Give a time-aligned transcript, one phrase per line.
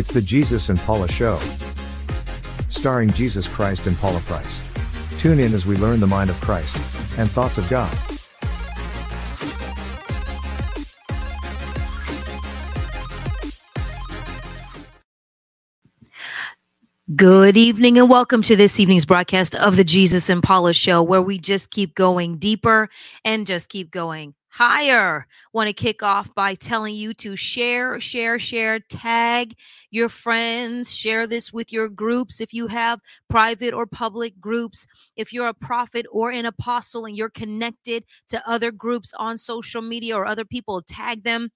[0.00, 1.36] It's the Jesus and Paula Show.
[2.70, 4.58] Starring Jesus Christ and Paula Price.
[5.20, 6.78] Tune in as we learn the mind of Christ
[7.18, 7.94] and thoughts of God.
[17.14, 21.20] Good evening and welcome to this evening's broadcast of the Jesus and Paula Show, where
[21.20, 22.88] we just keep going deeper
[23.22, 25.26] and just keep going higher.
[25.52, 29.54] Want to kick off by telling you to share, share, share, tag
[29.90, 34.86] your friends, share this with your groups if you have private or public groups.
[35.16, 39.82] If you're a prophet or an apostle and you're connected to other groups on social
[39.82, 41.50] media or other people, tag them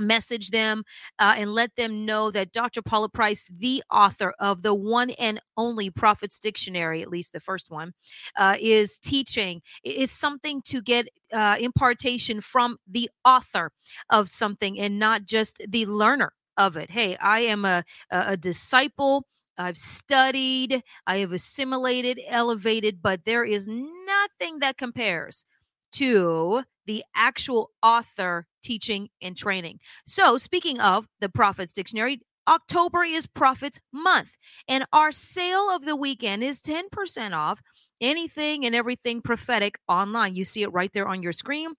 [0.00, 0.84] message them
[1.18, 2.82] uh, and let them know that Dr.
[2.82, 7.70] Paula Price, the author of the one and only Prophets Dictionary, at least the first
[7.70, 7.92] one,
[8.36, 9.62] uh, is teaching.
[9.84, 13.72] It's something to get uh, impartation from the author
[14.08, 16.90] of something and not just the learner of it.
[16.90, 19.26] Hey, I am a, a, a disciple.
[19.58, 25.44] I've studied, I have assimilated, elevated, but there is nothing that compares
[25.92, 29.78] to the actual author teaching and training.
[30.06, 35.96] So, speaking of the Prophets Dictionary, October is Prophets Month, and our sale of the
[35.96, 37.60] weekend is 10% off
[38.00, 40.34] anything and everything prophetic online.
[40.34, 41.74] You see it right there on your screen.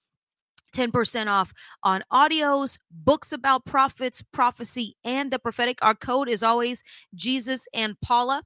[0.73, 1.51] 10% off
[1.83, 5.77] on audios, books about prophets, prophecy, and the prophetic.
[5.81, 8.43] Our code is always Jesus and Paula.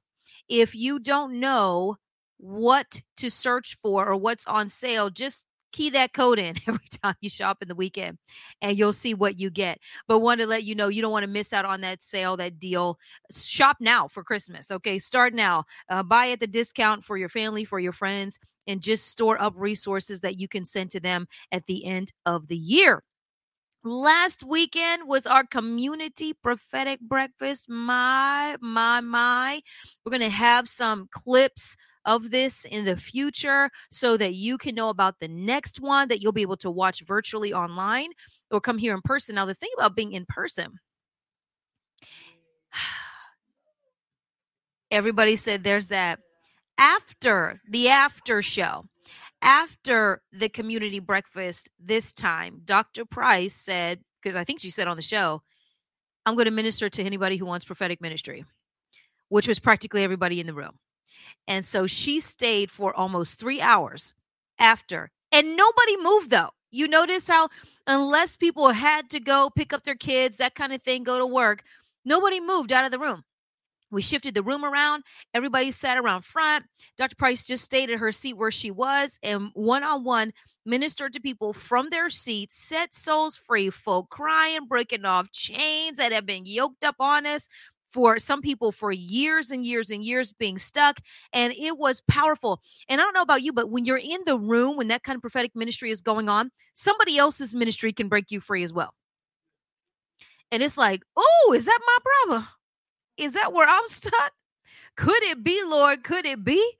[0.48, 1.98] If you don't know
[2.38, 7.14] what to search for or what's on sale, just key that code in every time
[7.20, 8.18] you shop in the weekend
[8.62, 9.78] and you'll see what you get.
[10.08, 12.36] But want to let you know you don't want to miss out on that sale,
[12.38, 12.98] that deal.
[13.32, 14.70] Shop now for Christmas.
[14.70, 15.64] Okay, start now.
[15.88, 19.54] Uh, buy at the discount for your family, for your friends, and just store up
[19.56, 23.02] resources that you can send to them at the end of the year.
[23.84, 27.68] Last weekend was our community prophetic breakfast.
[27.68, 29.62] My, my, my.
[30.04, 34.74] We're going to have some clips of this in the future so that you can
[34.74, 38.10] know about the next one that you'll be able to watch virtually online
[38.50, 39.34] or come here in person.
[39.34, 40.78] Now, the thing about being in person,
[44.90, 46.20] everybody said there's that
[46.78, 48.84] after the after show.
[49.42, 53.04] After the community breakfast this time, Dr.
[53.04, 55.42] Price said, because I think she said on the show,
[56.24, 58.44] I'm going to minister to anybody who wants prophetic ministry,
[59.28, 60.78] which was practically everybody in the room.
[61.48, 64.14] And so she stayed for almost three hours
[64.58, 65.10] after.
[65.32, 66.50] And nobody moved though.
[66.70, 67.48] You notice how,
[67.86, 71.26] unless people had to go pick up their kids, that kind of thing, go to
[71.26, 71.62] work,
[72.04, 73.22] nobody moved out of the room.
[73.90, 75.04] We shifted the room around.
[75.32, 76.64] Everybody sat around front.
[76.98, 77.14] Dr.
[77.16, 80.32] Price just stayed at her seat where she was and one on one
[80.64, 86.10] ministered to people from their seats, set souls free, folk crying, breaking off chains that
[86.10, 87.48] have been yoked up on us,
[87.90, 91.00] for some people for years and years and years being stuck.
[91.32, 92.60] And it was powerful.
[92.88, 95.16] And I don't know about you, but when you're in the room, when that kind
[95.16, 98.94] of prophetic ministry is going on, somebody else's ministry can break you free as well.
[100.52, 102.48] And it's like, oh, is that my brother?
[103.16, 104.32] Is that where I'm stuck?
[104.96, 106.04] Could it be, Lord?
[106.04, 106.76] Could it be?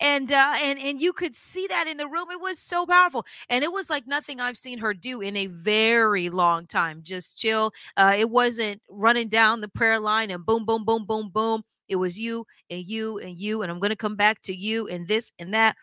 [0.00, 3.24] And uh and and you could see that in the room it was so powerful
[3.48, 7.38] and it was like nothing i've seen her do in a very long time just
[7.38, 11.62] chill uh it wasn't running down the prayer line and boom boom boom boom boom
[11.88, 14.86] it was you and you and you and i'm going to come back to you
[14.88, 15.76] and this and that.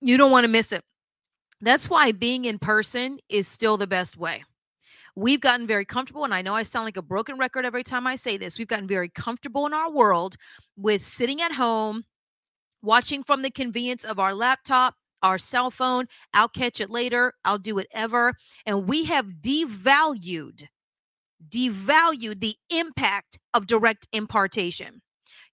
[0.00, 0.82] You don't want to miss it.
[1.60, 4.42] That's why being in person is still the best way.
[5.14, 8.06] We've gotten very comfortable and i know i sound like a broken record every time
[8.06, 10.36] i say this we've gotten very comfortable in our world
[10.78, 12.02] with sitting at home
[12.82, 16.06] watching from the convenience of our laptop, our cell phone.
[16.34, 17.32] I'll catch it later.
[17.44, 18.34] I'll do it ever.
[18.66, 20.66] And we have devalued,
[21.48, 25.00] devalued the impact of direct impartation.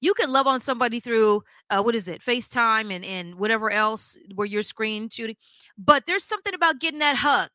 [0.01, 4.17] You can love on somebody through uh, what is it, FaceTime and and whatever else
[4.33, 5.35] where you're screen shooting,
[5.77, 7.49] but there's something about getting that hug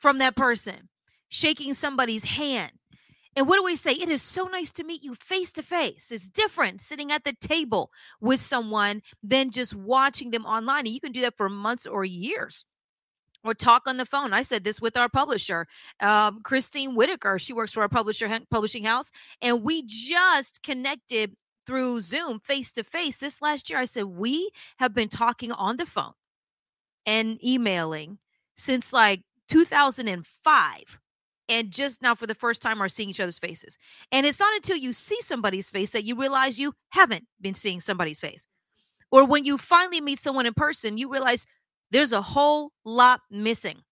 [0.00, 0.88] from that person,
[1.28, 2.72] shaking somebody's hand,
[3.34, 3.92] and what do we say?
[3.92, 6.12] It is so nice to meet you face to face.
[6.12, 7.90] It's different sitting at the table
[8.20, 10.80] with someone than just watching them online.
[10.80, 12.64] And you can do that for months or years.
[13.44, 14.32] Or talk on the phone.
[14.32, 15.66] I said this with our publisher,
[15.98, 17.40] um, Christine Whitaker.
[17.40, 21.34] She works for our publisher publishing house, and we just connected
[21.66, 23.80] through Zoom face to face this last year.
[23.80, 26.12] I said we have been talking on the phone
[27.04, 28.18] and emailing
[28.54, 31.00] since like 2005
[31.52, 33.76] and just now for the first time are seeing each other's faces.
[34.10, 37.80] And it's not until you see somebody's face that you realize you haven't been seeing
[37.80, 38.46] somebody's face.
[39.12, 41.46] Or when you finally meet someone in person, you realize
[41.90, 43.82] there's a whole lot missing.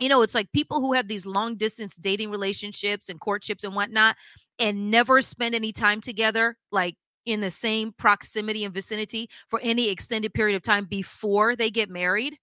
[0.00, 3.74] you know, it's like people who have these long distance dating relationships and courtships and
[3.74, 4.16] whatnot
[4.58, 6.96] and never spend any time together, like
[7.26, 11.90] in the same proximity and vicinity for any extended period of time before they get
[11.90, 12.38] married,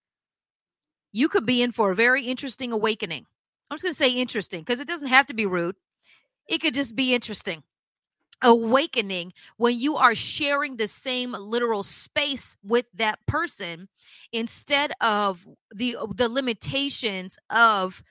[1.12, 3.26] you could be in for a very interesting awakening.
[3.70, 5.76] I'm just going to say interesting because it doesn't have to be rude.
[6.48, 7.64] It could just be interesting
[8.44, 13.88] awakening when you are sharing the same literal space with that person
[14.32, 18.04] instead of the uh, the limitations of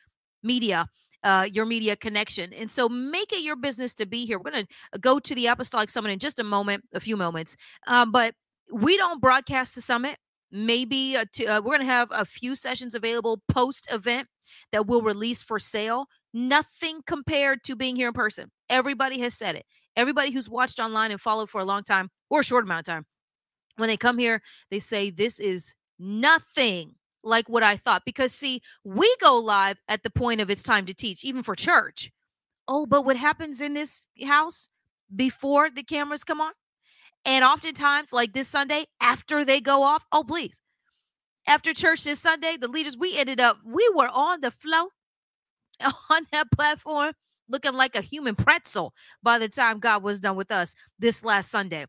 [0.43, 0.88] media
[1.26, 2.53] uh, your media connection.
[2.53, 4.38] And so make it your business to be here.
[4.38, 7.56] We're going to go to the Apostolic Summit in just a moment, a few moments.
[7.88, 8.35] Um, but
[8.73, 10.19] we don't broadcast the summit.
[10.52, 14.28] Maybe uh, uh, we're going to have a few sessions available post event
[14.72, 16.06] that we'll release for sale.
[16.32, 18.50] Nothing compared to being here in person.
[18.69, 19.66] Everybody has said it
[19.96, 22.94] everybody who's watched online and followed for a long time or a short amount of
[22.94, 23.06] time,
[23.76, 26.94] when they come here, they say this is nothing
[27.25, 28.02] like what I thought.
[28.04, 31.54] Because see, we go live at the point of it's time to teach, even for
[31.54, 32.10] church.
[32.69, 34.69] Oh, but what happens in this house
[35.14, 36.52] before the cameras come on?
[37.26, 40.61] And oftentimes, like this Sunday, after they go off, oh, please.
[41.49, 44.88] After church this Sunday, the leaders, we ended up, we were on the flow
[46.11, 47.12] on that platform
[47.49, 51.50] looking like a human pretzel by the time God was done with us this last
[51.50, 51.87] Sunday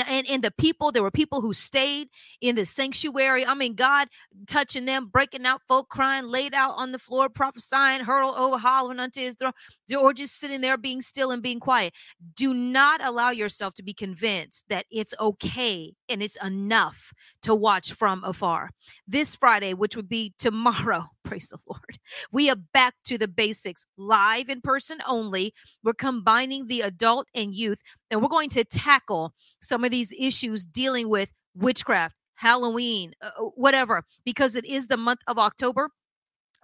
[0.00, 2.08] and, and the people there were people who stayed
[2.40, 3.46] in the sanctuary.
[3.46, 4.08] I mean god
[4.46, 9.00] touching them breaking out folk crying laid out on the floor prophesying hurl over hollering
[9.00, 9.52] unto his throne
[9.98, 11.92] or just sitting there being still and being quiet.
[12.34, 17.12] Do not allow yourself to be convinced that it's okay and it's enough
[17.42, 18.70] to watch from afar.
[19.06, 21.98] This friday which would be tomorrow praise the lord
[22.32, 25.52] we are back to the basics live in person only
[25.82, 27.80] we're combining the adult and youth
[28.10, 33.42] and we're going to tackle some of these issues dealing with witchcraft, Halloween, uh, uh,
[33.54, 35.88] whatever, because it is the month of October.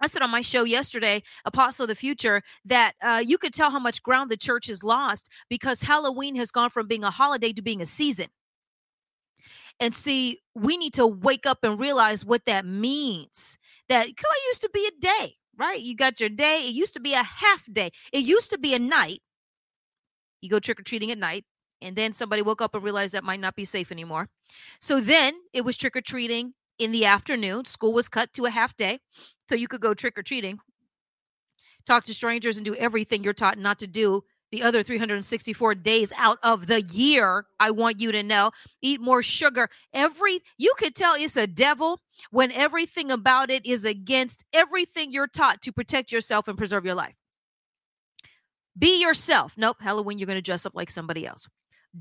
[0.01, 3.69] I said on my show yesterday, Apostle of the Future, that uh, you could tell
[3.69, 7.51] how much ground the church has lost because Halloween has gone from being a holiday
[7.51, 8.27] to being a season.
[9.81, 13.57] And see, we need to wake up and realize what that means.
[13.89, 15.79] That come on, used to be a day, right?
[15.79, 16.63] You got your day.
[16.67, 17.91] It used to be a half day.
[18.13, 19.21] It used to be a night.
[20.41, 21.45] You go trick or treating at night.
[21.81, 24.29] And then somebody woke up and realized that might not be safe anymore.
[24.81, 27.65] So then it was trick or treating in the afternoon.
[27.65, 28.99] School was cut to a half day.
[29.47, 30.59] So you could go trick or treating,
[31.85, 36.11] talk to strangers, and do everything you're taught not to do the other 364 days
[36.17, 37.45] out of the year.
[37.59, 38.51] I want you to know.
[38.81, 39.69] Eat more sugar.
[39.93, 41.99] Every you could tell it's a devil
[42.31, 46.95] when everything about it is against everything you're taught to protect yourself and preserve your
[46.95, 47.15] life.
[48.77, 49.55] Be yourself.
[49.57, 51.47] Nope, Halloween, you're going to dress up like somebody else.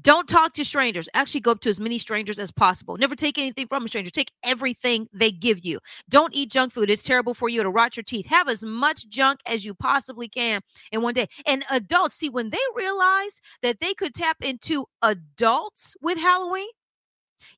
[0.03, 1.09] Don't talk to strangers.
[1.15, 2.99] Actually, go up to as many strangers as possible.
[2.99, 4.11] Never take anything from a stranger.
[4.11, 5.81] Take everything they give you.
[6.11, 6.91] Don't eat junk food.
[6.91, 8.27] It's terrible for you to rot your teeth.
[8.27, 10.61] Have as much junk as you possibly can
[10.93, 11.27] in one day.
[11.47, 16.69] And adults, see, when they realize that they could tap into adults with Halloween,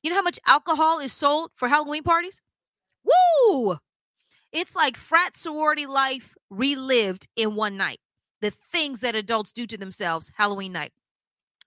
[0.01, 2.39] you know how much alcohol is sold for Halloween parties?
[3.03, 3.77] Woo!
[4.53, 7.99] It's like frat sorority life relived in one night.
[8.39, 10.93] The things that adults do to themselves Halloween night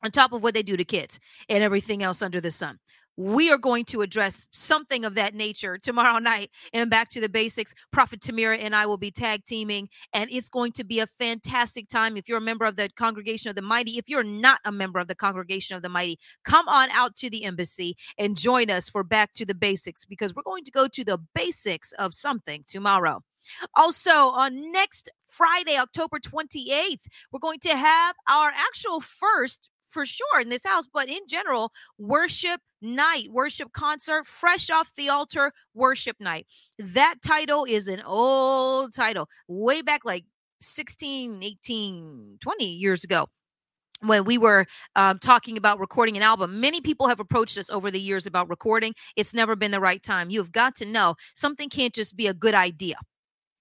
[0.05, 1.19] on top of what they do to kids
[1.49, 2.79] and everything else under the sun.
[3.17, 7.29] We are going to address something of that nature tomorrow night and back to the
[7.29, 7.73] basics.
[7.93, 11.89] Prophet Tamira and I will be tag teaming, and it's going to be a fantastic
[11.89, 12.17] time.
[12.17, 14.99] If you're a member of the Congregation of the Mighty, if you're not a member
[14.99, 18.89] of the Congregation of the Mighty, come on out to the embassy and join us
[18.89, 22.65] for Back to the Basics because we're going to go to the basics of something
[22.67, 23.23] tomorrow.
[23.75, 30.41] Also, on next Friday, October 28th, we're going to have our actual first for sure
[30.41, 36.17] in this house, but in general, worship night, worship concert, fresh off the altar, worship
[36.21, 36.47] night.
[36.79, 40.25] That title is an old title, way back like
[40.61, 43.29] 16, 18, 20 years ago
[44.01, 46.61] when we were um, talking about recording an album.
[46.61, 48.93] Many people have approached us over the years about recording.
[49.17, 50.29] It's never been the right time.
[50.29, 52.97] You've got to know something can't just be a good idea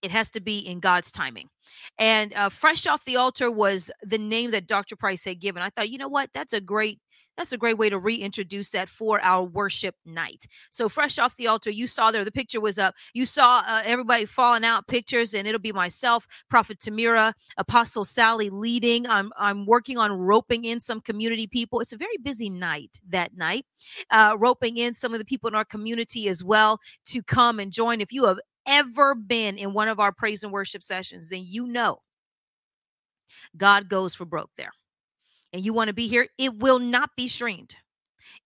[0.03, 1.49] it has to be in God's timing.
[1.97, 4.95] And uh, Fresh Off the Altar was the name that Dr.
[4.95, 5.63] Price had given.
[5.63, 6.29] I thought, you know what?
[6.33, 6.99] That's a great
[7.37, 10.45] that's a great way to reintroduce that for our worship night.
[10.69, 12.93] So fresh off the altar, you saw there the picture was up.
[13.13, 18.49] You saw uh, everybody falling out pictures, and it'll be myself, Prophet Tamira, Apostle Sally
[18.49, 19.07] leading.
[19.07, 21.79] I'm I'm working on roping in some community people.
[21.79, 23.65] It's a very busy night that night,
[24.11, 27.71] uh, roping in some of the people in our community as well to come and
[27.71, 27.99] join.
[27.99, 31.67] If you have ever been in one of our praise and worship sessions, then you
[31.67, 31.99] know
[33.55, 34.71] God goes for broke there.
[35.51, 37.75] And you want to be here, it will not be streamed.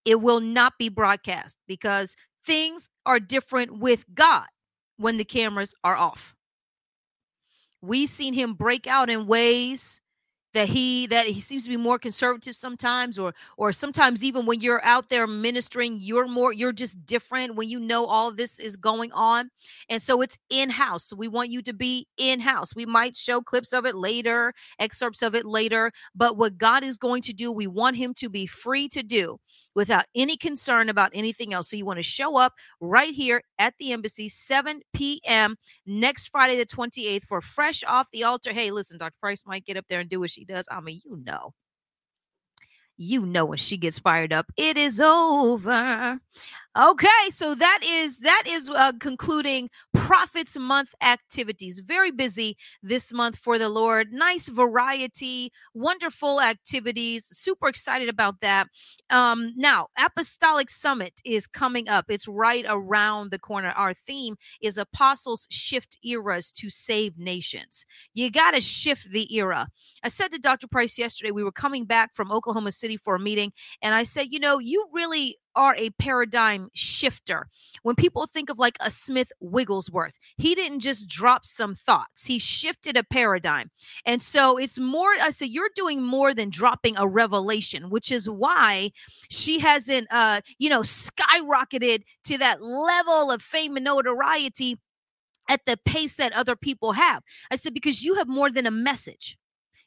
[0.05, 4.45] It will not be broadcast because things are different with God
[4.97, 6.35] when the cameras are off.
[7.81, 10.01] We've seen him break out in ways
[10.57, 14.59] that he that he seems to be more conservative sometimes or or sometimes even when
[14.59, 18.75] you're out there ministering you're more you're just different when you know all this is
[18.75, 19.51] going on.
[19.87, 23.15] And so it's in house so we want you to be in house we might
[23.15, 27.33] show clips of it later excerpts of it later but what God is going to
[27.33, 29.37] do we want him to be free to do
[29.77, 31.69] without any concern about anything else.
[31.69, 35.55] So you want to show up right here at the embassy, 7 p.m.
[35.85, 38.53] next Friday, the 28th, for Fresh Off the Altar.
[38.53, 39.13] Hey, listen, Dr.
[39.21, 40.67] Price might get up there and do what she does.
[40.71, 41.53] I mean, you know.
[42.97, 46.19] You know when she gets fired up, it is over.
[46.79, 51.81] Okay, so that is that is uh, concluding Prophets Month activities.
[51.83, 54.13] Very busy this month for the Lord.
[54.13, 57.25] Nice variety, wonderful activities.
[57.25, 58.67] Super excited about that.
[59.09, 62.05] Um, now, Apostolic Summit is coming up.
[62.09, 63.69] It's right around the corner.
[63.69, 67.85] Our theme is Apostles Shift Eras to Save Nations.
[68.13, 69.67] You got to shift the era.
[70.03, 70.67] I said to Dr.
[70.67, 74.27] Price yesterday, we were coming back from Oklahoma City for a meeting, and I said,
[74.29, 77.49] you know, you really are a paradigm shifter.
[77.81, 82.39] When people think of like a Smith Wigglesworth, he didn't just drop some thoughts, he
[82.39, 83.71] shifted a paradigm.
[84.05, 88.29] And so it's more, I say, you're doing more than dropping a revelation, which is
[88.29, 88.91] why
[89.29, 94.77] she hasn't, uh, you know, skyrocketed to that level of fame and notoriety
[95.49, 97.23] at the pace that other people have.
[97.49, 99.37] I said, because you have more than a message.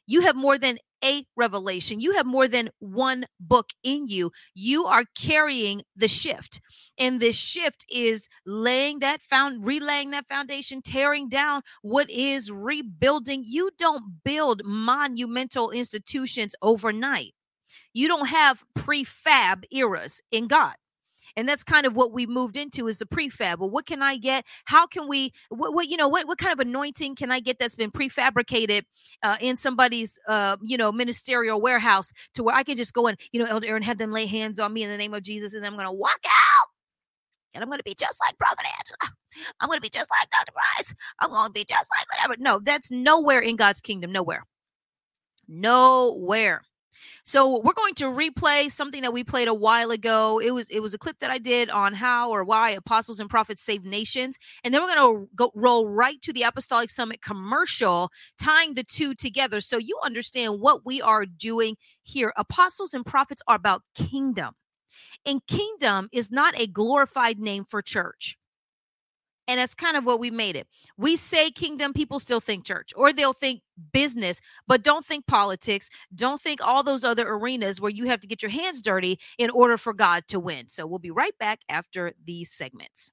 [0.07, 1.99] You have more than a revelation.
[1.99, 4.31] You have more than one book in you.
[4.53, 6.61] You are carrying the shift.
[6.97, 13.43] And this shift is laying that found relaying that foundation, tearing down what is rebuilding.
[13.45, 17.33] You don't build monumental institutions overnight.
[17.93, 20.75] You don't have prefab eras in God
[21.35, 23.59] and that's kind of what we moved into is the prefab.
[23.59, 24.45] Well what can i get?
[24.65, 27.59] How can we what, what you know what, what kind of anointing can i get
[27.59, 28.83] that's been prefabricated
[29.23, 33.19] uh, in somebody's uh, you know ministerial warehouse to where i can just go and
[33.31, 35.53] you know elder aaron have them lay hands on me in the name of jesus
[35.53, 36.67] and i'm gonna walk out
[37.53, 39.15] and i'm gonna be just like prophet angela.
[39.59, 42.41] I'm gonna be just like dr price i'm gonna be just like whatever.
[42.41, 44.45] No that's nowhere in god's kingdom nowhere.
[45.47, 46.61] Nowhere
[47.23, 50.39] so we're going to replay something that we played a while ago.
[50.39, 53.29] It was it was a clip that I did on how or why apostles and
[53.29, 57.21] prophets save nations, and then we're going to go roll right to the Apostolic Summit
[57.21, 62.33] commercial, tying the two together, so you understand what we are doing here.
[62.37, 64.53] Apostles and prophets are about kingdom,
[65.25, 68.37] and kingdom is not a glorified name for church.
[69.47, 70.67] And that's kind of what we made it.
[70.97, 75.89] We say kingdom, people still think church, or they'll think business, but don't think politics.
[76.13, 79.49] Don't think all those other arenas where you have to get your hands dirty in
[79.49, 80.69] order for God to win.
[80.69, 83.11] So we'll be right back after these segments.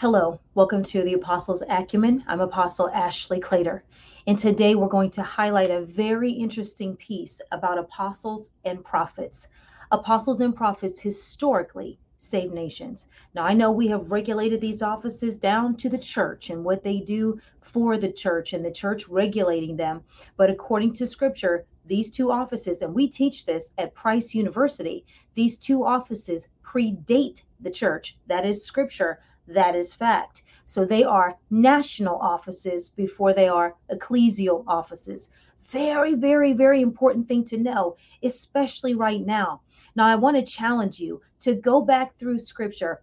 [0.00, 2.24] Hello, welcome to the Apostles Acumen.
[2.26, 3.82] I'm Apostle Ashley Clater,
[4.26, 9.48] and today we're going to highlight a very interesting piece about apostles and prophets.
[9.92, 13.08] Apostles and prophets historically save nations.
[13.34, 17.00] Now, I know we have regulated these offices down to the church and what they
[17.00, 20.02] do for the church and the church regulating them,
[20.38, 25.04] but according to scripture, these two offices, and we teach this at Price University,
[25.34, 28.16] these two offices predate the church.
[28.28, 29.18] That is scripture
[29.52, 30.42] that is fact.
[30.64, 35.30] So they are national offices before they are ecclesial offices.
[35.62, 39.62] Very, very, very important thing to know, especially right now.
[39.96, 43.02] Now, I want to challenge you to go back through scripture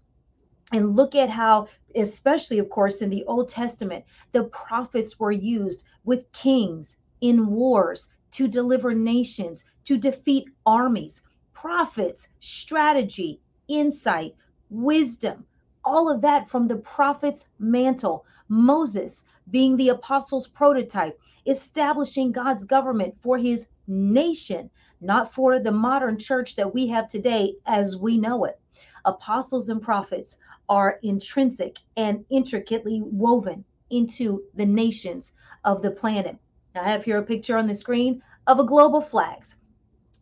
[0.72, 5.84] and look at how, especially, of course, in the Old Testament, the prophets were used
[6.04, 11.22] with kings in wars to deliver nations, to defeat armies.
[11.54, 14.36] Prophets, strategy, insight,
[14.70, 15.46] wisdom
[15.88, 18.25] all of that from the prophet's mantle.
[18.50, 26.20] Moses being the apostles' prototype, establishing God's government for his nation, not for the modern
[26.20, 28.60] church that we have today as we know it.
[29.06, 30.36] Apostles and prophets
[30.67, 35.32] are intrinsic and intricately woven into the nations
[35.63, 36.38] of the planet.
[36.75, 39.56] I have here a picture on the screen of a global flags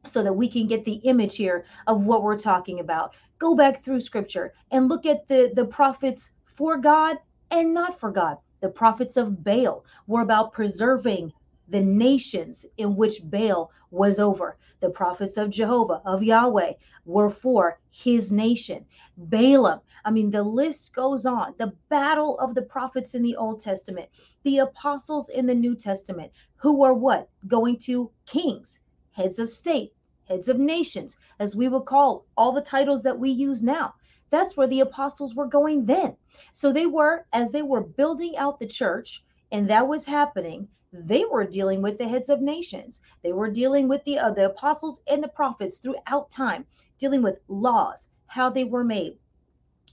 [0.08, 3.82] so that we can get the image here of what we're talking about go back
[3.82, 7.18] through scripture and look at the the prophets for God
[7.52, 8.38] and not for God.
[8.62, 11.34] The prophets of Baal were about preserving
[11.68, 14.58] the nations in which Baal was over.
[14.80, 16.74] The prophets of Jehovah, of Yahweh,
[17.06, 18.86] were for his nation.
[19.18, 21.56] Balaam, I mean, the list goes on.
[21.58, 24.10] The battle of the prophets in the Old Testament,
[24.44, 27.30] the apostles in the New Testament, who are what?
[27.48, 28.80] Going to kings,
[29.12, 29.94] heads of state,
[30.28, 33.94] heads of nations, as we would call all the titles that we use now.
[34.30, 36.16] That's where the apostles were going then.
[36.52, 41.26] So they were, as they were building out the church, and that was happening, they
[41.26, 43.02] were dealing with the heads of nations.
[43.22, 46.66] They were dealing with the, uh, the apostles and the prophets throughout time,
[46.98, 49.18] dealing with laws, how they were made,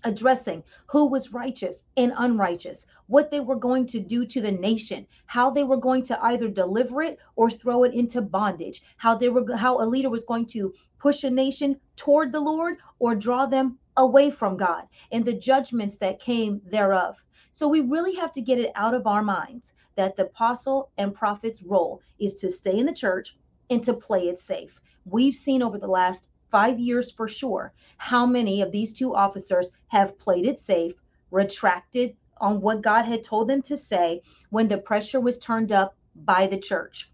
[0.04, 5.06] addressing who was righteous and unrighteous, what they were going to do to the nation,
[5.26, 9.28] how they were going to either deliver it or throw it into bondage, how they
[9.28, 13.46] were how a leader was going to push a nation toward the Lord or draw
[13.46, 17.22] them away from God, and the judgments that came thereof.
[17.50, 21.14] So we really have to get it out of our minds that the apostle and
[21.14, 23.36] prophet's role is to stay in the church
[23.68, 24.80] and to play it safe.
[25.04, 29.72] We've seen over the last five years for sure how many of these two officers
[29.88, 30.94] have played it safe,
[31.32, 35.96] retracted on what God had told them to say when the pressure was turned up
[36.14, 37.10] by the church.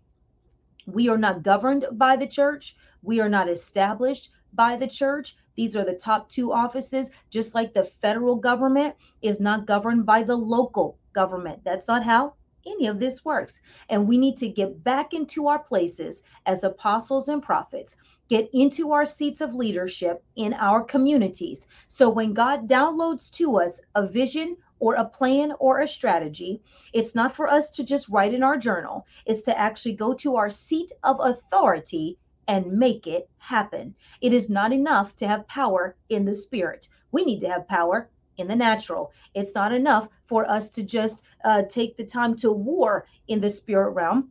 [0.86, 2.76] We are not governed by the church.
[3.02, 5.36] We are not established by the church.
[5.54, 10.22] These are the top two offices, just like the federal government is not governed by
[10.22, 11.62] the local government.
[11.64, 12.34] That's not how
[12.66, 13.60] any of this works.
[13.88, 17.96] And we need to get back into our places as apostles and prophets
[18.28, 21.66] get into our seats of leadership in our communities.
[21.86, 26.60] So when God downloads to us a vision or a plan or a strategy,
[26.92, 30.36] it's not for us to just write in our journal, it's to actually go to
[30.36, 33.94] our seat of authority and make it happen.
[34.20, 36.88] It is not enough to have power in the spirit.
[37.12, 39.12] We need to have power in the natural.
[39.34, 43.50] It's not enough for us to just uh, take the time to war in the
[43.50, 44.30] spirit realm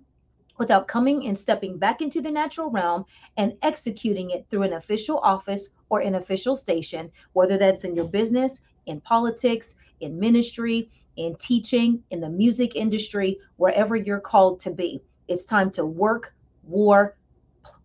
[0.57, 3.05] without coming and stepping back into the natural realm
[3.37, 8.07] and executing it through an official office or an official station, whether that's in your
[8.07, 14.71] business, in politics, in ministry, in teaching, in the music industry, wherever you're called to
[14.71, 15.01] be.
[15.27, 17.17] It's time to work, war,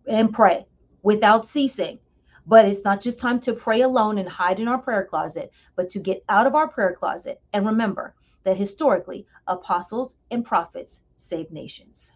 [0.07, 0.65] and pray
[1.01, 1.99] without ceasing.
[2.45, 5.89] But it's not just time to pray alone and hide in our prayer closet, but
[5.91, 11.51] to get out of our prayer closet and remember that historically, apostles and prophets saved
[11.51, 12.11] nations.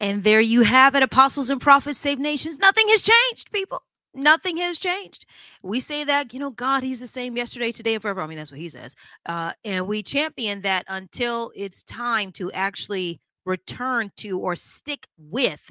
[0.00, 2.58] And there you have it apostles and prophets save nations.
[2.58, 3.82] Nothing has changed, people.
[4.14, 5.26] Nothing has changed.
[5.62, 8.20] We say that, you know, God, He's the same yesterday, today, and forever.
[8.22, 8.96] I mean, that's what He says.
[9.26, 15.70] Uh, and we champion that until it's time to actually return to or stick with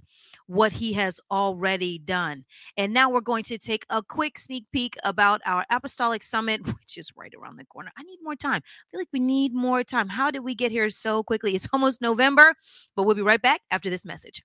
[0.49, 2.43] what he has already done.
[2.75, 6.97] And now we're going to take a quick sneak peek about our apostolic summit, which
[6.97, 7.91] is right around the corner.
[7.95, 8.63] I need more time.
[8.65, 10.09] I feel like we need more time.
[10.09, 11.53] How did we get here so quickly?
[11.53, 12.55] It's almost November,
[12.95, 14.41] but we'll be right back after this message.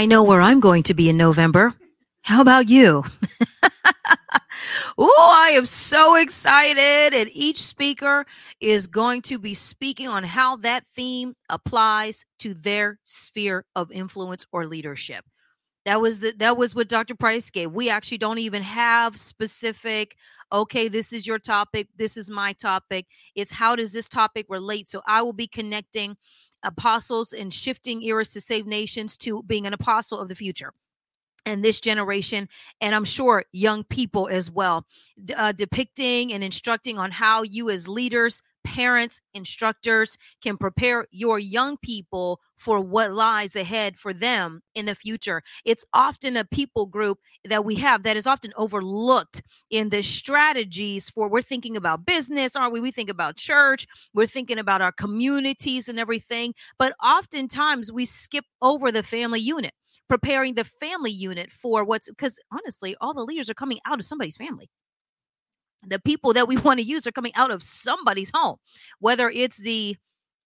[0.00, 1.74] I know where I'm going to be in November.
[2.22, 3.04] How about you?
[4.96, 7.12] oh, I am so excited.
[7.12, 8.24] And each speaker
[8.62, 14.46] is going to be speaking on how that theme applies to their sphere of influence
[14.52, 15.22] or leadership.
[15.84, 17.14] That was the, that was what Dr.
[17.14, 17.70] Price gave.
[17.70, 20.16] We actually don't even have specific
[20.52, 23.06] okay, this is your topic, this is my topic.
[23.36, 24.88] It's how does this topic relate?
[24.88, 26.16] So I will be connecting
[26.62, 30.72] apostles and shifting eras to save nations to being an apostle of the future
[31.46, 32.48] and this generation,
[32.80, 34.86] and I'm sure young people as well,
[35.36, 41.76] uh, depicting and instructing on how you, as leaders, parents, instructors, can prepare your young
[41.78, 45.42] people for what lies ahead for them in the future.
[45.64, 51.08] It's often a people group that we have that is often overlooked in the strategies
[51.08, 52.80] for we're thinking about business, aren't we?
[52.80, 58.44] We think about church, we're thinking about our communities and everything, but oftentimes we skip
[58.60, 59.72] over the family unit
[60.10, 64.04] preparing the family unit for what's because honestly, all the leaders are coming out of
[64.04, 64.68] somebody's family.
[65.86, 68.56] The people that we want to use are coming out of somebody's home,
[68.98, 69.96] whether it's the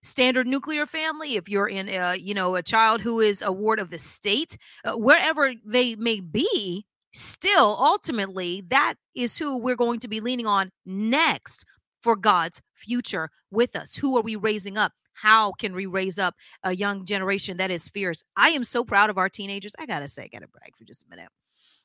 [0.03, 3.79] standard nuclear family, if you're in a, you know, a child who is a ward
[3.79, 10.01] of the state, uh, wherever they may be, still ultimately that is who we're going
[10.01, 11.65] to be leaning on next
[12.03, 13.95] for God's future with us.
[13.95, 14.93] Who are we raising up?
[15.15, 18.23] how can we raise up a young generation that is fierce?
[18.37, 19.75] I am so proud of our teenagers.
[19.79, 21.29] I gotta say, I gotta brag for just a minute.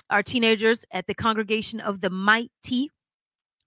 [0.10, 2.90] Our teenagers at the congregation of the mighty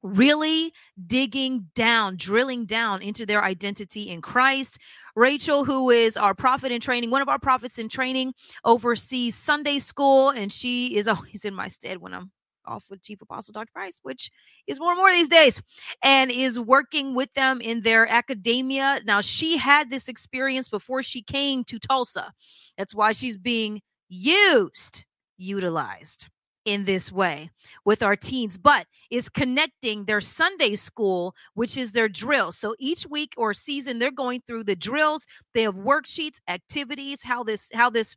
[0.03, 0.73] really
[1.07, 4.79] digging down, drilling down into their identity in Christ.
[5.15, 8.35] Rachel, who is our prophet in training, one of our prophets in training,
[8.65, 12.31] oversees Sunday school, and she is always in my stead when I'm
[12.65, 13.73] off with Chief Apostle Dr.
[13.73, 14.31] Price, which
[14.67, 15.61] is more and more these days,
[16.03, 19.01] and is working with them in their academia.
[19.05, 22.33] Now, she had this experience before she came to Tulsa.
[22.79, 25.05] That's why she's being used,
[25.37, 26.29] utilized
[26.64, 27.51] in this way
[27.85, 32.53] with our teens, but is connecting their Sunday school, which is their drill.
[32.53, 35.27] So each week or season, they're going through the drills.
[35.55, 38.16] They have worksheets, activities, how this, how this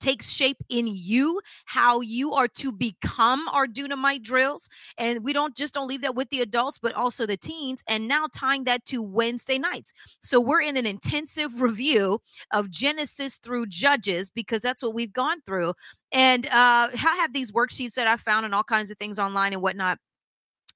[0.00, 4.68] takes shape in you how you are to become our dunamite drills.
[4.98, 8.08] And we don't just don't leave that with the adults but also the teens and
[8.08, 9.92] now tying that to wednesday nights.
[10.20, 12.20] So we're in an intensive review
[12.52, 15.74] of genesis through judges because that's what we've gone through.
[16.12, 19.52] And uh i have these worksheets that i found and all kinds of things online
[19.52, 19.98] and whatnot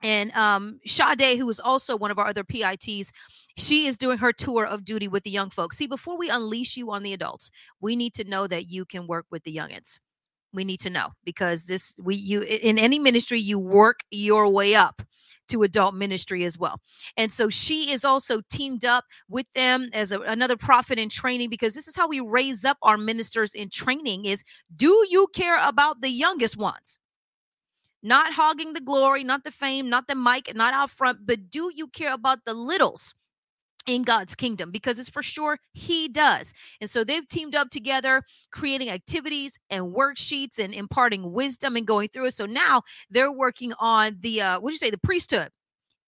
[0.05, 3.11] and um, Sade, who is also one of our other PITs,
[3.57, 5.79] she is doing her tour of duty with the young folks.
[5.79, 9.07] See, before we unleash you on the adults, we need to know that you can
[9.07, 9.99] work with the youngins.
[10.53, 14.77] We need to know because this we you in any ministry you work your way
[14.77, 15.03] up
[15.49, 16.81] to adult ministry as well.
[17.17, 21.51] And so she is also teamed up with them as a, another prophet in training
[21.51, 24.45] because this is how we raise up our ministers in training is
[24.77, 26.99] do you care about the youngest ones?
[28.05, 31.73] Not hogging the glory, not the fame, not the mic, not out front, but do
[31.75, 33.15] you care about the littles?
[33.87, 36.53] in God's kingdom because it's for sure he does.
[36.81, 42.09] And so they've teamed up together, creating activities and worksheets and imparting wisdom and going
[42.09, 42.35] through it.
[42.35, 45.51] So now they're working on the uh what do you say, the priesthood.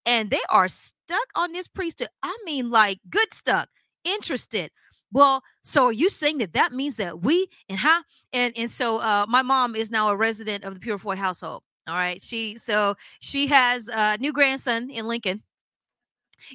[0.06, 2.08] And they are stuck on this priesthood.
[2.22, 3.68] I mean, like good stuck,
[4.04, 4.70] interested.
[5.12, 8.98] Well, so are you saying that that means that we and how and and so
[8.98, 11.62] uh my mom is now a resident of the Purifoy household.
[11.86, 12.20] All right.
[12.22, 15.42] She so she has a new grandson in Lincoln.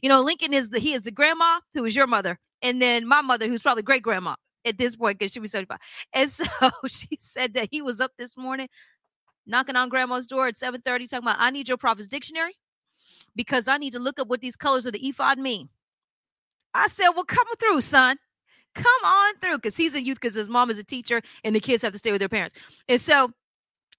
[0.02, 3.08] You know, Lincoln is the he is the grandma who is your mother, and then
[3.08, 5.80] my mother, who's probably great grandma at this point because she was 75.
[6.14, 6.46] And so
[6.88, 8.68] she said that he was up this morning
[9.48, 12.56] knocking on grandma's door at 7:30, talking about I need your prophet's dictionary
[13.36, 15.70] because I need to look up what these colors of the ephod mean.
[16.74, 18.18] I said, Well, come through, son.
[18.76, 21.60] Come on through because he's a youth because his mom is a teacher and the
[21.60, 22.56] kids have to stay with their parents.
[22.90, 23.32] And so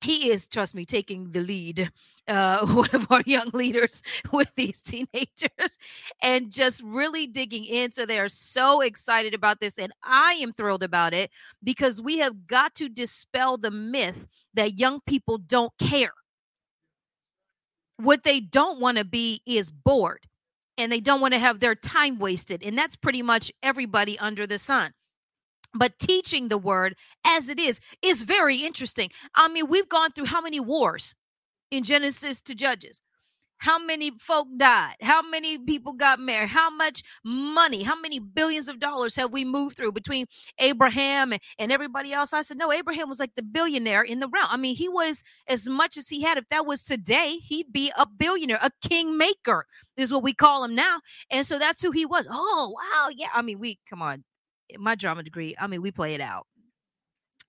[0.03, 1.91] he is, trust me, taking the lead,
[2.29, 5.79] uh, one of our young leaders with these teenagers
[6.23, 7.91] and just really digging in.
[7.91, 9.79] So they are so excited about this.
[9.79, 11.31] And I am thrilled about it
[11.63, 16.13] because we have got to dispel the myth that young people don't care.
[17.97, 20.27] What they don't want to be is bored
[20.79, 22.63] and they don't want to have their time wasted.
[22.65, 24.93] And that's pretty much everybody under the sun
[25.75, 29.11] but teaching the word as it is is very interesting.
[29.35, 31.15] I mean, we've gone through how many wars
[31.71, 33.01] in Genesis to Judges?
[33.59, 34.97] How many folk died?
[35.01, 36.49] How many people got married?
[36.49, 37.85] How much money?
[37.85, 40.27] How many billions of dollars have we moved through between
[40.59, 42.33] Abraham and, and everybody else?
[42.33, 44.49] I said, no, Abraham was like the billionaire in the realm.
[44.51, 46.39] I mean, he was as much as he had.
[46.39, 50.75] If that was today, he'd be a billionaire, a kingmaker is what we call him
[50.75, 50.99] now.
[51.31, 52.27] And so that's who he was.
[52.29, 53.11] Oh, wow.
[53.15, 53.29] Yeah.
[53.33, 54.25] I mean, we, come on
[54.79, 56.47] my drama degree, I mean, we play it out.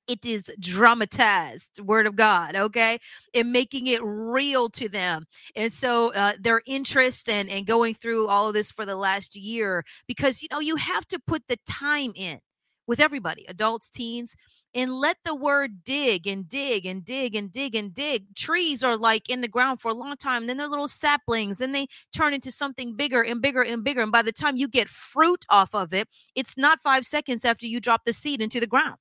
[0.07, 2.99] it is dramatized word of god okay
[3.33, 8.27] and making it real to them and so uh, their interest and and going through
[8.27, 11.57] all of this for the last year because you know you have to put the
[11.65, 12.39] time in
[12.86, 14.36] with everybody adults teens
[14.75, 18.36] and let the word dig and dig and dig and dig and dig.
[18.36, 21.71] Trees are like in the ground for a long time, then they're little saplings, then
[21.71, 24.01] they turn into something bigger and bigger and bigger.
[24.01, 27.65] And by the time you get fruit off of it, it's not five seconds after
[27.67, 28.95] you drop the seed into the ground.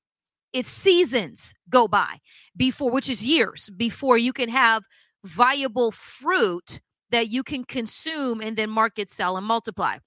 [0.52, 2.18] It's seasons go by
[2.56, 4.82] before, which is years before you can have
[5.24, 6.80] viable fruit
[7.10, 9.98] that you can consume and then market, sell, and multiply.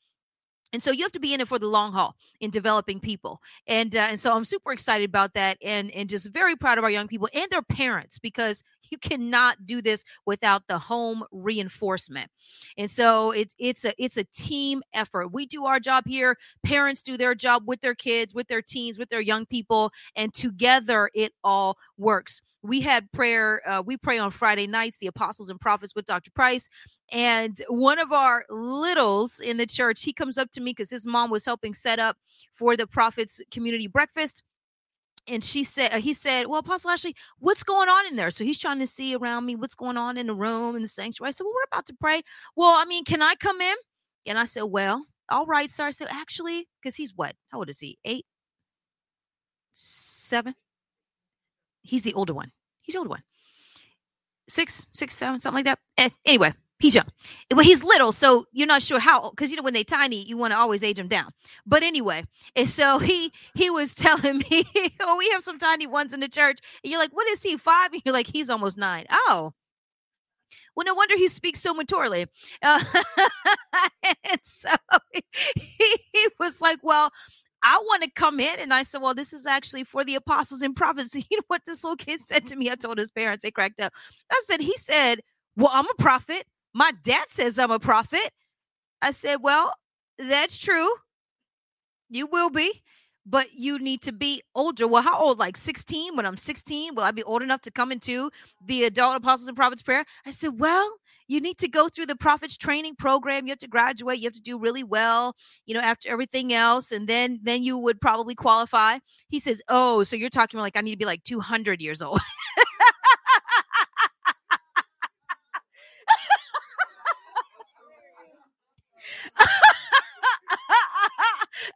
[0.75, 3.41] And so you have to be in it for the long haul in developing people.
[3.65, 6.83] And uh, and so I'm super excited about that and and just very proud of
[6.83, 8.61] our young people and their parents because
[8.91, 12.29] you cannot do this without the home reinforcement.
[12.77, 15.33] And so it's it's a it's a team effort.
[15.33, 18.97] We do our job here, parents do their job with their kids, with their teens,
[18.97, 22.41] with their young people, and together it all works.
[22.61, 26.31] We had prayer, uh, we pray on Friday nights, the apostles and prophets with Dr.
[26.31, 26.67] Price.
[27.11, 31.05] And one of our littles in the church, he comes up to me because his
[31.05, 32.17] mom was helping set up
[32.51, 34.41] for the prophets community breakfast
[35.27, 38.31] and she said uh, he said well apostle ashley what's going on in there?
[38.31, 40.87] So he's trying to see around me what's going on in the room in the
[40.87, 41.29] sanctuary.
[41.29, 42.21] I said well we're about to pray.
[42.55, 43.75] Well i mean can i come in?
[44.25, 45.85] And i said well all right sir.
[45.85, 47.35] I said actually because he's what?
[47.49, 47.97] How old is he?
[48.05, 48.25] Eight?
[49.73, 50.55] Seven?
[51.81, 52.51] He's the older one.
[52.81, 53.23] He's the older one.
[54.47, 55.79] Six six seven something like that.
[55.97, 56.53] Eh, anyway
[56.85, 57.07] He's young.
[57.51, 60.37] Well, he's little, so you're not sure how because you know when they're tiny, you
[60.37, 61.31] want to always age them down.
[61.65, 64.67] But anyway, and so he he was telling me,
[64.99, 67.57] oh, we have some tiny ones in the church, and you're like, what is he
[67.57, 67.91] five?
[67.91, 69.07] And you're like, he's almost nine.
[69.09, 69.53] Oh,
[70.75, 72.27] well, no wonder he speaks so maturely.
[72.61, 72.83] Uh,
[74.03, 74.69] and so
[75.11, 77.09] he, he was like, well,
[77.63, 78.59] I want to come in.
[78.59, 81.15] And I said, Well, this is actually for the apostles and prophets.
[81.15, 82.69] You know what this little kid said to me?
[82.69, 83.91] I told his parents, they cracked up.
[84.31, 85.21] I said, He said,
[85.55, 86.45] Well, I'm a prophet.
[86.75, 88.31] My dad says I'm a prophet.
[89.01, 89.73] I said, Well,
[90.19, 90.89] that's true.
[92.09, 92.83] You will be,
[93.25, 94.85] but you need to be older.
[94.85, 95.39] Well, how old?
[95.39, 96.17] Like 16?
[96.17, 98.29] When I'm 16, will I be old enough to come into
[98.63, 100.03] the adult apostles and prophets prayer?
[100.25, 100.97] I said, Well,
[101.29, 104.33] you need to go through the prophets training program you have to graduate you have
[104.33, 105.35] to do really well
[105.65, 110.03] you know after everything else and then then you would probably qualify he says oh
[110.03, 112.19] so you're talking like i need to be like 200 years old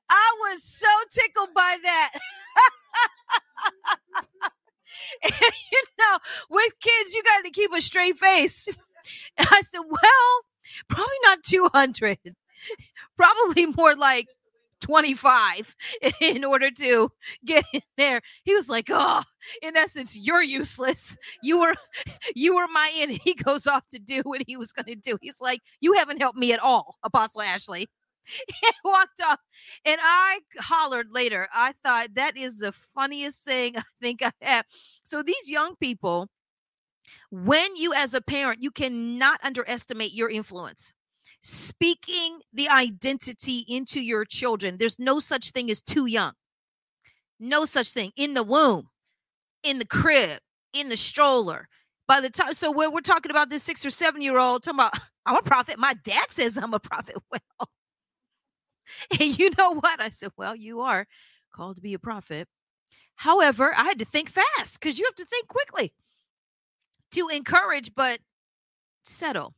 [0.09, 2.11] I was so tickled by that.
[5.23, 6.17] you know,
[6.49, 8.67] with kids, you got to keep a straight face.
[9.39, 10.41] I said, well,
[10.87, 12.17] probably not 200,
[13.17, 14.27] probably more like
[14.81, 15.75] 25
[16.21, 17.11] in order to
[17.45, 18.21] get in there.
[18.43, 19.23] He was like, "Oh,
[19.61, 21.17] in essence, you're useless.
[21.43, 21.75] You were
[22.35, 25.17] you were my in." He goes off to do what he was going to do.
[25.21, 27.87] He's like, "You haven't helped me at all, Apostle Ashley."
[28.47, 29.39] He walked off
[29.85, 31.47] and I hollered later.
[31.53, 34.65] I thought that is the funniest thing I think I have.
[35.03, 36.29] So these young people
[37.31, 40.91] when you as a parent, you cannot underestimate your influence
[41.41, 44.77] speaking the identity into your children.
[44.77, 46.33] There's no such thing as too young.
[47.39, 48.89] No such thing in the womb,
[49.63, 50.39] in the crib,
[50.73, 51.69] in the stroller.
[52.07, 54.79] By the time, so when we're talking about this six or seven year old, talking
[54.79, 54.93] about,
[55.25, 55.77] I'm a prophet.
[55.77, 57.15] My dad says I'm a prophet.
[57.31, 57.69] Well,
[59.19, 60.01] and you know what?
[60.01, 61.05] I said, Well, you are
[61.53, 62.47] called to be a prophet.
[63.15, 65.93] However, I had to think fast because you have to think quickly
[67.11, 68.19] to encourage, but
[69.05, 69.53] settle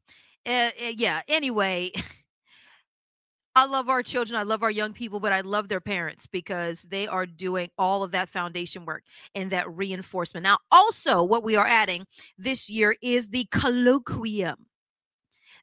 [0.45, 1.21] uh, yeah.
[1.27, 1.91] Anyway,
[3.55, 4.39] I love our children.
[4.39, 8.01] I love our young people, but I love their parents because they are doing all
[8.01, 9.03] of that foundation work
[9.35, 10.43] and that reinforcement.
[10.43, 12.05] Now, also, what we are adding
[12.37, 14.55] this year is the colloquium.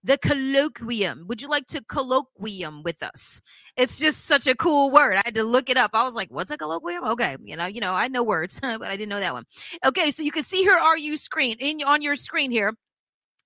[0.05, 1.27] The colloquium.
[1.27, 3.41] Would you like to colloquium with us?
[3.77, 5.17] It's just such a cool word.
[5.17, 5.91] I had to look it up.
[5.95, 8.83] I was like, "What's a colloquium?" Okay, you know, you know, I know words, but
[8.83, 9.45] I didn't know that one.
[9.85, 12.75] Okay, so you can see here our you screen in on your screen here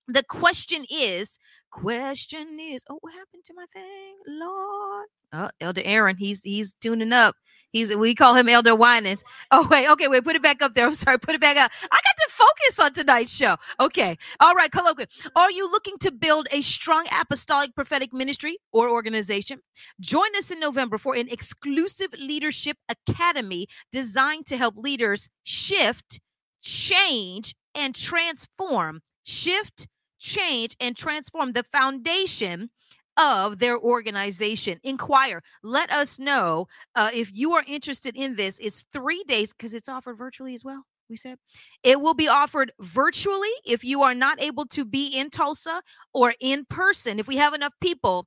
[0.07, 1.37] the question is
[1.71, 7.13] question is oh what happened to my thing lord oh elder aaron he's he's tuning
[7.13, 7.35] up
[7.73, 9.23] he's we call him elder winans.
[9.51, 10.87] Oh wait okay wait put it back up there.
[10.87, 11.71] I'm sorry put it back up.
[11.83, 13.57] I got to focus on tonight's show.
[13.81, 18.89] Okay all right colloquium are you looking to build a strong apostolic prophetic ministry or
[18.89, 19.59] organization?
[19.99, 26.21] Join us in november for an exclusive leadership academy designed to help leaders shift
[26.61, 29.87] change and transform shift
[30.19, 32.69] change and transform the foundation
[33.17, 34.79] of their organization.
[34.83, 35.41] Inquire.
[35.63, 38.59] Let us know uh, if you are interested in this.
[38.59, 40.85] It's three days because it's offered virtually as well.
[41.09, 41.37] We said
[41.83, 45.81] it will be offered virtually if you are not able to be in Tulsa
[46.13, 47.19] or in person.
[47.19, 48.25] If we have enough people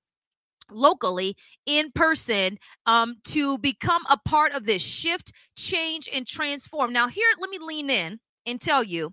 [0.71, 6.93] locally in person um, to become a part of this shift, change, and transform.
[6.93, 9.13] Now, here, let me lean in and tell you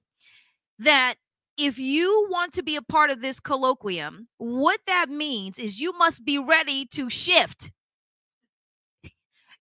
[0.80, 1.16] that
[1.58, 5.94] if you want to be a part of this colloquium, what that means is you
[5.98, 7.72] must be ready to shift.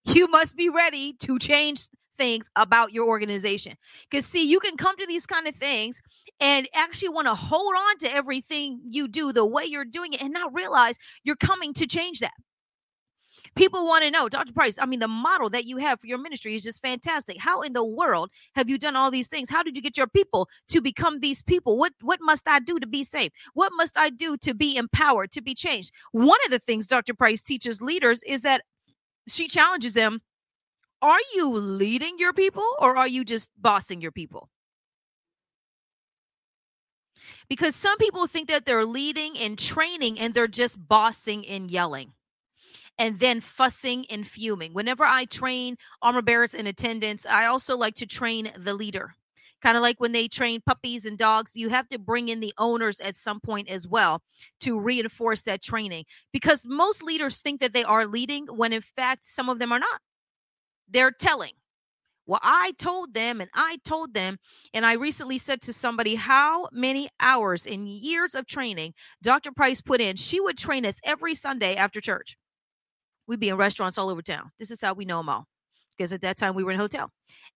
[0.05, 3.77] You must be ready to change things about your organization.
[4.11, 6.01] Because, see, you can come to these kind of things
[6.41, 10.23] and actually want to hold on to everything you do the way you're doing it
[10.23, 12.33] and not realize you're coming to change that.
[13.55, 14.53] People want to know, Dr.
[14.53, 17.37] Price, I mean, the model that you have for your ministry is just fantastic.
[17.39, 19.51] How in the world have you done all these things?
[19.51, 21.77] How did you get your people to become these people?
[21.77, 23.35] What what must I do to be saved?
[23.53, 25.93] What must I do to be empowered, to be changed?
[26.13, 27.13] One of the things Dr.
[27.13, 28.63] Price teaches leaders is that
[29.29, 30.23] she challenges them
[31.03, 34.49] are you leading your people or are you just bossing your people?
[37.49, 42.13] Because some people think that they're leading and training and they're just bossing and yelling
[43.03, 44.73] and then fussing and fuming.
[44.75, 49.15] Whenever I train armor bearers in attendance, I also like to train the leader.
[49.61, 52.55] Kind of like when they train puppies and dogs, you have to bring in the
[52.59, 54.23] owners at some point as well
[54.61, 59.25] to reinforce that training because most leaders think that they are leading when in fact
[59.25, 60.01] some of them are not
[60.89, 61.53] they're telling.
[62.27, 64.39] Well, I told them and I told them.
[64.75, 69.53] And I recently said to somebody how many hours and years of training Dr.
[69.53, 70.17] Price put in.
[70.17, 72.37] She would train us every Sunday after church.
[73.33, 74.51] We'd be in restaurants all over town.
[74.59, 75.47] This is how we know them all.
[75.97, 77.11] Because at that time we were in a hotel.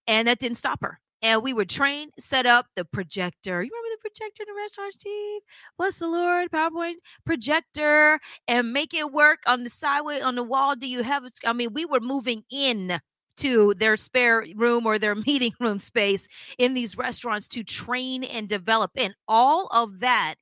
[0.07, 0.99] And that didn't stop her.
[1.21, 3.63] And we would train, set up the projector.
[3.63, 5.43] You remember the projector in the restaurant, Steve?
[5.77, 6.95] Bless the Lord, PowerPoint
[7.27, 10.77] projector, and make it work on the sideway, on the wall.
[10.77, 11.25] Do you have?
[11.45, 12.99] I mean, we were moving in
[13.37, 18.49] to their spare room or their meeting room space in these restaurants to train and
[18.49, 18.93] develop.
[18.97, 20.37] And all of that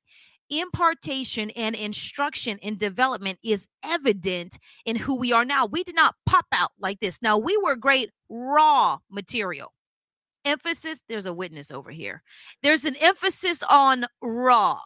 [0.49, 5.65] impartation and instruction and development is evident in who we are now.
[5.65, 7.21] We did not pop out like this.
[7.21, 9.73] Now, we were great raw material.
[10.43, 12.21] Emphasis, there's a witness over here.
[12.61, 14.79] There's an emphasis on raw.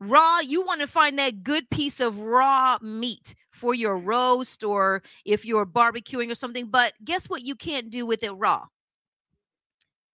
[0.00, 5.02] Raw, you want to find that good piece of raw meat for your roast or
[5.24, 6.66] if you're barbecuing or something.
[6.66, 8.66] But guess what you can't do with it raw?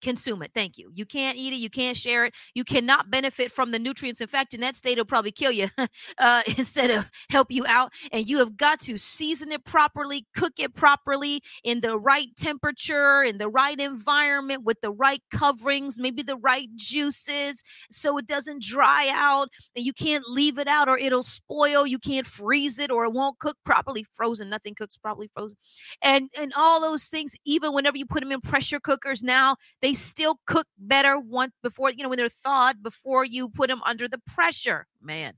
[0.05, 0.51] Consume it.
[0.53, 0.91] Thank you.
[0.93, 1.57] You can't eat it.
[1.57, 2.33] You can't share it.
[2.53, 4.21] You cannot benefit from the nutrients.
[4.21, 5.67] In fact, in that state, it'll probably kill you
[6.19, 7.91] uh, instead of help you out.
[8.11, 13.23] And you have got to season it properly, cook it properly in the right temperature,
[13.23, 18.61] in the right environment, with the right coverings, maybe the right juices, so it doesn't
[18.61, 19.49] dry out.
[19.75, 21.87] And you can't leave it out or it'll spoil.
[21.87, 24.05] You can't freeze it or it won't cook properly.
[24.13, 25.57] Frozen, nothing cooks properly frozen.
[26.03, 29.94] And and all those things, even whenever you put them in pressure cookers now, they
[29.95, 34.07] still cook better once before, you know, when they're thawed before you put them under
[34.07, 34.85] the pressure.
[35.01, 35.33] Man,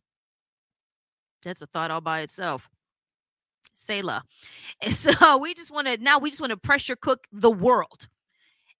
[1.43, 2.69] that's a thought all by itself.
[3.73, 4.23] Selah.
[4.91, 8.07] So we just want to now we just want to pressure cook the world.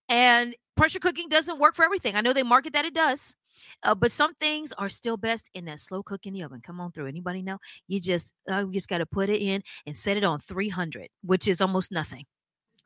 [0.08, 2.16] And pressure cooking doesn't work for everything.
[2.16, 3.34] I know they market that it does.
[3.82, 6.60] Uh, but some things are still best in that slow cook in the oven.
[6.62, 7.06] Come on through.
[7.06, 7.58] Anybody know?
[7.88, 11.08] You just uh, you just got to put it in and set it on 300,
[11.22, 12.24] which is almost nothing.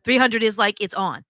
[0.04, 1.24] 300 is like it's on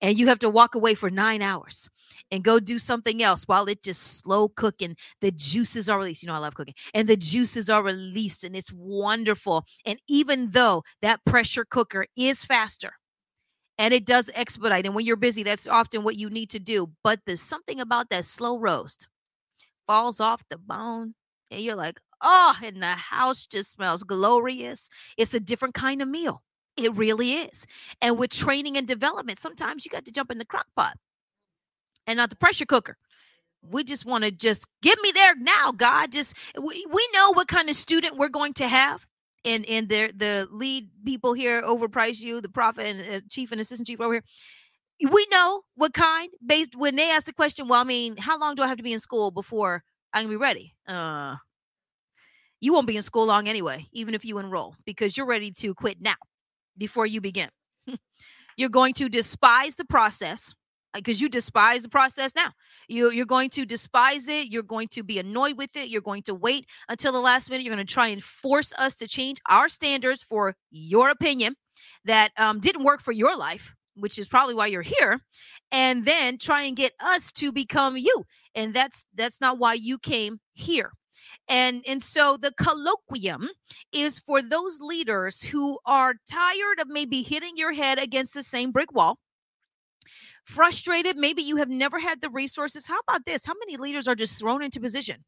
[0.00, 1.88] and you have to walk away for nine hours
[2.30, 4.96] and go do something else while it just slow cooking.
[5.20, 6.22] The juices are released.
[6.22, 6.74] You know i love cooking.
[6.94, 9.64] And the juices are released and it's wonderful.
[9.84, 12.92] And even though that pressure cooker is faster
[13.78, 16.90] and it does expedite and when you're busy that's often what you need to do
[17.04, 19.06] but there's something about that slow roast
[19.86, 21.14] falls off the bone
[21.50, 24.88] and you're like oh and the house just smells glorious.
[25.16, 26.42] It's a different kind of meal
[26.76, 27.66] it really is.
[28.00, 30.96] And with training and development, sometimes you got to jump in the crock pot
[32.06, 32.96] and not the pressure cooker.
[33.62, 36.12] We just want to just get me there now, God.
[36.12, 39.06] Just we, we know what kind of student we're going to have.
[39.44, 43.60] And and the the lead people here overprice you, the prophet and uh, chief and
[43.60, 44.24] assistant chief over here.
[45.10, 48.54] We know what kind based when they ask the question, well, I mean, how long
[48.54, 50.74] do I have to be in school before I can be ready?
[50.86, 51.36] Uh
[52.60, 55.74] you won't be in school long anyway, even if you enroll, because you're ready to
[55.74, 56.16] quit now
[56.76, 57.48] before you begin.
[58.56, 60.54] you're going to despise the process
[60.94, 62.52] because uh, you despise the process now.
[62.88, 64.48] You, you're going to despise it.
[64.48, 65.88] You're going to be annoyed with it.
[65.88, 67.64] You're going to wait until the last minute.
[67.64, 71.54] You're going to try and force us to change our standards for your opinion
[72.04, 75.20] that um, didn't work for your life, which is probably why you're here,
[75.72, 78.24] and then try and get us to become you.
[78.54, 80.92] And that's that's not why you came here.
[81.48, 83.48] And and so the colloquium
[83.92, 88.72] is for those leaders who are tired of maybe hitting your head against the same
[88.72, 89.18] brick wall.
[90.44, 92.86] Frustrated, maybe you have never had the resources.
[92.86, 93.44] How about this?
[93.44, 95.24] How many leaders are just thrown into position?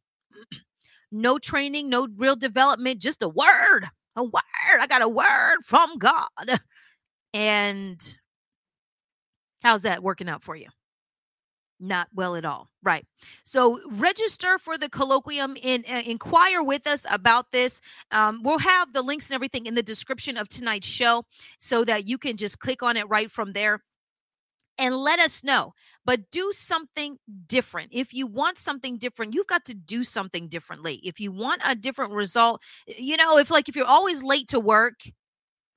[1.12, 3.86] no training, no real development, just a word.
[4.16, 4.80] A word.
[4.80, 6.60] I got a word from God.
[7.34, 8.16] And
[9.62, 10.68] how's that working out for you?
[11.80, 13.04] Not well at all right.
[13.44, 18.92] So register for the colloquium and uh, inquire with us about this um, we'll have
[18.92, 21.24] the links and everything in the description of tonight's show
[21.58, 23.80] so that you can just click on it right from there
[24.78, 25.74] and let us know
[26.04, 27.90] but do something different.
[27.92, 31.00] If you want something different you've got to do something differently.
[31.04, 34.60] If you want a different result you know if like if you're always late to
[34.60, 35.00] work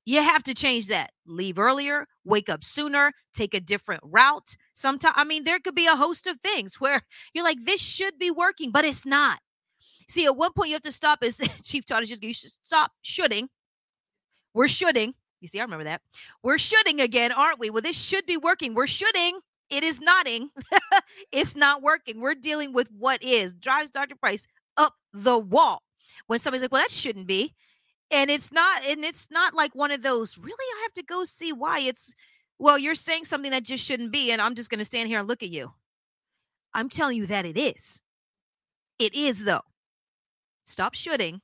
[0.05, 1.11] you have to change that.
[1.25, 4.55] Leave earlier, wake up sooner, take a different route.
[4.73, 7.01] Sometimes, I mean, there could be a host of things where
[7.33, 9.39] you're like, this should be working, but it's not.
[10.07, 12.51] See, at one point you have to stop, as Chief Todd is just, you should
[12.63, 13.49] stop shooting.
[14.53, 15.13] We're shooting.
[15.39, 16.01] You see, I remember that.
[16.43, 17.69] We're shooting again, aren't we?
[17.69, 18.73] Well, this should be working.
[18.75, 19.39] We're shooting.
[19.69, 20.49] It is nodding.
[21.31, 22.19] it's not working.
[22.19, 24.15] We're dealing with what is drives Dr.
[24.15, 24.45] Price
[24.75, 25.81] up the wall.
[26.27, 27.55] When somebody's like, well, that shouldn't be
[28.12, 30.53] and it's not and it's not like one of those really?
[30.80, 31.80] I have to go see why?
[31.80, 32.14] It's
[32.59, 35.20] well you're saying something that just shouldn't be and i'm just going to stand here
[35.20, 35.72] and look at you.
[36.74, 38.01] I'm telling you that it is.
[38.99, 39.62] It is though.
[40.66, 41.41] Stop shooting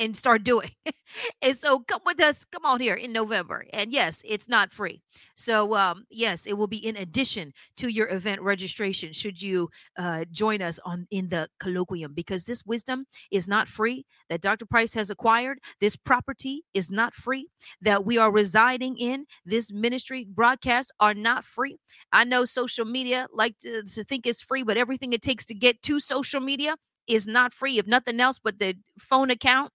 [0.00, 0.70] and start doing.
[1.42, 3.66] and so come with us, come on here in November.
[3.72, 5.02] And yes, it's not free.
[5.34, 9.68] So um, yes, it will be in addition to your event registration should you
[9.98, 14.66] uh, join us on in the colloquium because this wisdom is not free that Dr.
[14.66, 15.58] Price has acquired.
[15.80, 17.48] This property is not free
[17.80, 19.26] that we are residing in.
[19.44, 21.78] This ministry broadcasts are not free.
[22.12, 25.54] I know social media like to, to think it's free, but everything it takes to
[25.54, 26.76] get to social media
[27.06, 29.72] is not free if nothing else but the phone account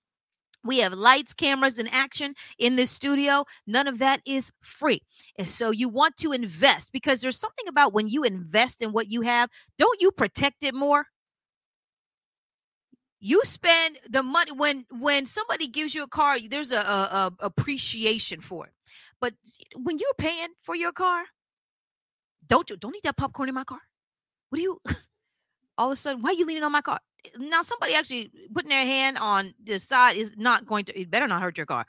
[0.64, 3.46] we have lights, cameras, and action in this studio.
[3.68, 5.02] None of that is free.
[5.38, 9.12] And so you want to invest because there's something about when you invest in what
[9.12, 11.08] you have, don't you protect it more?
[13.20, 17.32] You spend the money when when somebody gives you a car, there's a, a, a
[17.40, 18.74] appreciation for it.
[19.22, 19.34] But
[19.78, 21.24] when you're paying for your car,
[22.46, 23.80] don't you don't eat that popcorn in my car.
[24.50, 24.82] What do you
[25.78, 26.22] all of a sudden?
[26.22, 27.00] Why are you leaning on my car?
[27.38, 31.28] Now somebody actually putting their hand on the side is not going to it better
[31.28, 31.86] not hurt your car.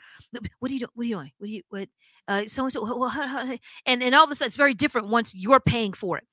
[0.59, 1.33] What are you doing what are you doing?
[1.39, 1.89] What are you what
[2.29, 5.61] uh someone said well, and and all of a sudden it's very different once you're
[5.61, 6.25] paying for it.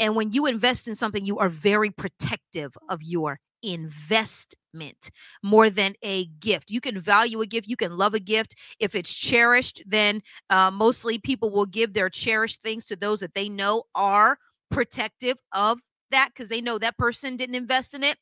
[0.00, 5.10] And when you invest in something you are very protective of your investment
[5.42, 6.70] more than a gift.
[6.70, 8.54] You can value a gift you can love a gift.
[8.78, 13.34] If it's cherished then uh, mostly people will give their cherished things to those that
[13.34, 14.38] they know are
[14.70, 15.80] protective of
[16.10, 18.16] that because they know that person didn't invest in it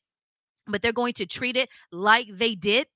[0.69, 2.87] but they're going to treat it like they did.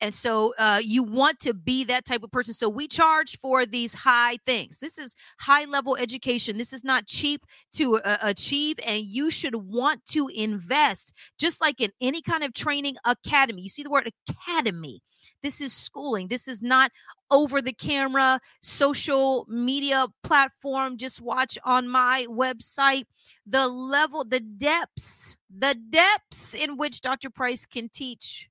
[0.00, 2.54] And so uh, you want to be that type of person.
[2.54, 4.78] So we charge for these high things.
[4.78, 6.58] This is high level education.
[6.58, 7.44] This is not cheap
[7.74, 12.52] to uh, achieve, and you should want to invest just like in any kind of
[12.52, 13.62] training academy.
[13.62, 15.00] You see the word academy.
[15.42, 16.28] This is schooling.
[16.28, 16.90] This is not
[17.30, 20.96] over the camera social media platform.
[20.98, 23.04] Just watch on my website.
[23.46, 27.30] The level, the depths, the depths in which Dr.
[27.30, 28.48] Price can teach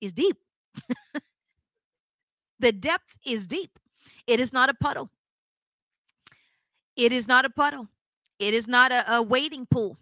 [0.00, 0.36] is deep.
[2.60, 3.78] the depth is deep.
[4.26, 5.10] It is not a puddle.
[6.96, 7.88] It is not a puddle.
[8.38, 9.98] It is not a, a wading pool.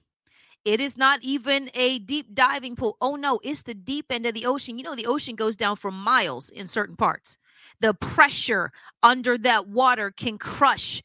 [0.65, 2.97] It is not even a deep diving pool.
[3.01, 4.79] Oh no, it's the deep end of the ocean.
[4.79, 7.39] You know, the ocean goes down for miles in certain parts.
[7.81, 11.03] The pressure under that water can crush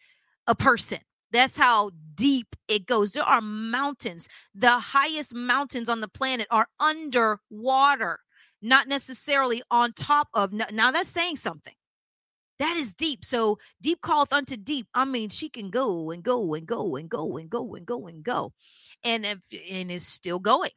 [0.47, 0.99] a person.
[1.31, 3.11] That's how deep it goes.
[3.13, 4.27] There are mountains.
[4.53, 8.19] The highest mountains on the planet are underwater,
[8.61, 10.51] not necessarily on top of.
[10.51, 11.73] Now, that's saying something.
[12.59, 13.25] That is deep.
[13.25, 14.85] So deep calleth unto deep.
[14.93, 18.05] I mean, she can go and go and go and go and go and go
[18.07, 18.53] and go
[19.03, 20.69] and if, and is still going.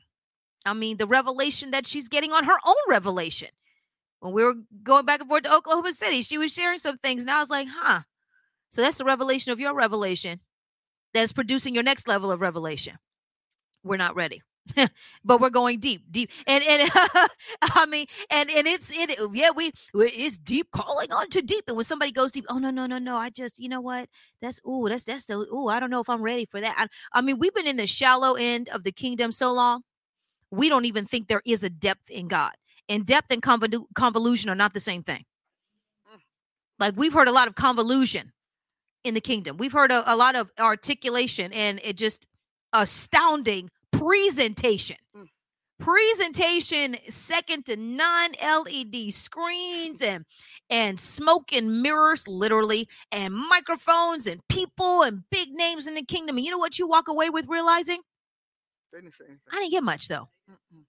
[0.65, 3.49] I mean, the revelation that she's getting on her own revelation.
[4.21, 7.21] When we were going back and forth to Oklahoma City, she was sharing some things,
[7.21, 8.01] and I was like, "Huh."
[8.75, 10.41] So that's the revelation of your revelation
[11.13, 12.99] that's producing your next level of revelation.
[13.85, 14.43] We're not ready.
[15.25, 16.91] but we're going deep, deep, and and
[17.63, 19.17] I mean, and and it's it.
[19.33, 21.65] Yeah, we it's deep calling on to deep.
[21.69, 23.17] And when somebody goes deep, oh no, no, no, no.
[23.17, 24.09] I just, you know what?
[24.43, 25.69] That's oh, that's that's the oh.
[25.69, 26.75] I don't know if I'm ready for that.
[26.77, 29.83] I, I mean, we've been in the shallow end of the kingdom so long,
[30.51, 32.55] we don't even think there is a depth in God.
[32.89, 35.25] And depth and convolu- convolution are not the same thing.
[36.13, 36.21] Mm.
[36.81, 38.33] Like we've heard a lot of convolution
[39.05, 39.59] in the kingdom.
[39.59, 42.27] We've heard a, a lot of articulation and it just
[42.73, 44.97] astounding presentation.
[45.17, 45.27] Mm.
[45.79, 50.25] presentation second to none led screens and
[50.71, 56.37] and smoke and mirrors literally and microphones and people and big names in the kingdom
[56.37, 58.01] and you know what you walk away with realizing
[58.93, 59.13] Didn't
[59.53, 60.85] i didn't get much though Mm-mm.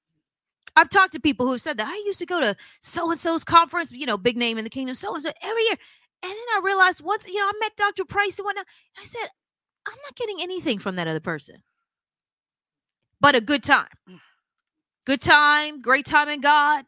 [0.75, 3.43] i've talked to people who've said that i used to go to so and so's
[3.43, 5.77] conference you know big name in the kingdom so and so every year
[6.25, 8.65] and then i realized once you know i met dr price and whatnot
[8.99, 9.27] i said
[9.87, 11.57] i'm not getting anything from that other person
[13.21, 14.19] but a good time Mm.
[15.05, 16.85] good time great time in god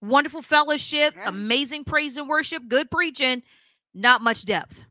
[0.00, 3.42] wonderful fellowship amazing praise and worship good preaching
[3.94, 4.84] not much depth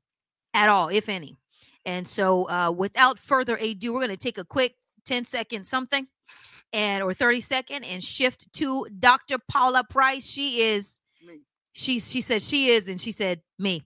[0.53, 1.37] at all if any
[1.85, 4.75] and so uh without further ado we're going to take a quick
[5.05, 6.07] 10 second something
[6.73, 10.99] and or 30 second and shift to dr paula price she is.
[11.77, 13.83] She she said she is and she said me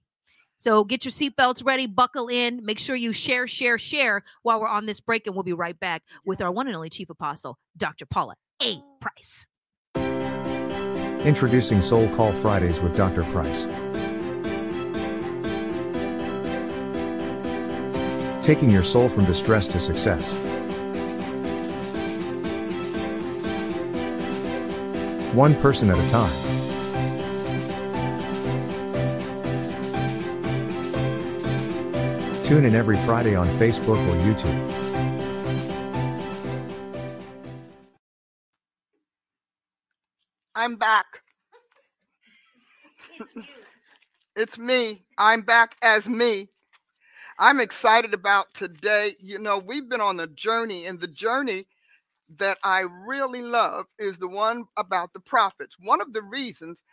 [0.58, 4.68] so get your seatbelts ready buckle in make sure you share share share while we're
[4.68, 7.58] on this break and we'll be right back with our one and only chief apostle
[7.78, 9.46] dr paula a price
[11.26, 13.24] Introducing Soul Call Fridays with Dr.
[13.26, 13.68] Price.
[18.44, 20.34] Taking your soul from distress to success.
[25.36, 26.51] One person at a time.
[32.52, 34.52] Tune in every Friday on Facebook or YouTube.
[40.54, 41.06] I'm back.
[44.36, 45.06] It's me.
[45.18, 46.50] I'm back as me.
[47.40, 49.16] I'm excited about today.
[49.22, 51.68] You know, we've been on a journey, and the journey
[52.38, 55.78] that I really love is the one about the prophets.
[55.80, 56.84] One of the reasons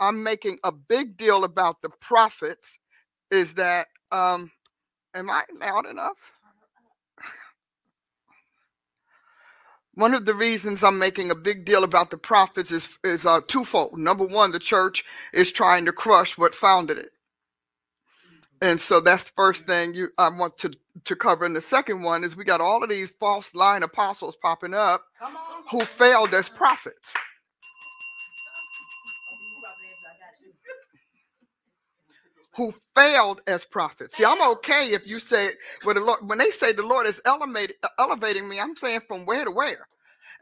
[0.00, 2.76] I'm making a big deal about the prophets
[3.30, 4.50] is that, um,
[5.16, 6.16] am I loud enough?
[9.94, 13.40] One of the reasons I'm making a big deal about the prophets is is uh,
[13.46, 13.98] twofold.
[13.98, 17.12] Number one, the church is trying to crush what founded it,
[18.62, 20.72] and so that's the first thing you I want to
[21.04, 21.46] to cover.
[21.46, 25.04] And the second one is we got all of these false line apostles popping up
[25.70, 27.14] who failed as prophets.
[32.56, 34.16] Who failed as prophets?
[34.16, 35.52] See, I'm okay if you say
[35.94, 37.22] the Lord, when they say the Lord is
[37.98, 38.60] elevating me.
[38.60, 39.88] I'm saying from where to where.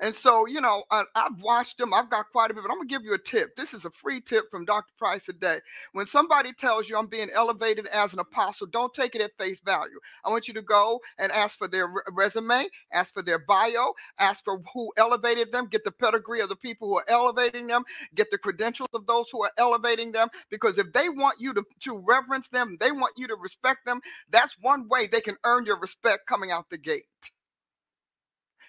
[0.01, 1.95] And so, you know, I, I've watched them.
[1.95, 3.57] I've got quite a bit, but I'm gonna give you a tip.
[3.57, 4.93] This is a free tip from Dr.
[4.99, 5.61] Price today.
[5.93, 9.61] When somebody tells you I'm being elevated as an apostle, don't take it at face
[9.61, 9.99] value.
[10.25, 14.45] I want you to go and ask for their resume, ask for their bio, ask
[14.45, 17.85] for who elevated them, get the pedigree of the people who are elevating them,
[18.15, 20.29] get the credentials of those who are elevating them.
[20.51, 24.01] Because if they want you to, to reverence them, they want you to respect them,
[24.31, 27.05] that's one way they can earn your respect coming out the gate.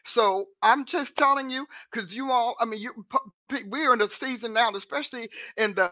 [0.05, 3.05] So I'm just telling you, because you all, I mean, you
[3.67, 5.91] we're in a season now, especially in the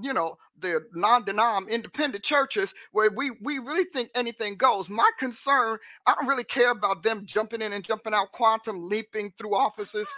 [0.00, 4.88] you know the non-denom independent churches where we we really think anything goes.
[4.88, 9.32] My concern i don't really care about them jumping in and jumping out quantum leaping
[9.38, 10.08] through offices.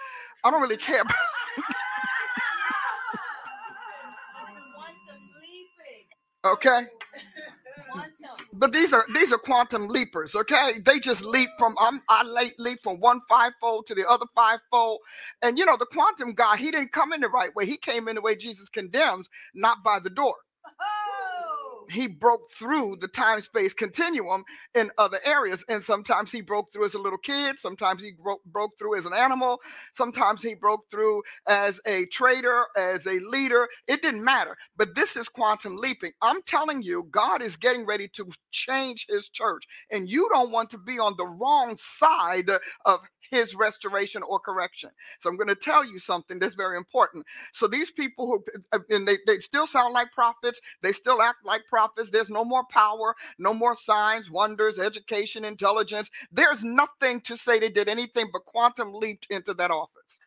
[0.44, 1.14] I don't really care about
[6.44, 6.86] okay
[8.54, 10.80] but these are these are quantum leapers okay?
[10.84, 15.00] They just leap from i'm i leap, leap from one fivefold to the other fivefold.
[15.42, 17.66] And you know the quantum guy he didn't come in the right way.
[17.66, 20.36] He came in the way jesus condemns not by the door
[21.90, 25.64] he broke through the time space continuum in other areas.
[25.68, 29.06] And sometimes he broke through as a little kid, sometimes he broke, broke through as
[29.06, 29.60] an animal,
[29.94, 33.68] sometimes he broke through as a trader, as a leader.
[33.88, 34.56] It didn't matter.
[34.76, 36.12] But this is quantum leaping.
[36.22, 40.70] I'm telling you, God is getting ready to change his church, and you don't want
[40.70, 42.50] to be on the wrong side
[42.86, 44.90] of his restoration or correction.
[45.20, 47.26] So I'm going to tell you something that's very important.
[47.54, 48.44] So these people who
[48.90, 51.79] and they, they still sound like prophets, they still act like prophets.
[51.80, 56.10] Office, there's no more power, no more signs, wonders, education, intelligence.
[56.32, 60.18] There's nothing to say they did anything but quantum leaped into that office.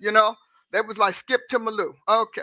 [0.00, 0.36] You know,
[0.72, 1.94] that was like skip to My Lou.
[2.08, 2.42] Okay.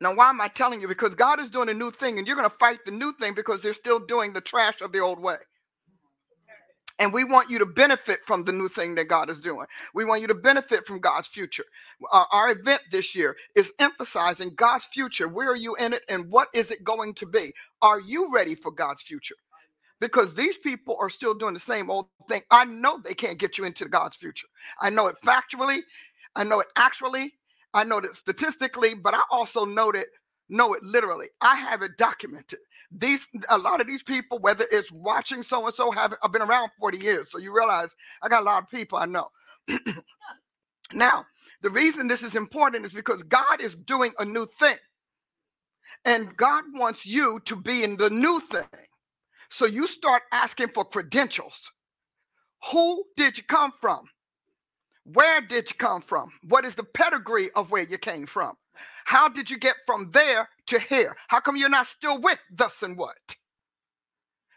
[0.00, 0.88] Now, why am I telling you?
[0.88, 3.34] Because God is doing a new thing, and you're going to fight the new thing
[3.34, 5.36] because they're still doing the trash of the old way.
[7.00, 9.66] And we want you to benefit from the new thing that God is doing.
[9.94, 11.64] We want you to benefit from God's future.
[12.12, 15.28] Our, our, event this year is emphasizing God's future.
[15.28, 17.52] Where are you in it and what is it going to be?
[17.82, 19.36] Are you ready for God's future?
[20.00, 22.42] Because these people are still doing the same old thing.
[22.50, 24.48] I know they can't get you into God's future.
[24.80, 25.80] I know it factually,
[26.36, 27.34] I know it actually,
[27.74, 30.06] I know it statistically, but I also know that
[30.50, 31.28] know it literally.
[31.42, 32.60] I have it documented.
[32.92, 33.20] These
[33.50, 36.70] a lot of these people, whether it's watching so and so, have I've been around
[36.80, 39.28] 40 years, so you realize I got a lot of people I know.
[40.94, 41.26] now,
[41.62, 44.76] the reason this is important is because God is doing a new thing.
[46.04, 48.66] And God wants you to be in the new thing.
[49.50, 51.70] So you start asking for credentials.
[52.72, 54.06] Who did you come from?
[55.04, 56.30] Where did you come from?
[56.48, 58.56] What is the pedigree of where you came from?
[59.04, 61.16] How did you get from there to here?
[61.28, 63.16] How come you're not still with thus and what?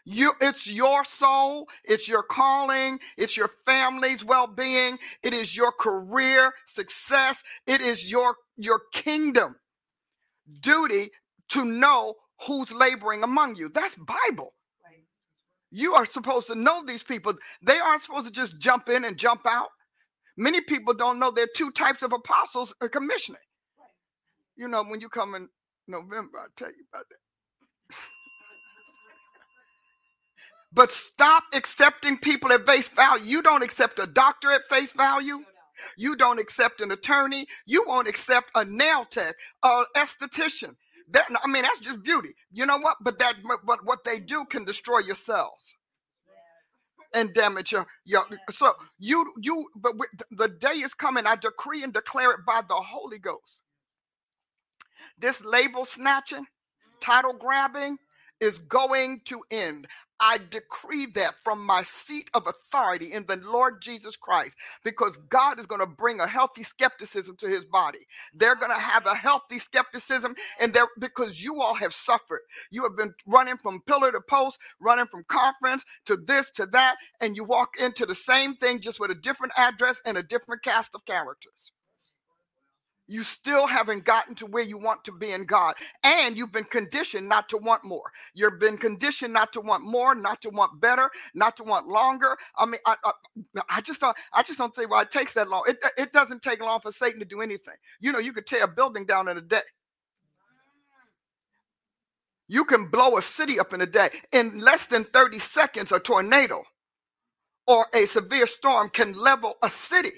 [0.06, 6.52] You, it's your soul, it's your calling, it's your family's well-being, it is your career
[6.66, 9.56] success, it is your your kingdom
[10.60, 11.10] duty
[11.50, 12.14] to know
[12.46, 13.70] who's laboring among you.
[13.70, 14.52] That's Bible.
[15.70, 17.34] You are supposed to know these people.
[17.62, 19.70] They aren't supposed to just jump in and jump out.
[20.36, 23.40] Many people don't know there are two types of apostles or commissioning.
[24.56, 25.48] You know, when you come in
[25.88, 27.96] November, I'll tell you about that.
[30.72, 33.24] but stop accepting people at face value.
[33.24, 35.40] You don't accept a doctor at face value.
[35.96, 37.46] You don't accept an attorney.
[37.66, 40.76] You won't accept a nail tech, a esthetician.
[41.10, 42.34] That I mean, that's just beauty.
[42.52, 42.98] You know what?
[43.02, 45.74] But that but what they do can destroy your cells
[47.14, 49.94] and damage your, your so you you but
[50.32, 51.26] the day is coming.
[51.26, 53.60] I decree and declare it by the Holy Ghost.
[55.18, 56.46] This label snatching,
[57.00, 57.98] title grabbing
[58.40, 59.86] is going to end.
[60.20, 64.54] I decree that from my seat of authority in the Lord Jesus Christ
[64.84, 68.00] because God is going to bring a healthy skepticism to his body.
[68.34, 72.40] They're going to have a healthy skepticism and there because you all have suffered.
[72.70, 76.96] You have been running from pillar to post, running from conference to this to that
[77.20, 80.62] and you walk into the same thing just with a different address and a different
[80.62, 81.72] cast of characters
[83.06, 85.74] you still haven't gotten to where you want to be in God.
[86.02, 88.10] And you've been conditioned not to want more.
[88.34, 92.36] You've been conditioned not to want more, not to want better, not to want longer.
[92.56, 93.12] I mean, I, I,
[93.68, 95.64] I just don't, I just don't see why it takes that long.
[95.68, 97.74] It, it doesn't take long for Satan to do anything.
[98.00, 99.62] You know, you could tear a building down in a day.
[102.48, 104.10] You can blow a city up in a day.
[104.32, 106.62] In less than 30 seconds, a tornado
[107.66, 110.12] or a severe storm can level a city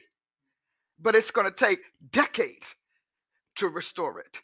[1.01, 1.81] but it's going to take
[2.13, 2.76] decades
[3.57, 4.41] to restore it.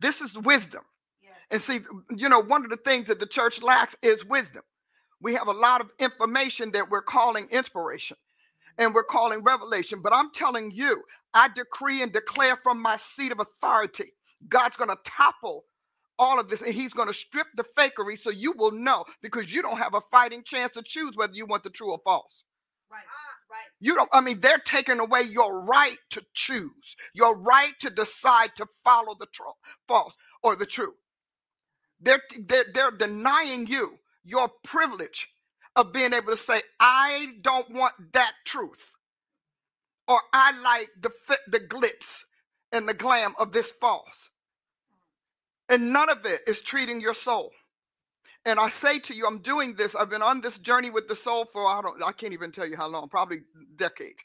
[0.00, 0.82] This is wisdom.
[1.22, 1.32] Yes.
[1.50, 1.80] And see,
[2.16, 4.62] you know, one of the things that the church lacks is wisdom.
[5.20, 8.84] We have a lot of information that we're calling inspiration mm-hmm.
[8.84, 10.00] and we're calling revelation.
[10.02, 11.02] But I'm telling you,
[11.34, 14.12] I decree and declare from my seat of authority,
[14.48, 15.64] God's going to topple
[16.18, 19.52] all of this and he's going to strip the fakery so you will know because
[19.52, 22.44] you don't have a fighting chance to choose whether you want the true or false.
[22.90, 23.04] Right.
[23.80, 28.56] You don't, I mean, they're taking away your right to choose, your right to decide
[28.56, 29.42] to follow the tr-
[29.88, 30.94] false or the true.
[32.00, 35.28] They're, they're, they're denying you your privilege
[35.76, 38.92] of being able to say, I don't want that truth.
[40.08, 41.10] Or I like the,
[41.48, 42.24] the glitz
[42.72, 44.30] and the glam of this false.
[45.68, 47.52] And none of it is treating your soul.
[48.48, 49.94] And I say to you, I'm doing this.
[49.94, 52.64] I've been on this journey with the soul for I don't I can't even tell
[52.64, 53.40] you how long, probably
[53.76, 54.24] decades.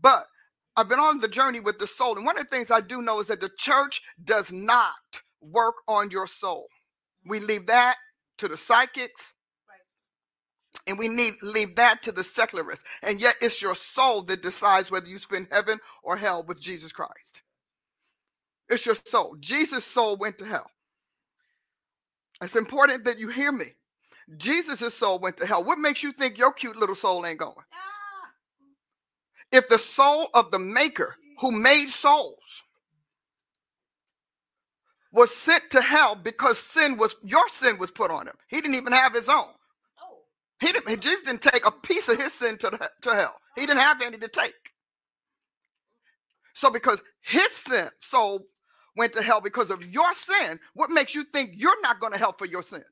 [0.00, 0.26] But
[0.74, 2.16] I've been on the journey with the soul.
[2.16, 4.94] And one of the things I do know is that the church does not
[5.42, 6.68] work on your soul.
[7.26, 7.46] We mm-hmm.
[7.46, 7.96] leave that
[8.38, 9.34] to the psychics.
[10.86, 12.84] And we need leave that to the secularists.
[13.02, 16.92] And yet it's your soul that decides whether you spend heaven or hell with Jesus
[16.92, 17.42] Christ.
[18.70, 19.36] It's your soul.
[19.40, 20.70] Jesus' soul went to hell.
[22.42, 23.66] It's important that you hear me.
[24.36, 25.64] Jesus' soul went to hell.
[25.64, 27.54] What makes you think your cute little soul ain't going?
[29.50, 32.38] If the soul of the maker who made souls
[35.12, 38.34] was sent to hell because sin was your sin was put on him.
[38.48, 39.46] He didn't even have his own.
[40.02, 40.18] Oh.
[40.60, 40.88] He didn't.
[40.88, 43.36] He just didn't take a piece of his sin to the, to hell.
[43.56, 44.54] He didn't have any to take.
[46.54, 48.42] So because his sin soul
[48.98, 52.18] went to hell because of your sin, what makes you think you're not going to
[52.18, 52.84] hell for your sin?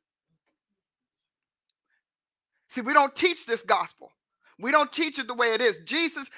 [2.68, 4.12] See, we don't teach this gospel.
[4.58, 5.78] We don't teach it the way it is.
[5.84, 6.28] Jesus,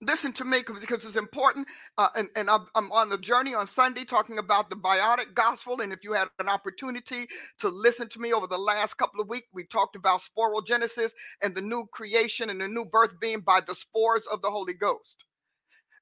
[0.00, 1.66] listen to me because it's important.
[1.98, 5.80] Uh, and and I'm, I'm, on the journey on Sunday talking about the biotic gospel.
[5.80, 7.26] And if you had an opportunity
[7.60, 11.10] to listen to me over the last couple of weeks, we talked about sporogenesis
[11.42, 14.74] and the new creation and the new birth being by the spores of the Holy
[14.74, 15.24] Ghost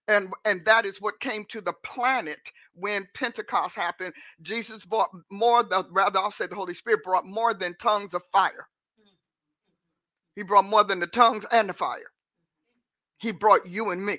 [0.08, 4.14] and and that is what came to the planet when pentecost happened.
[4.42, 8.22] Jesus brought more the rather i'll say the holy spirit brought more than tongues of
[8.32, 8.68] fire.
[10.34, 12.10] He brought more than the tongues and the fire.
[13.18, 14.18] He brought you and me.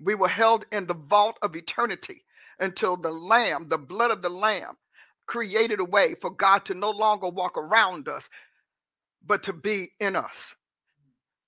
[0.00, 2.24] We were held in the vault of eternity
[2.60, 4.76] until the lamb, the blood of the lamb,
[5.26, 8.28] created a way for God to no longer walk around us,
[9.24, 10.54] but to be in us.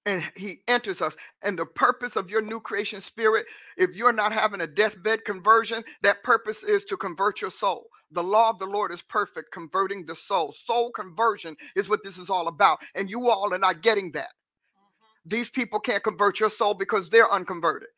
[0.07, 1.17] And he enters us.
[1.43, 3.47] And the purpose of your new creation spirit,
[3.77, 7.87] if you're not having a deathbed conversion, that purpose is to convert your soul.
[8.11, 10.55] The law of the Lord is perfect, converting the soul.
[10.67, 12.79] Soul conversion is what this is all about.
[12.95, 14.29] And you all are not getting that.
[14.29, 15.29] Mm-hmm.
[15.29, 17.89] These people can't convert your soul because they're unconverted.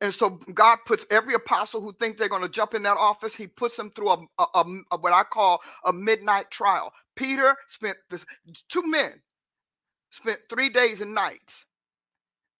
[0.00, 3.34] And so God puts every apostle who thinks they're going to jump in that office,
[3.34, 6.92] he puts them through a, a, a, what I call a midnight trial.
[7.14, 8.24] Peter spent this,
[8.68, 9.14] two men
[10.16, 11.64] spent three days and nights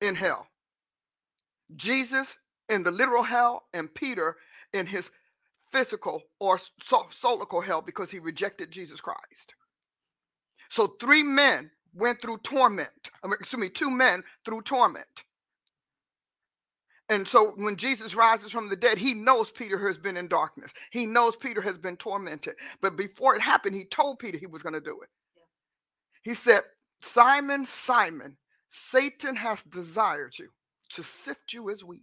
[0.00, 0.46] in hell.
[1.74, 2.36] Jesus
[2.68, 4.36] in the literal hell, and Peter
[4.72, 5.10] in his
[5.72, 9.54] physical or solical hell because he rejected Jesus Christ.
[10.70, 13.10] So three men went through torment.
[13.22, 15.06] I mean, excuse me, two men through torment.
[17.08, 20.72] And so when Jesus rises from the dead, he knows Peter has been in darkness.
[20.90, 22.56] He knows Peter has been tormented.
[22.82, 25.08] But before it happened, he told Peter he was going to do it.
[26.24, 26.62] He said,
[27.02, 28.38] Simon, Simon,
[28.70, 30.48] Satan has desired you
[30.94, 32.02] to sift you as wheat.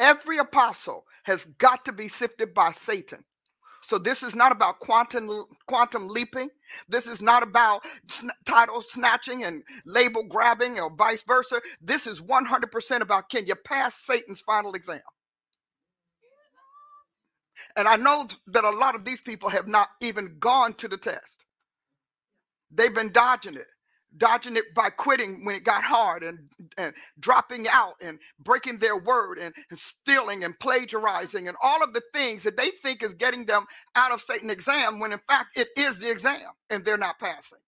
[0.00, 3.24] Every apostle has got to be sifted by Satan.
[3.82, 5.28] So this is not about quantum
[5.68, 6.50] quantum leaping.
[6.88, 11.62] This is not about sn- title snatching and label grabbing or vice versa.
[11.80, 15.00] This is 100% about can you pass Satan's final exam?
[17.76, 20.98] And I know that a lot of these people have not even gone to the
[20.98, 21.44] test.
[22.72, 23.66] They've been dodging it
[24.18, 26.38] dodging it by quitting when it got hard and,
[26.78, 32.02] and dropping out and breaking their word and, stealing and plagiarizing and all of the
[32.14, 33.64] things that they think is getting them
[33.96, 37.58] out of Satan exam when in fact it is the exam and they're not passing.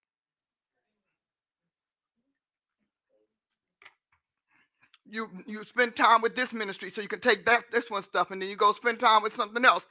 [5.07, 8.31] You you spend time with this ministry so you can take that this one stuff
[8.31, 9.85] and then you go spend time with something else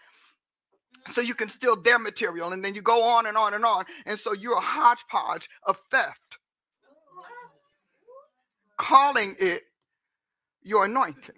[1.12, 3.86] so you can steal their material and then you go on and on and on
[4.06, 6.38] and so you're a hodgepodge of theft
[8.78, 9.64] calling it
[10.64, 11.36] your anointing.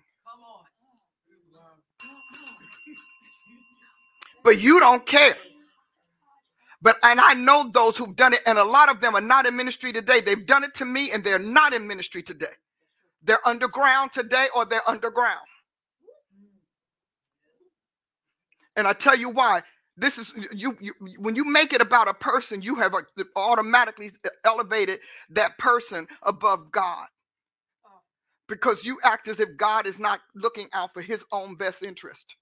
[4.44, 5.36] But you don't care.
[6.82, 9.48] But and I know those who've done it, and a lot of them are not
[9.48, 10.22] in ministry today.
[10.22, 12.56] They've done it to me, and they're not in ministry today.
[13.24, 15.40] They're underground today, or they're underground.
[18.78, 19.64] And I tell you why.
[19.98, 23.02] This is you, you when you make it about a person, you have uh,
[23.36, 25.00] automatically uh, elevated
[25.32, 27.08] that person above God
[28.50, 32.36] because you act as if God is not looking out for his own best interest.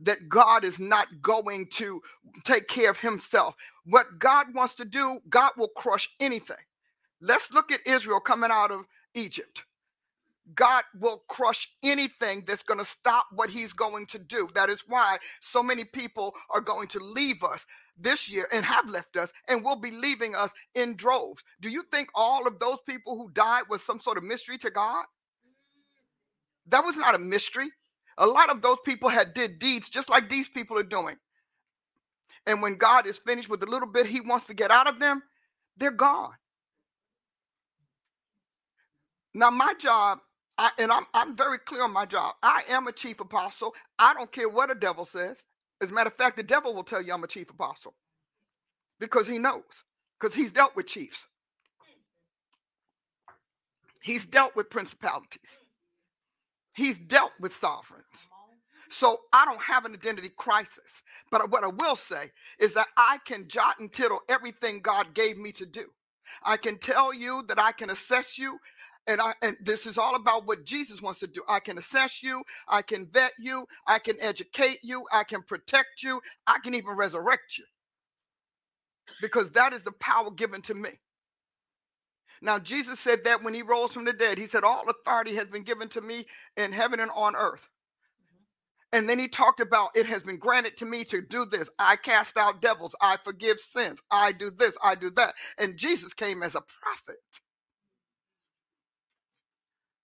[0.00, 2.02] That God is not going to
[2.44, 3.54] take care of himself.
[3.86, 6.56] What God wants to do, God will crush anything.
[7.22, 8.82] Let's look at Israel coming out of
[9.14, 9.64] Egypt.
[10.54, 14.48] God will crush anything that's going to stop what he's going to do.
[14.54, 17.66] That is why so many people are going to leave us
[17.98, 21.42] this year and have left us and will be leaving us in droves.
[21.60, 24.70] Do you think all of those people who died was some sort of mystery to
[24.70, 25.04] God?
[26.68, 27.70] That was not a mystery.
[28.18, 31.16] A lot of those people had did deeds just like these people are doing.
[32.46, 34.98] And when God is finished with the little bit he wants to get out of
[34.98, 35.22] them,
[35.76, 36.32] they're gone.
[39.34, 40.18] Now, my job
[40.58, 42.34] I, and I'm, I'm very clear on my job.
[42.42, 43.74] I am a chief apostle.
[43.98, 45.44] I don't care what a devil says.
[45.82, 47.94] As a matter of fact, the devil will tell you I'm a chief apostle
[49.00, 49.62] because he knows,
[50.20, 51.26] because he's dealt with chiefs.
[54.02, 55.50] He's dealt with principalities.
[56.76, 58.06] He's dealt with sovereigns.
[58.90, 60.90] So I don't have an identity crisis.
[61.30, 65.38] But what I will say is that I can jot and tittle everything God gave
[65.38, 65.86] me to do.
[66.44, 68.58] I can tell you that I can assess you
[69.08, 71.42] and I and this is all about what Jesus wants to do.
[71.48, 76.02] I can assess you, I can vet you, I can educate you, I can protect
[76.04, 77.64] you, I can even resurrect you.
[79.20, 80.90] Because that is the power given to me.
[82.40, 85.48] Now, Jesus said that when he rose from the dead, he said, All authority has
[85.48, 87.62] been given to me in heaven and on earth.
[88.22, 88.98] Mm-hmm.
[88.98, 91.68] And then he talked about it has been granted to me to do this.
[91.78, 92.94] I cast out devils.
[93.00, 94.00] I forgive sins.
[94.10, 94.76] I do this.
[94.82, 95.34] I do that.
[95.58, 97.18] And Jesus came as a prophet.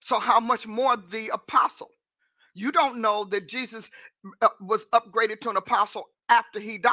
[0.05, 1.89] So, how much more the apostle?
[2.55, 3.89] You don't know that Jesus
[4.43, 6.93] uh, was upgraded to an apostle after he died.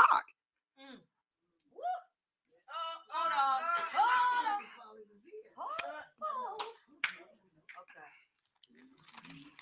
[0.79, 0.97] Mm.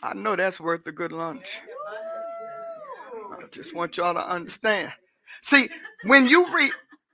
[0.03, 1.59] I know that's worth a good lunch.
[3.31, 4.93] I just want y'all to understand.
[5.41, 5.69] See,
[6.05, 6.71] when you read,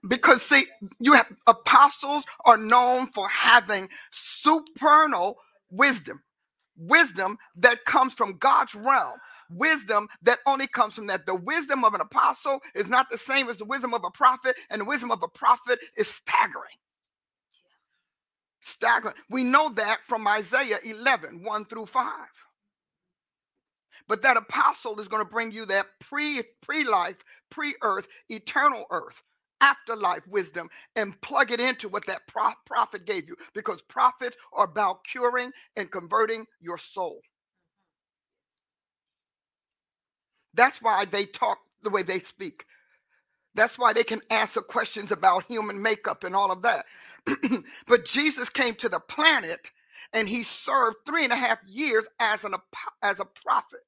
[0.07, 0.67] because see,
[0.99, 5.37] you have apostles are known for having supernal
[5.71, 6.21] wisdom.
[6.77, 9.19] Wisdom that comes from God's realm.
[9.49, 11.25] Wisdom that only comes from that.
[11.25, 14.57] The wisdom of an apostle is not the same as the wisdom of a prophet,
[14.69, 16.65] and the wisdom of a prophet is staggering.
[18.61, 19.15] Staggering.
[19.29, 22.29] We know that from Isaiah 11 1 through 5.
[24.07, 27.17] But that apostle is going to bring you that pre pre life,
[27.49, 29.21] pre earth, eternal earth,
[29.61, 33.35] afterlife wisdom, and plug it into what that pro- prophet gave you.
[33.55, 37.21] Because prophets are about curing and converting your soul.
[40.55, 42.65] That's why they talk the way they speak.
[43.55, 46.87] That's why they can answer questions about human makeup and all of that.
[47.87, 49.71] but Jesus came to the planet
[50.13, 52.53] and he served three and a half years as an
[53.03, 53.81] as a prophet.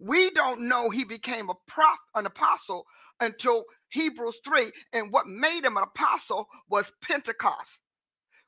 [0.00, 2.86] We don't know he became a prof, an apostle
[3.22, 4.70] until Hebrews 3.
[4.92, 7.78] And what made him an apostle was Pentecost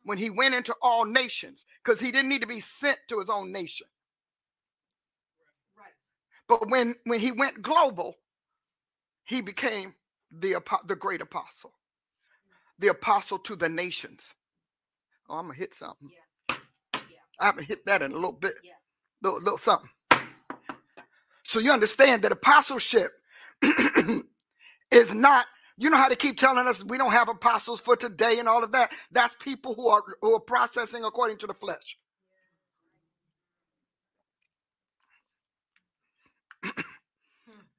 [0.05, 3.31] when he went into all nations because he didn't need to be sent to his
[3.31, 3.87] own nation.
[5.79, 5.93] Right.
[6.49, 8.16] But when, when he went global,
[9.25, 9.95] he became
[10.31, 10.57] the,
[10.87, 11.72] the great apostle,
[12.79, 14.35] the apostle to the nations.
[15.29, 16.11] Oh, I'm going to hit something.
[16.11, 16.57] Yeah.
[16.97, 17.47] Yeah.
[17.47, 18.55] Haven't hit that in a little bit.
[18.62, 18.72] Yeah.
[19.22, 19.91] Little, little something.
[21.45, 23.12] So you understand that apostleship
[24.91, 25.47] is not
[25.78, 28.64] you know how they keep telling us we don't have apostles for today and all
[28.64, 28.93] of that?
[29.12, 31.99] That's people who are who are processing according to the flesh.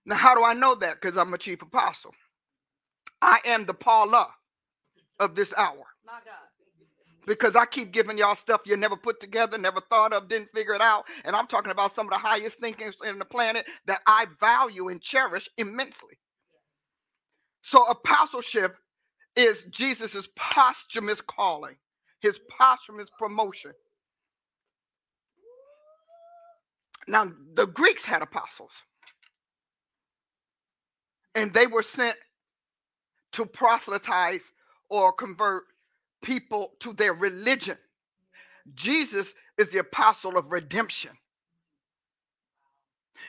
[0.05, 1.01] Now how do i know that?
[1.01, 2.13] Because i'm a chief apostle.
[3.21, 4.29] I am the paula
[5.19, 5.85] of this hour.
[6.05, 6.35] My God.
[7.27, 10.75] Because I keep giving y'all stuff you never put together, never thought of, didn't figure
[10.75, 11.05] it out.
[11.25, 14.89] And I'm talking about some of the highest thinkings in the planet that I value
[14.89, 16.17] and cherish immensely.
[17.67, 18.77] So, apostleship
[19.35, 21.75] is Jesus's posthumous calling,
[22.19, 23.71] his posthumous promotion.
[27.07, 28.69] Now, the Greeks had apostles,
[31.33, 32.15] and they were sent
[33.31, 34.43] to proselytize
[34.89, 35.63] or convert
[36.21, 37.79] people to their religion.
[38.75, 41.17] Jesus is the apostle of redemption.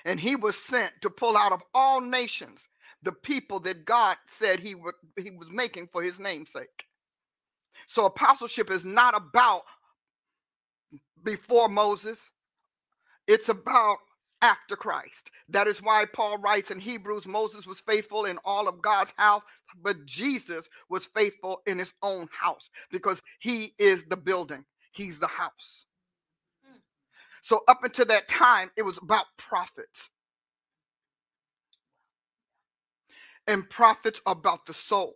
[0.04, 2.60] And he was sent to pull out of all nations
[3.02, 6.84] the people that God said he, would, he was making for his namesake.
[7.88, 9.62] So apostleship is not about
[11.22, 12.18] before Moses,
[13.26, 13.98] it's about
[14.42, 15.30] after Christ.
[15.48, 19.42] That is why Paul writes in Hebrews Moses was faithful in all of God's house,
[19.82, 25.26] but Jesus was faithful in his own house because he is the building, he's the
[25.26, 25.86] house.
[26.64, 26.78] Hmm.
[27.42, 30.10] So, up until that time, it was about prophets.
[33.46, 35.14] And prophets about the soul.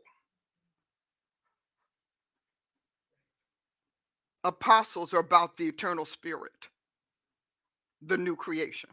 [4.44, 6.52] Apostles are about the eternal spirit,
[8.02, 8.90] the new creation.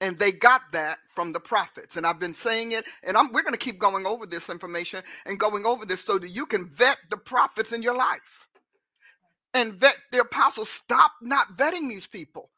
[0.00, 1.96] And they got that from the prophets.
[1.96, 5.02] And I've been saying it, and I'm, we're going to keep going over this information
[5.26, 8.48] and going over this so that you can vet the prophets in your life
[9.54, 10.70] and vet the apostles.
[10.70, 12.50] Stop not vetting these people.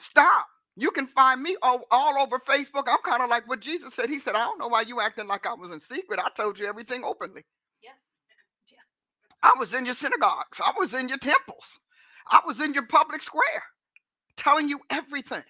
[0.00, 0.46] Stop.
[0.80, 2.84] You can find me all, all over Facebook.
[2.88, 4.08] I'm kind of like what Jesus said.
[4.10, 6.20] He said, I don't know why you acting like I was in secret.
[6.20, 7.44] I told you everything openly.
[7.84, 7.90] Yeah.
[8.72, 8.78] yeah.
[9.42, 10.60] I was in your synagogues.
[10.64, 11.64] I was in your temples.
[12.30, 13.62] I was in your public square
[14.36, 15.44] telling you everything.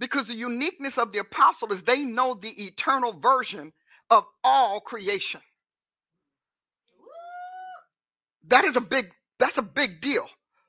[0.00, 3.72] Because the uniqueness of the apostle is they know the eternal version
[4.10, 5.40] of all creation.
[8.48, 10.28] That is a big that's a big deal.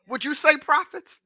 [0.09, 1.19] Would you say prophets?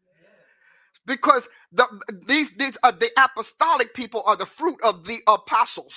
[1.07, 1.87] Because the
[2.27, 5.93] these these uh, the apostolic people are the fruit of the apostles.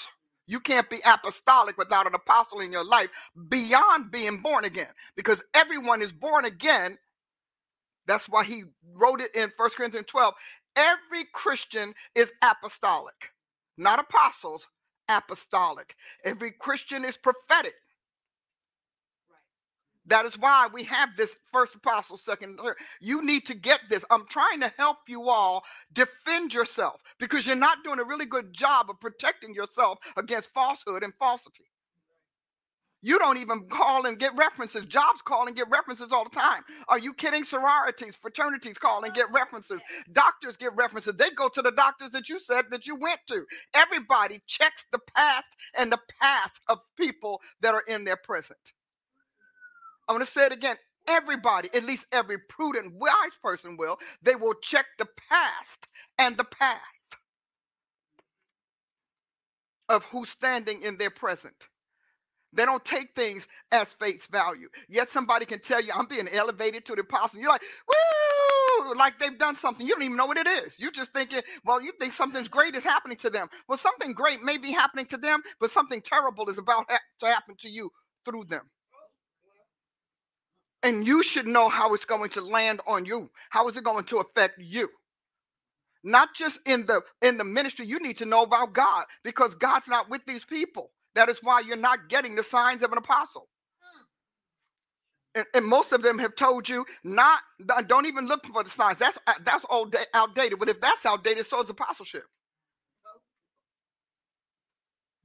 [0.48, 3.10] You can't be apostolic without an apostle in your life
[3.50, 6.98] beyond being born again because everyone is born again.
[8.06, 10.34] That's why he wrote it in First Corinthians 12
[10.76, 13.30] Every Christian is apostolic,
[13.78, 14.66] not apostles,
[15.08, 15.94] apostolic.
[16.24, 17.74] Every Christian is prophetic.
[20.06, 22.76] That is why we have this first apostle, second, third.
[23.00, 24.04] You need to get this.
[24.10, 28.52] I'm trying to help you all defend yourself because you're not doing a really good
[28.52, 31.64] job of protecting yourself against falsehood and falsity.
[33.02, 34.84] You don't even call and get references.
[34.86, 36.62] Jobs call and get references all the time.
[36.88, 37.44] Are you kidding?
[37.44, 39.80] Sororities, fraternities call and get references.
[40.12, 41.14] Doctors get references.
[41.16, 43.44] They go to the doctors that you said that you went to.
[43.74, 45.46] Everybody checks the past
[45.76, 48.58] and the past of people that are in their present.
[50.08, 50.76] I'm going to say it again.
[51.08, 55.86] Everybody, at least every prudent, wise person will, they will check the past
[56.18, 56.80] and the past
[59.88, 61.54] of who's standing in their present.
[62.52, 64.68] They don't take things as face value.
[64.88, 67.40] Yet somebody can tell you, I'm being elevated to the apostle.
[67.40, 69.86] You're like, woo, like they've done something.
[69.86, 70.74] You don't even know what it is.
[70.78, 73.48] You're just thinking, well, you think something's great is happening to them.
[73.68, 76.88] Well, something great may be happening to them, but something terrible is about
[77.20, 77.90] to happen to you
[78.24, 78.62] through them.
[80.86, 83.28] And you should know how it's going to land on you.
[83.50, 84.88] How is it going to affect you?
[86.04, 89.88] Not just in the in the ministry, you need to know about God because God's
[89.88, 90.92] not with these people.
[91.16, 93.48] That is why you're not getting the signs of an apostle.
[95.34, 97.40] And, and, most of them have told you not
[97.88, 98.98] don't even look for the signs.
[98.98, 100.60] That's uh, that's all outdated.
[100.60, 102.22] But if that's outdated, so is apostleship.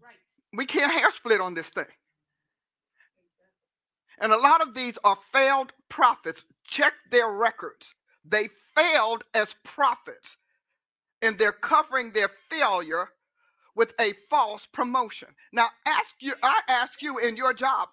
[0.03, 0.15] Right.
[0.53, 1.85] We can't hair split on this thing.
[4.21, 6.43] And a lot of these are failed prophets.
[6.63, 7.95] Check their records.
[8.23, 10.37] They failed as prophets,
[11.23, 13.09] and they're covering their failure
[13.75, 15.29] with a false promotion.
[15.51, 17.89] Now, ask you, I ask you in your job.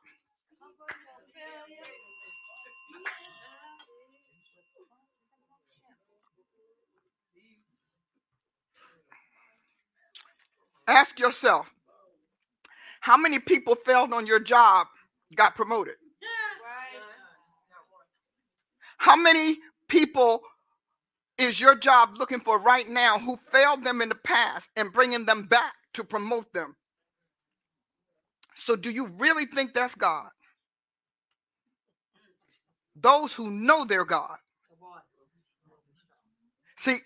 [10.86, 11.66] Ask yourself,
[13.00, 14.86] how many people failed on your job
[15.34, 15.94] got promoted?
[18.98, 20.42] How many people
[21.38, 25.26] is your job looking for right now who failed them in the past and bringing
[25.26, 26.76] them back to promote them?
[28.56, 30.28] So, do you really think that's God?
[32.96, 34.36] Those who know their God.
[36.78, 36.98] See,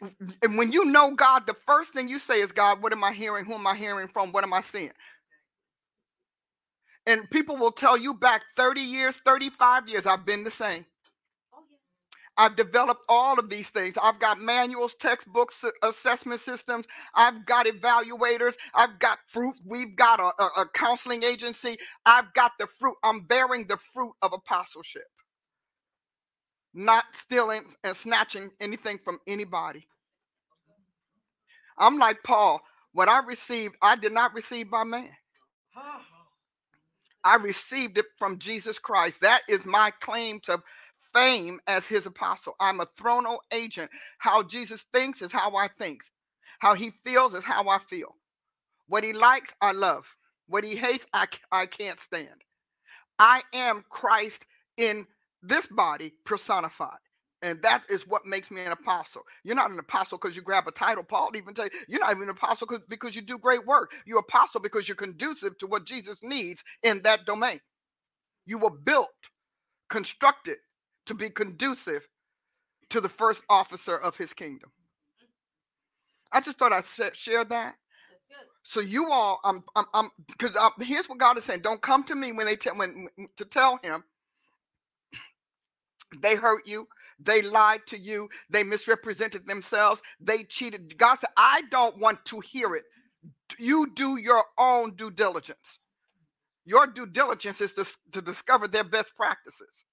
[0.43, 3.13] and when you know God, the first thing you say is, God, what am I
[3.13, 3.45] hearing?
[3.47, 4.33] Who am I hearing from?
[4.33, 4.93] What am I seeing?
[7.07, 10.87] And people will tell you back 30 years, 35 years, I've been the same.
[12.37, 13.97] I've developed all of these things.
[14.03, 16.87] I've got manuals, textbooks, assessment systems.
[17.15, 18.55] I've got evaluators.
[18.75, 19.55] I've got fruit.
[19.65, 21.77] We've got a, a, a counseling agency.
[22.07, 22.97] I've got the fruit.
[23.05, 25.07] I'm bearing the fruit of apostleship,
[26.75, 29.87] not stealing and snatching anything from anybody.
[31.79, 32.61] I'm like Paul.
[32.93, 35.11] What I received, I did not receive by man.
[37.25, 39.21] I received it from Jesus Christ.
[39.21, 40.63] That is my claim to
[41.15, 42.55] fame as his apostle.
[42.61, 43.91] I'm a thronal agent.
[44.19, 46.03] How Jesus thinks is how I think.
[46.61, 48.17] How he feels is how I feel.
[48.89, 50.07] What he likes, I love.
[50.49, 52.43] What he hates, I, I can't stand.
[53.19, 54.45] I am Christ
[54.77, 55.07] in
[55.43, 56.99] this body personified.
[57.43, 59.23] And that is what makes me an apostle.
[59.45, 61.05] You're not an apostle because you grab a title.
[61.05, 63.93] Paul even tell you, you're not even an apostle because you do great work.
[64.07, 67.61] You're apostle because you're conducive to what Jesus needs in that domain.
[68.47, 69.09] You were built,
[69.91, 70.59] constructed
[71.13, 72.09] to be conducive
[72.91, 74.71] to the first officer of his kingdom.
[76.33, 76.85] I just thought I'd
[77.17, 77.75] share that.
[78.65, 82.15] So you all, I'm, I'm, I'm, because here's what God is saying: Don't come to
[82.15, 84.05] me when they tell when to tell him
[86.21, 86.87] they hurt you,
[87.19, 90.97] they lied to you, they misrepresented themselves, they cheated.
[90.99, 92.85] God said, I don't want to hear it.
[93.59, 95.79] You do your own due diligence.
[96.65, 99.85] Your due diligence is to, to discover their best practices.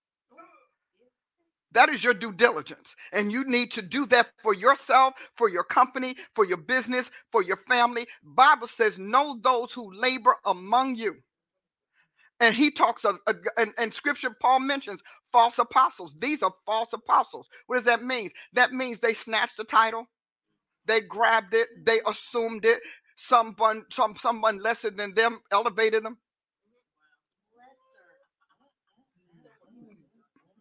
[1.73, 2.95] That is your due diligence.
[3.13, 7.43] And you need to do that for yourself, for your company, for your business, for
[7.43, 8.07] your family.
[8.23, 11.15] Bible says, know those who labor among you.
[12.39, 15.01] And he talks, of, uh, and, and scripture, Paul mentions
[15.31, 16.13] false apostles.
[16.19, 17.47] These are false apostles.
[17.67, 18.31] What does that mean?
[18.53, 20.07] That means they snatched the title,
[20.85, 22.81] they grabbed it, they assumed it.
[23.17, 26.17] Someone, some, someone lesser than them elevated them.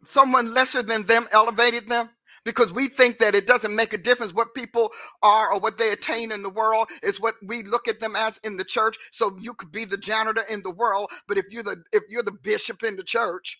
[0.08, 2.10] Someone lesser than them elevated them?
[2.44, 4.92] Because we think that it doesn't make a difference what people
[5.22, 6.88] are or what they attain in the world.
[7.02, 8.96] It's what we look at them as in the church.
[9.12, 12.22] So you could be the janitor in the world, but if you're the if you're
[12.24, 13.58] the bishop in the church,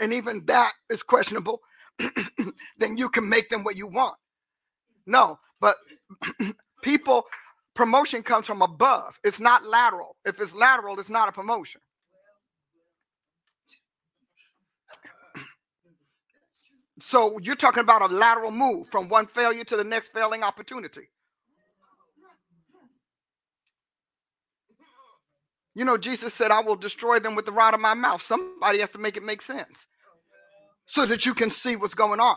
[0.00, 1.60] and even that is questionable,
[2.78, 4.16] then you can make them what you want.
[5.06, 5.76] No, but
[6.82, 7.24] people
[7.74, 9.18] promotion comes from above.
[9.24, 10.16] It's not lateral.
[10.26, 11.80] If it's lateral, it's not a promotion.
[17.00, 21.08] So you're talking about a lateral move from one failure to the next failing opportunity.
[25.74, 28.22] You know, Jesus said, I will destroy them with the rod of my mouth.
[28.22, 29.86] Somebody has to make it make sense
[30.86, 32.36] so that you can see what's going on.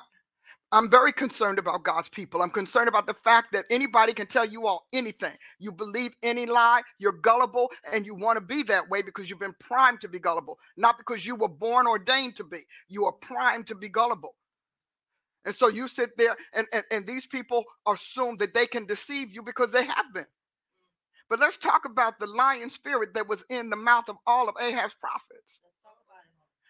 [0.72, 2.42] I'm very concerned about God's people.
[2.42, 5.34] I'm concerned about the fact that anybody can tell you all anything.
[5.58, 9.40] You believe any lie, you're gullible, and you want to be that way because you've
[9.40, 12.60] been primed to be gullible, not because you were born ordained to be.
[12.88, 14.36] You are primed to be gullible.
[15.46, 19.32] And so you sit there, and, and, and these people assume that they can deceive
[19.32, 20.26] you because they have been.
[21.30, 24.56] But let's talk about the lying spirit that was in the mouth of all of
[24.62, 25.60] Ahab's prophets.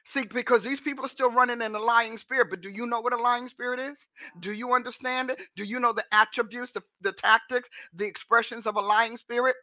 [0.06, 3.00] See, because these people are still running in the lying spirit, but do you know
[3.00, 3.98] what a lying spirit is?
[4.40, 5.40] Do you understand it?
[5.56, 9.56] Do you know the attributes, the, the tactics, the expressions of a lying spirit?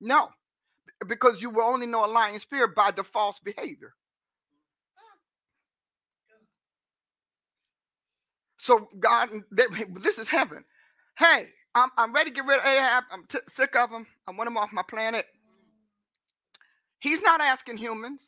[0.00, 0.28] No,
[1.06, 3.94] because you will only know a lying spirit by the false behavior.
[8.64, 9.30] So God,
[10.02, 10.64] this is heaven.
[11.18, 13.04] Hey, I'm, I'm ready to get rid of Ahab.
[13.12, 14.06] I'm t- sick of him.
[14.28, 15.26] I want him off my planet.
[17.00, 18.22] He's not asking humans.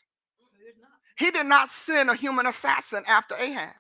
[1.19, 3.75] He did not send a human assassin after Ahab.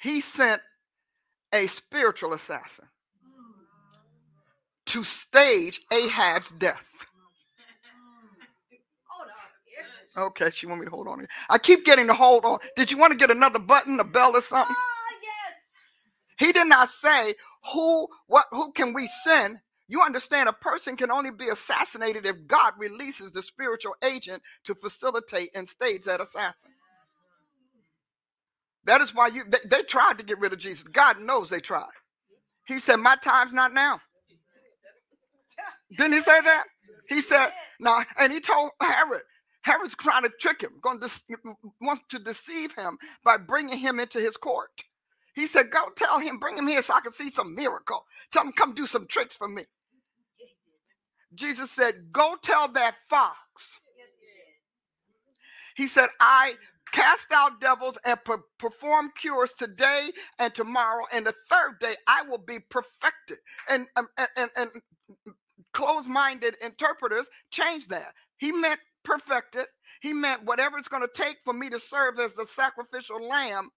[0.00, 0.62] He sent
[1.54, 2.86] a spiritual assassin
[4.86, 7.06] to stage Ahab's death.
[10.16, 11.26] Okay, she want me to hold on.
[11.50, 12.58] I keep getting to hold on.
[12.76, 14.76] Did you want to get another button, a bell, or something?
[14.76, 15.54] Ah, yes.
[16.48, 17.34] He did not say
[17.72, 19.58] who what who can we send.
[19.88, 24.74] You understand a person can only be assassinated if God releases the spiritual agent to
[24.76, 26.70] facilitate and stage that assassin.
[28.84, 30.84] That is why you they, they tried to get rid of Jesus.
[30.84, 31.86] God knows they tried.
[32.66, 34.00] He said, My time's not now.
[35.96, 36.64] Didn't he say that?
[37.08, 37.50] He said,
[37.80, 39.22] no, and he told Herod,
[39.62, 41.10] Herod's trying to trick him, going to
[41.80, 44.84] wants to deceive him by bringing him into his court.
[45.34, 48.06] He said, "Go tell him, bring him here so I can see some miracle.
[48.32, 49.64] Tell him come do some tricks for me."
[51.34, 53.80] Jesus said, "Go tell that fox."
[55.76, 56.56] He said, "I
[56.92, 62.22] cast out devils and per- perform cures today and tomorrow, and the third day I
[62.22, 63.38] will be perfected."
[63.68, 64.70] And um, and and, and
[65.72, 68.14] closed-minded interpreters change that.
[68.38, 69.66] He meant perfected.
[70.00, 73.70] He meant whatever it's going to take for me to serve as the sacrificial lamb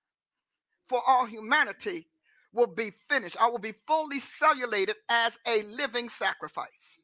[0.89, 2.07] for all humanity
[2.53, 3.37] will be finished.
[3.39, 6.99] I will be fully cellulated as a living sacrifice.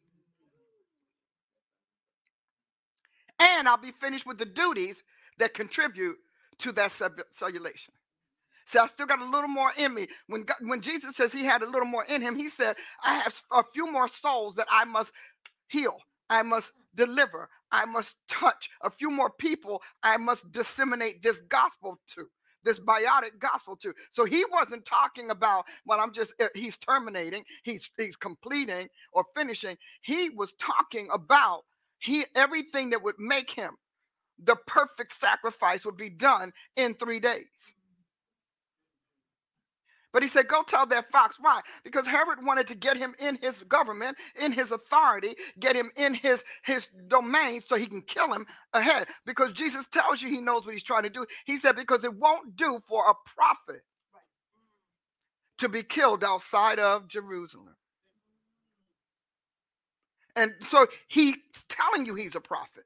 [3.40, 5.04] And I'll be finished with the duties
[5.38, 6.18] that contribute
[6.60, 6.92] to that
[7.38, 7.94] cellulation.
[8.68, 10.08] See, I still got a little more in me.
[10.28, 13.16] When God, when Jesus says he had a little more in him, he said, I
[13.16, 15.12] have a few more souls that I must
[15.68, 15.98] heal.
[16.30, 17.50] I must deliver.
[17.72, 19.82] I must touch a few more people.
[20.04, 22.26] I must disseminate this gospel to,
[22.64, 23.94] this biotic gospel to.
[24.12, 29.26] So he wasn't talking about, well, I'm just, eh, he's terminating, he's, he's completing or
[29.36, 29.78] finishing.
[30.02, 31.64] He was talking about
[32.00, 33.76] he everything that would make him
[34.44, 37.46] the perfect sacrifice would be done in three days.
[40.12, 41.38] But he said, Go tell that fox.
[41.40, 41.62] Why?
[41.84, 46.14] Because Herod wanted to get him in his government, in his authority, get him in
[46.14, 49.08] his, his domain so he can kill him ahead.
[49.26, 51.26] Because Jesus tells you he knows what he's trying to do.
[51.46, 53.84] He said, Because it won't do for a prophet
[55.60, 57.76] to be killed outside of Jerusalem.
[60.36, 61.36] And so he's
[61.68, 62.86] telling you he's a prophet.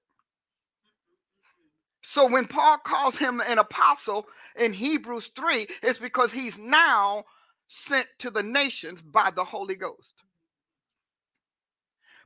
[2.14, 7.24] So when Paul calls him an apostle in Hebrews 3, it's because he's now
[7.70, 10.14] sent to the nations by the Holy Ghost.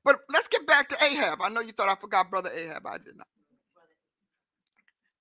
[0.03, 1.41] But let's get back to Ahab.
[1.41, 2.85] I know you thought I forgot brother Ahab.
[2.85, 3.27] I did not.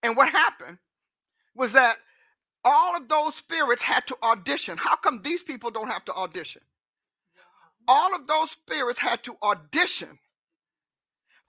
[0.02, 0.78] And what happened
[1.55, 1.98] was that
[2.64, 4.76] all of those spirits had to audition.
[4.76, 6.62] How come these people don't have to audition?
[7.86, 10.18] All of those spirits had to audition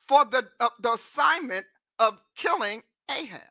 [0.07, 1.65] for the, uh, the assignment
[1.97, 3.41] of killing Ahab,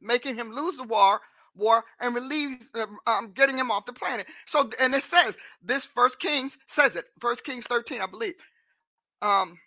[0.00, 1.20] making him lose the war,
[1.56, 4.26] war and relieve, um, um, getting him off the planet.
[4.46, 7.06] So, and it says this First Kings says it.
[7.20, 8.34] First Kings thirteen, I believe.
[9.22, 9.58] Um,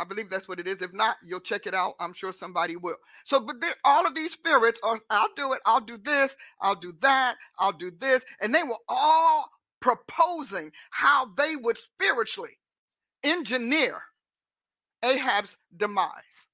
[0.00, 0.82] I believe that's what it is.
[0.82, 1.94] If not, you'll check it out.
[2.00, 2.96] I'm sure somebody will.
[3.24, 5.60] So, but all of these spirits are, I'll do it.
[5.66, 6.36] I'll do this.
[6.60, 7.36] I'll do that.
[7.58, 8.24] I'll do this.
[8.40, 9.50] And they were all
[9.80, 12.58] proposing how they would spiritually
[13.24, 14.00] engineer
[15.04, 16.47] Ahab's demise.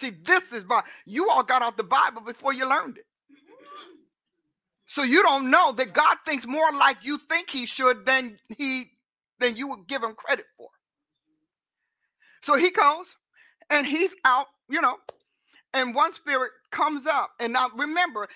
[0.00, 3.06] See, this is why you all got out the Bible before you learned it.
[4.86, 8.90] So you don't know that God thinks more like you think he should than he
[9.40, 10.68] than you would give him credit for.
[12.42, 13.06] So he goes
[13.68, 14.96] and he's out, you know,
[15.74, 17.30] and one spirit comes up.
[17.40, 18.28] And now remember,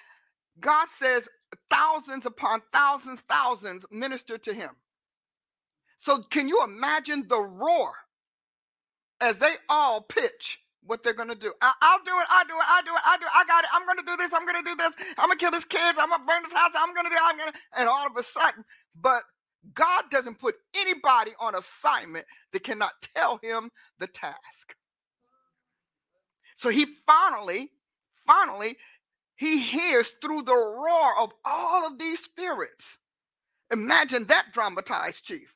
[0.59, 1.29] God says
[1.71, 4.71] thousands upon thousands, thousands minister to him.
[5.99, 7.93] So can you imagine the roar
[9.21, 11.53] as they all pitch what they're gonna do.
[11.63, 12.27] I, will do it.
[12.31, 12.65] I'll do it.
[12.69, 13.03] I'll do it.
[13.05, 13.33] I'll do it.
[13.35, 13.71] I got it.
[13.75, 14.33] I'm gonna do this.
[14.35, 14.93] I'm gonna do this.
[15.19, 15.99] I'm gonna kill this kids.
[16.01, 16.73] I'm gonna burn this house.
[16.77, 17.17] I'm gonna do.
[17.21, 17.53] I'm gonna.
[17.77, 18.65] And all of a sudden,
[19.01, 19.23] but
[19.75, 23.71] God doesn't put anybody on assignment that cannot tell him
[24.01, 24.75] the task.
[26.57, 27.71] So he finally,
[28.27, 28.77] finally,
[29.37, 32.87] he hears through the roar of all of these spirits
[33.73, 35.55] Imagine that dramatized chief.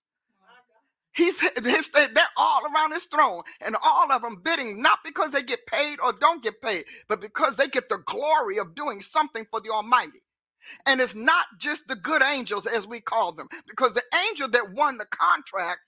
[1.15, 5.43] He's his, they're all around his throne, and all of them bidding not because they
[5.45, 9.47] get paid or don't get paid, but because they get the glory of doing something
[9.51, 10.21] for the Almighty.
[10.87, 14.73] And it's not just the good angels, as we call them, because the angel that
[14.75, 15.81] won the contract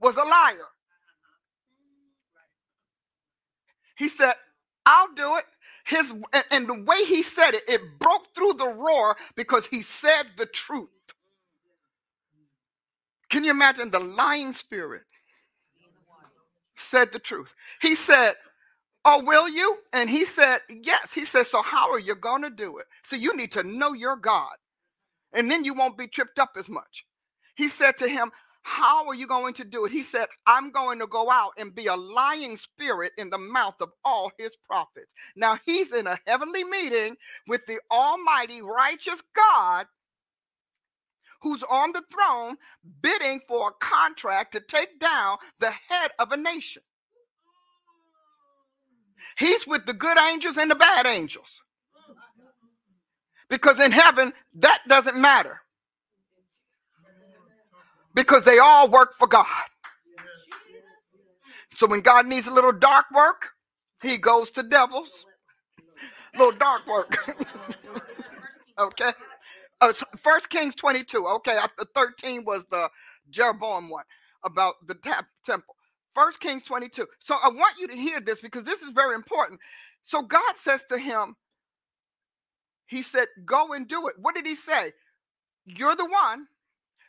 [0.00, 0.66] was a liar.
[3.98, 4.34] He said,
[4.86, 5.44] I'll do it.
[5.86, 9.82] His and, and the way he said it, it broke through the roar because he
[9.82, 10.88] said the truth.
[13.30, 15.02] Can you imagine the lying spirit
[16.76, 17.54] said the truth?
[17.82, 18.34] He said,
[19.04, 19.78] Oh, will you?
[19.92, 21.12] And he said, Yes.
[21.12, 22.86] He said, So how are you going to do it?
[23.04, 24.54] So you need to know your God,
[25.34, 27.04] and then you won't be tripped up as much.
[27.56, 28.32] He said to him,
[28.62, 29.92] How are you going to do it?
[29.92, 33.76] He said, I'm going to go out and be a lying spirit in the mouth
[33.80, 35.12] of all his prophets.
[35.36, 37.16] Now he's in a heavenly meeting
[37.48, 39.86] with the Almighty righteous God
[41.40, 42.56] who's on the throne
[43.02, 46.82] bidding for a contract to take down the head of a nation.
[49.38, 51.60] He's with the good angels and the bad angels.
[53.48, 55.60] Because in heaven, that doesn't matter.
[58.14, 59.46] Because they all work for God.
[61.76, 63.50] So when God needs a little dark work,
[64.02, 65.10] he goes to devils.
[66.36, 67.16] little dark work.
[68.78, 69.12] okay?
[69.80, 71.26] Uh, First Kings 22.
[71.26, 72.90] Okay, the 13 was the
[73.30, 74.04] Jeroboam one
[74.44, 75.76] about the tap, temple.
[76.14, 77.06] First Kings 22.
[77.20, 79.60] So I want you to hear this because this is very important.
[80.04, 81.36] So God says to him,
[82.86, 84.16] He said, Go and do it.
[84.20, 84.92] What did he say?
[85.66, 86.46] You're the one.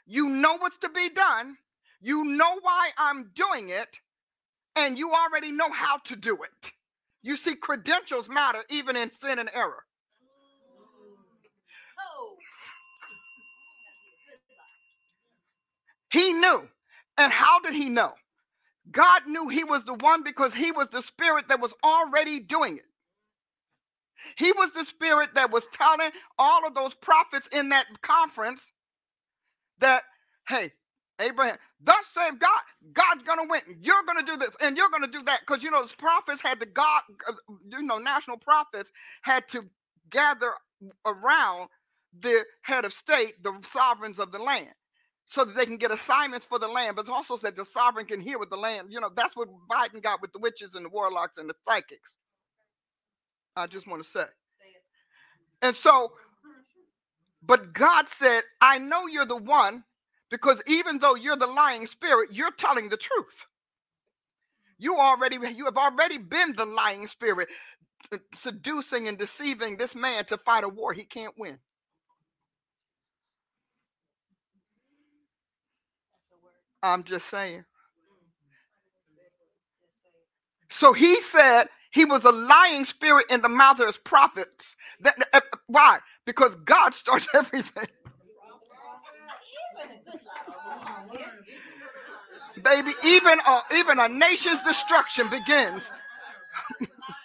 [0.07, 1.57] You know what's to be done.
[2.01, 3.99] You know why I'm doing it.
[4.75, 6.71] And you already know how to do it.
[7.23, 9.83] You see, credentials matter even in sin and error.
[16.11, 16.63] He knew.
[17.17, 18.13] And how did he know?
[18.91, 22.77] God knew he was the one because he was the spirit that was already doing
[22.77, 22.85] it.
[24.37, 28.61] He was the spirit that was telling all of those prophets in that conference
[29.79, 30.03] that,
[30.47, 30.71] hey,
[31.19, 32.61] Abraham, thus save God.
[32.93, 33.61] God's gonna win.
[33.81, 36.59] You're gonna do this, and you're gonna do that, because you know the prophets had
[36.59, 37.33] the God, uh,
[37.69, 38.91] you know, national prophets
[39.23, 39.65] had to
[40.11, 40.53] gather
[41.05, 41.69] around
[42.19, 44.69] the head of state, the sovereigns of the land
[45.29, 48.07] so that they can get assignments for the land, but it's also said the sovereign
[48.07, 48.89] can hear with the land.
[48.91, 52.17] You know, that's what Biden got with the witches and the warlocks and the psychics.
[53.55, 54.25] I just want to say.
[55.61, 56.13] And so,
[57.43, 59.83] but God said, I know you're the one
[60.31, 63.45] because even though you're the lying spirit, you're telling the truth.
[64.79, 67.49] You already you have already been the lying spirit,
[68.37, 71.59] seducing and deceiving this man to fight a war he can't win.
[76.83, 77.65] I'm just saying.
[80.69, 84.75] So he said he was a lying spirit in the mouth of his prophets.
[85.01, 85.99] That, uh, why?
[86.25, 87.87] Because God starts everything.
[92.63, 95.91] Baby, even a, even a nation's destruction begins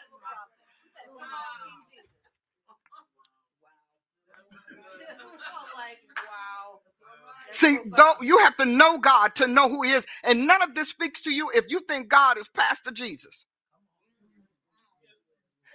[7.55, 10.75] See, don't you have to know God to know who He is, and none of
[10.75, 13.47] this speaks to you if you think God is Pastor Jesus.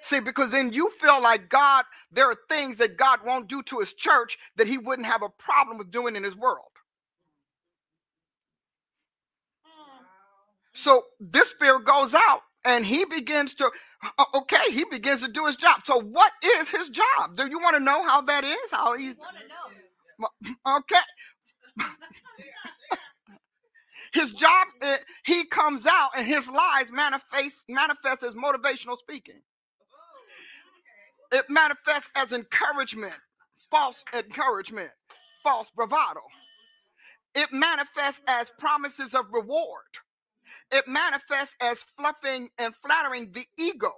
[0.04, 3.80] See, because then you feel like God, there are things that God won't do to
[3.80, 6.68] His church that He wouldn't have a problem with doing in His world.
[10.74, 13.72] So this spirit goes out and he begins to
[14.36, 17.76] okay he begins to do his job so what is his job do you want
[17.76, 19.16] to know how that is how he's
[20.68, 20.98] okay
[24.14, 29.42] his job, eh, he comes out and his lies manifest manifest as motivational speaking.
[31.32, 33.16] It manifests as encouragement,
[33.72, 34.92] false encouragement,
[35.44, 36.22] false bravado.
[37.36, 39.84] It manifests as promises of reward.
[40.72, 43.92] It manifests as fluffing and flattering the ego.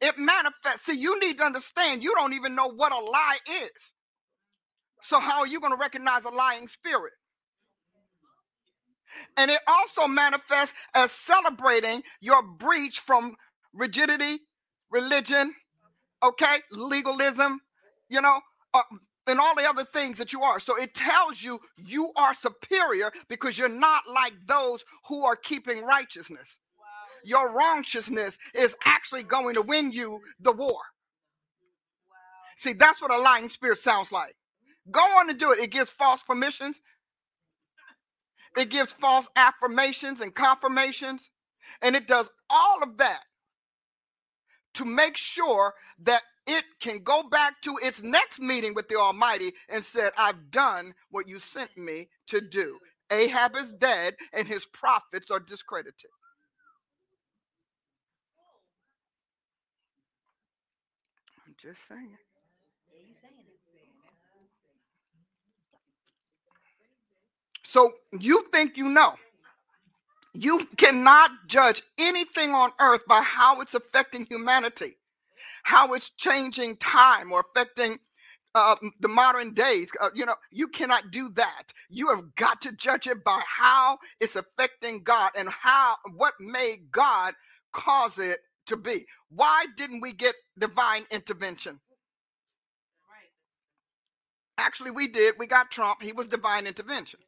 [0.00, 0.86] It manifests.
[0.86, 3.92] See, you need to understand you don't even know what a lie is.
[5.08, 7.12] So, how are you going to recognize a lying spirit?
[9.36, 13.36] And it also manifests as celebrating your breach from
[13.72, 14.40] rigidity,
[14.90, 15.54] religion,
[16.22, 17.60] okay, legalism,
[18.08, 18.40] you know,
[18.74, 18.82] uh,
[19.26, 20.60] and all the other things that you are.
[20.60, 25.84] So it tells you you are superior because you're not like those who are keeping
[25.84, 26.58] righteousness.
[26.78, 26.84] Wow.
[27.24, 30.80] Your righteousness is actually going to win you the war.
[32.58, 34.34] See, that's what a lying spirit sounds like.
[34.90, 35.60] Go on and do it.
[35.60, 36.80] It gives false permissions.
[38.56, 41.30] It gives false affirmations and confirmations.
[41.82, 43.22] And it does all of that
[44.74, 49.52] to make sure that it can go back to its next meeting with the Almighty
[49.68, 52.78] and said, I've done what you sent me to do.
[53.10, 56.10] Ahab is dead and his prophets are discredited.
[61.46, 62.16] I'm just saying.
[67.76, 69.14] So you think you know.
[70.34, 74.96] You cannot judge anything on earth by how it's affecting humanity,
[75.64, 77.98] how it's changing time or affecting
[78.54, 79.88] uh, the modern days.
[80.00, 81.64] Uh, you know, you cannot do that.
[81.90, 86.90] You have got to judge it by how it's affecting God and how what made
[86.92, 87.34] God
[87.72, 89.06] cause it to be.
[89.30, 91.80] Why didn't we get divine intervention?
[94.58, 95.34] Actually, we did.
[95.38, 96.02] We got Trump.
[96.02, 97.20] He was divine intervention.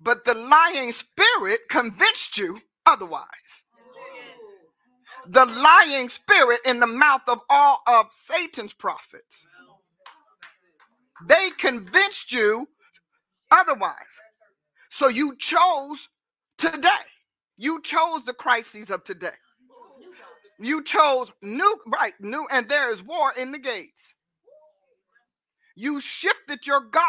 [0.00, 3.26] But the lying spirit convinced you otherwise.
[5.28, 9.46] The lying spirit in the mouth of all of Satan's prophets.
[11.26, 12.68] They convinced you
[13.50, 13.94] otherwise.
[14.90, 16.08] So you chose
[16.58, 16.88] today.
[17.56, 19.30] You chose the crises of today.
[20.58, 22.14] You chose new, right?
[22.20, 24.14] New, and there is war in the gates.
[25.74, 27.02] You shifted your God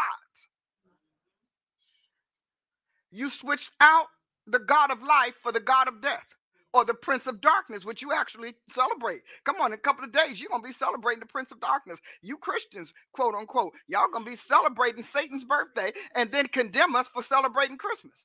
[3.10, 4.06] you switched out
[4.46, 6.26] the God of life for the God of death
[6.72, 9.22] or the Prince of Darkness, which you actually celebrate.
[9.44, 11.60] Come on, in a couple of days, you're going to be celebrating the Prince of
[11.60, 11.98] Darkness.
[12.22, 17.08] You Christians, quote unquote, y'all going to be celebrating Satan's birthday and then condemn us
[17.12, 18.24] for celebrating Christmas.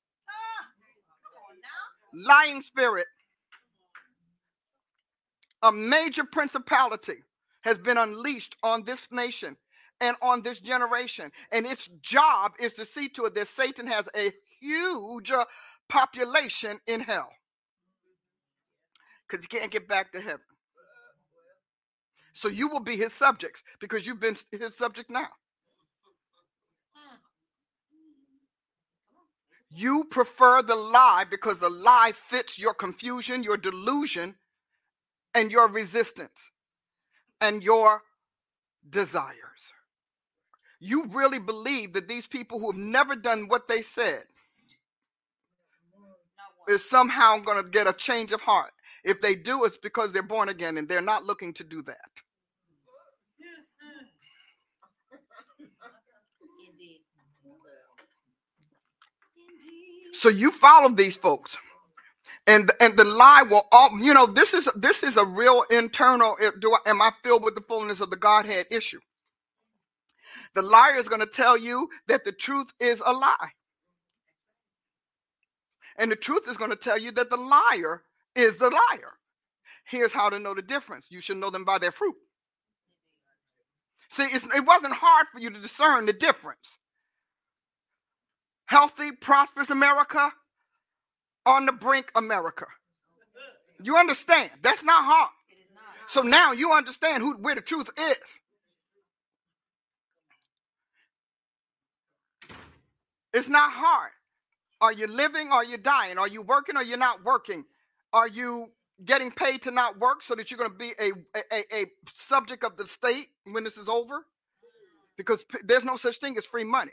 [2.14, 3.08] Lying spirit.
[5.64, 7.24] A major principality
[7.62, 9.56] has been unleashed on this nation
[10.02, 11.32] and on this generation.
[11.52, 14.32] And its job is to see to it that Satan has a
[14.64, 15.46] huge uh,
[15.90, 17.30] population in hell
[19.28, 20.40] because you can't get back to heaven.
[22.34, 25.28] So you will be his subjects because you've been his subject now.
[29.70, 34.36] You prefer the lie because the lie fits your confusion, your delusion,
[35.34, 36.50] and your resistance
[37.42, 38.04] and your
[38.88, 39.74] desires.
[40.80, 44.24] You really believe that these people who have never done what they said
[46.70, 48.72] is somehow going to get a change of heart.
[49.04, 51.98] If they do, it's because they're born again and they're not looking to do that.
[60.14, 61.58] So you follow these folks.
[62.48, 66.36] And and the lie will all you know this is this is a real internal
[66.42, 69.00] eh, do I, am I filled with the fullness of the Godhead issue.
[70.56, 73.50] The liar is going to tell you that the truth is a lie.
[75.98, 78.04] And the truth is going to tell you that the liar
[78.36, 79.14] is the liar.
[79.86, 82.16] Here's how to know the difference you should know them by their fruit.
[84.10, 86.78] See, it wasn't hard for you to discern the difference.
[88.66, 90.32] Healthy, prosperous America,
[91.46, 92.66] on the brink America.
[93.82, 94.52] You understand?
[94.62, 95.32] That's not hard.
[96.08, 98.40] So now you understand who where the truth is.
[103.34, 104.12] It's not hard.
[104.84, 106.18] Are you living or are you dying?
[106.18, 107.64] Are you working or you're not working?
[108.12, 108.68] Are you
[109.06, 111.12] getting paid to not work so that you're going to be a,
[111.54, 111.86] a, a
[112.28, 114.26] subject of the state when this is over?
[115.16, 116.92] Because there's no such thing as free money.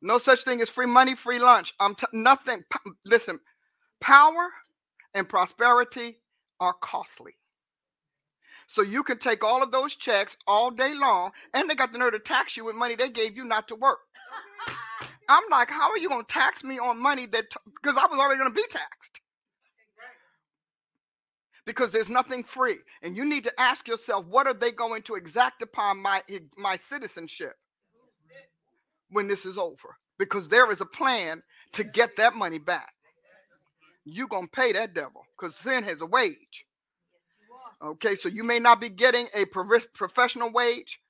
[0.00, 1.74] No such thing as free money, free lunch.
[1.78, 2.64] I'm t- nothing.
[2.72, 3.38] P- listen,
[4.00, 4.48] power
[5.12, 6.16] and prosperity
[6.60, 7.32] are costly.
[8.68, 11.98] So you can take all of those checks all day long, and they got the
[11.98, 13.98] nerve to tax you with money they gave you not to work.
[15.28, 17.46] I'm like, how are you going to tax me on money that,
[17.82, 19.20] because I was already going to be taxed?
[21.66, 22.76] Because there's nothing free.
[23.02, 26.40] And you need to ask yourself, what are they going to exact upon my, eh,
[26.58, 27.54] my citizenship
[29.10, 29.96] when this is over?
[30.18, 31.42] Because there is a plan
[31.72, 32.92] to get that money back.
[34.04, 36.66] You're going to pay that devil because sin has a wage.
[37.82, 41.00] Okay, so you may not be getting a professional wage,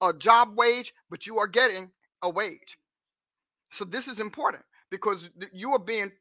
[0.00, 1.90] a job wage, but you are getting
[2.22, 2.76] a wage.
[3.72, 6.12] So this is important because you are being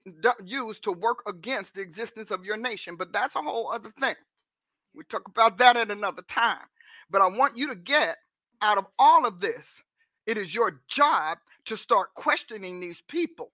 [0.43, 2.95] used to work against the existence of your nation.
[2.95, 4.15] But that's a whole other thing.
[4.95, 6.65] We talk about that at another time.
[7.09, 8.17] But I want you to get
[8.61, 9.83] out of all of this,
[10.25, 13.51] it is your job to start questioning these people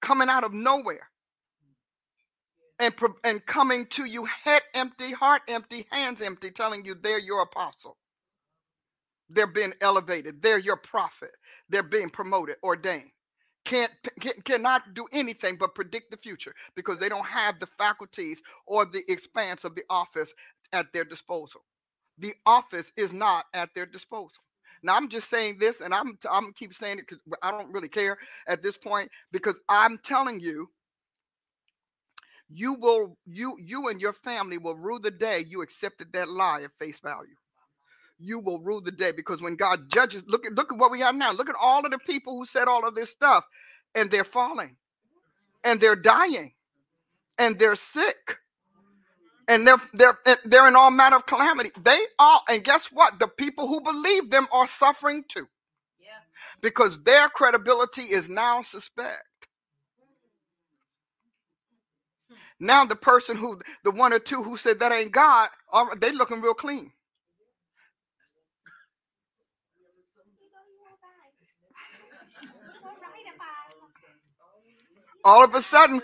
[0.00, 1.08] coming out of nowhere
[2.78, 2.94] and,
[3.24, 7.96] and coming to you head empty, heart empty, hands empty, telling you they're your apostle.
[9.34, 10.42] They're being elevated.
[10.42, 11.32] They're your prophet.
[11.70, 13.10] They're being promoted, ordained.
[13.66, 18.42] Can't can, cannot do anything but predict the future because they don't have the faculties
[18.66, 20.32] or the expanse of the office
[20.72, 21.62] at their disposal.
[22.18, 24.32] The office is not at their disposal.
[24.84, 27.88] Now I'm just saying this, and I'm I'm keep saying it because I don't really
[27.90, 28.18] care
[28.48, 30.70] at this point because I'm telling you,
[32.50, 36.62] you will you you and your family will rue the day you accepted that lie
[36.62, 37.34] at face value
[38.22, 41.00] you will rule the day because when God judges, look at look at what we
[41.00, 41.32] have now.
[41.32, 43.44] Look at all of the people who said all of this stuff,
[43.94, 44.76] and they're falling,
[45.64, 46.52] and they're dying,
[47.38, 48.38] and they're sick,
[49.48, 51.72] and they're they're they're in all manner of calamity.
[51.82, 53.18] They all, and guess what?
[53.20, 55.46] The people who believe them are suffering too,
[56.00, 56.10] yeah.
[56.62, 59.24] because their credibility is now suspect.
[62.60, 66.12] Now the person who, the one or two who said that ain't God, are they
[66.12, 66.92] looking real clean.
[75.24, 76.02] All of a sudden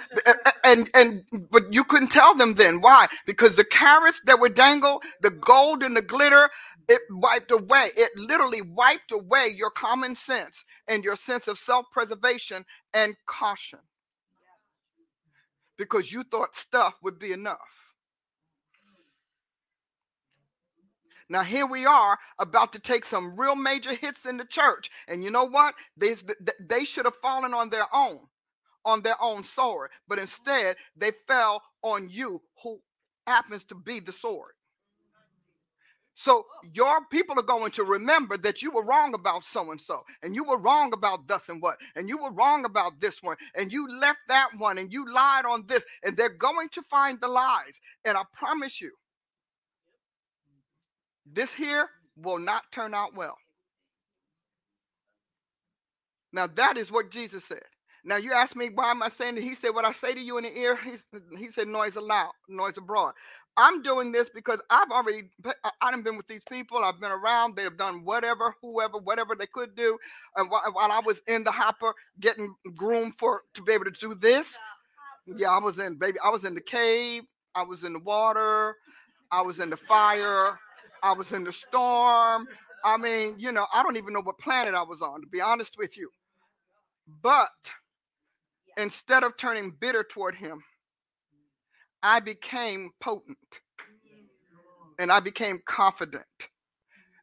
[0.65, 2.81] and and but you couldn't tell them then.
[2.81, 3.07] Why?
[3.27, 6.51] Because the carrots that were dangled the gold and the glitter
[6.89, 7.91] it wiped away.
[7.97, 12.65] It literally wiped away your common sense and your sense of self-preservation
[12.95, 13.81] and caution.
[15.77, 17.59] Because you thought stuff would be enough.
[21.29, 25.23] Now here we are about to take some real major hits in the church, and
[25.23, 25.75] you know what?
[25.97, 26.17] They
[26.59, 28.21] they should have fallen on their own
[28.85, 32.81] on their own sword, but instead they fell on you who
[33.27, 34.53] happens to be the sword.
[36.15, 40.05] So your people are going to remember that you were wrong about so and so,
[40.23, 43.37] and you were wrong about thus and what, and you were wrong about this one,
[43.55, 47.21] and you left that one, and you lied on this, and they're going to find
[47.21, 47.81] the lies.
[48.05, 48.93] And I promise you,
[51.33, 53.37] this here will not turn out well.
[56.33, 57.65] Now, that is what Jesus said.
[58.09, 59.45] Now you ask me why am I saying that?
[59.45, 61.05] He said, "What I say to you in the ear." He's,
[61.39, 63.13] he said, "Noise aloud, noise abroad."
[63.59, 65.25] I'm doing this because I've already
[65.83, 66.79] I've been with these people.
[66.79, 67.55] I've been around.
[67.55, 69.99] They have done whatever, whoever, whatever they could do.
[70.37, 73.91] And while, while I was in the hopper getting groomed for to be able to
[73.91, 74.57] do this,
[75.27, 76.19] yeah, I was in baby.
[76.25, 77.25] I was in the cave.
[77.55, 78.75] I was in the water.
[79.31, 80.59] I was in the fire.
[81.03, 82.47] I was in the storm.
[82.85, 85.43] I mean, you know, I don't even know what planet I was on, to be
[85.43, 86.09] honest with you.
[87.23, 87.51] But
[88.79, 90.63] instead of turning bitter toward him,
[92.03, 93.37] I became potent
[94.99, 96.25] and I became confident.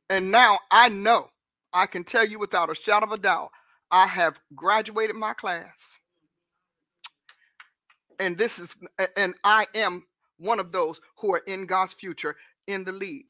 [0.10, 1.30] And now I know,
[1.74, 3.50] I can tell you without a shadow of a doubt,
[3.90, 5.74] I have graduated my class.
[8.20, 8.70] And this is,
[9.18, 10.06] and I am
[10.38, 12.36] one of those who are in God's future
[12.68, 13.26] in the lead.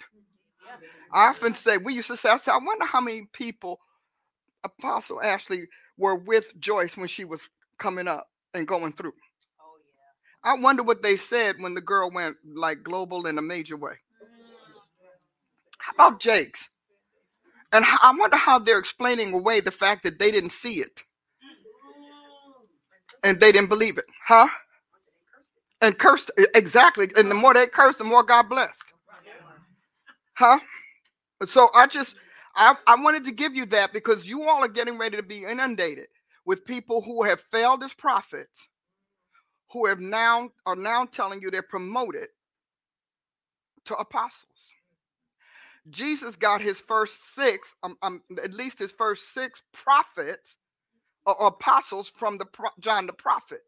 [1.12, 3.80] I often say, we used to say, I said, I wonder how many people
[4.64, 7.48] Apostle Ashley were with Joyce when she was
[7.80, 9.14] coming up and going through.
[9.62, 9.78] Oh,
[10.46, 10.52] yeah.
[10.52, 13.94] I wonder what they said when the girl went like global in a major way.
[14.24, 14.28] Mm.
[15.80, 16.70] How about Jakes?
[17.74, 21.04] And I wonder how they're explaining away the fact that they didn't see it
[23.24, 24.48] and they didn't believe it, huh?
[25.82, 27.10] And cursed exactly.
[27.18, 28.84] And the more they cursed, the more God blessed,
[30.36, 30.60] huh?
[31.48, 32.16] So I just
[32.56, 35.44] I, I wanted to give you that because you all are getting ready to be
[35.44, 36.08] inundated
[36.46, 38.70] with people who have failed as prophets,
[39.72, 42.28] who have now are now telling you they're promoted
[43.86, 44.46] to apostles.
[45.90, 50.58] Jesus got his first six, um, um, at least his first six prophets
[51.26, 53.62] or, apostles from the pro- John the prophet,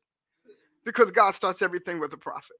[0.85, 2.57] because God starts everything with a prophet.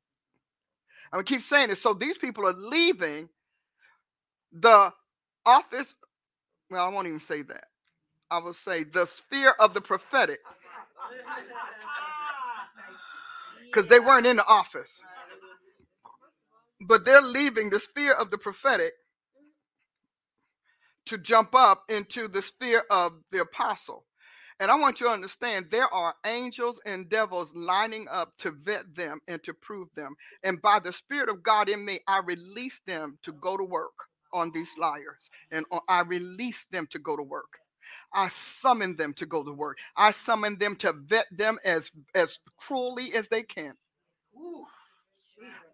[1.14, 1.80] I keep saying it.
[1.80, 3.30] So these people are leaving
[4.54, 4.92] the
[5.46, 5.96] office.
[6.72, 7.66] Well, I won't even say that.
[8.30, 10.40] I will say the sphere of the prophetic.
[13.66, 15.02] Because they weren't in the office.
[16.82, 18.94] But they're leaving the sphere of the prophetic
[21.08, 24.04] to jump up into the sphere of the apostle.
[24.60, 28.96] And I want you to understand there are angels and devils lining up to vet
[28.96, 30.16] them and to prove them.
[30.44, 33.94] And by the Spirit of God in me, I release them to go to work
[34.34, 35.30] on these liars.
[35.52, 37.60] And uh, I release them to go to work.
[38.14, 39.78] I summon them to go to work.
[39.96, 43.74] I summon them to vet them as as cruelly as they can.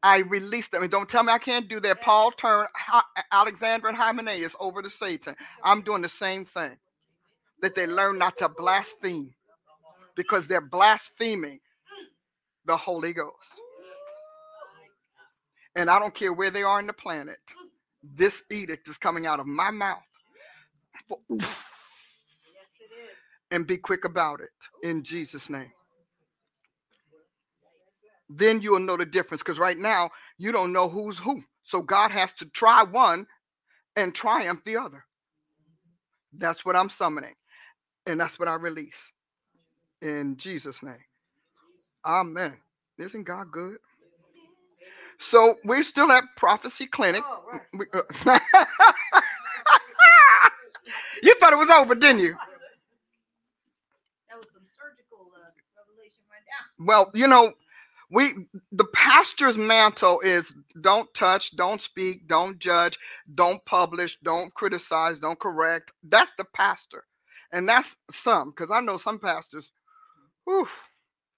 [0.02, 0.82] I release them.
[0.84, 2.02] And don't tell me I can't do that.
[2.02, 2.68] Paul turned
[3.32, 5.36] Alexander and Hymenaeus over to Satan.
[5.64, 6.78] I'm doing the same thing.
[7.62, 9.34] That they learn not to blaspheme
[10.16, 11.62] because they're blaspheming
[12.66, 13.54] the Holy Ghost.
[15.76, 17.40] And I don't care where they are in the planet.
[18.04, 20.04] This edict is coming out of my mouth.
[23.54, 23.62] Yes, it is.
[23.62, 24.52] And be quick about it
[24.88, 25.72] in Jesus' name.
[28.30, 31.44] Then you'll know the difference because right now you don't know who's who.
[31.64, 33.28] So God has to try one
[33.96, 35.06] and triumph the other.
[36.34, 37.36] That's what I'm summoning.
[38.08, 39.12] And that's what I release
[40.02, 41.06] in Jesus' name.
[42.06, 42.58] Amen.
[43.00, 43.78] Isn't God good?
[45.20, 47.24] So we're still at Prophecy Clinic.
[47.26, 47.44] Oh,
[48.26, 48.42] right.
[51.24, 52.36] You thought it was over, didn't you?
[54.30, 55.52] That was some surgical uh,
[56.80, 56.86] now.
[56.86, 57.54] Well, you know,
[58.12, 62.98] we the pastor's mantle is don't touch, don't speak, don't judge,
[63.36, 65.92] don't publish, don't criticize, don't correct.
[66.04, 67.06] That's the pastor.
[67.52, 69.72] And that's some, because I know some pastors,
[70.46, 70.68] whew,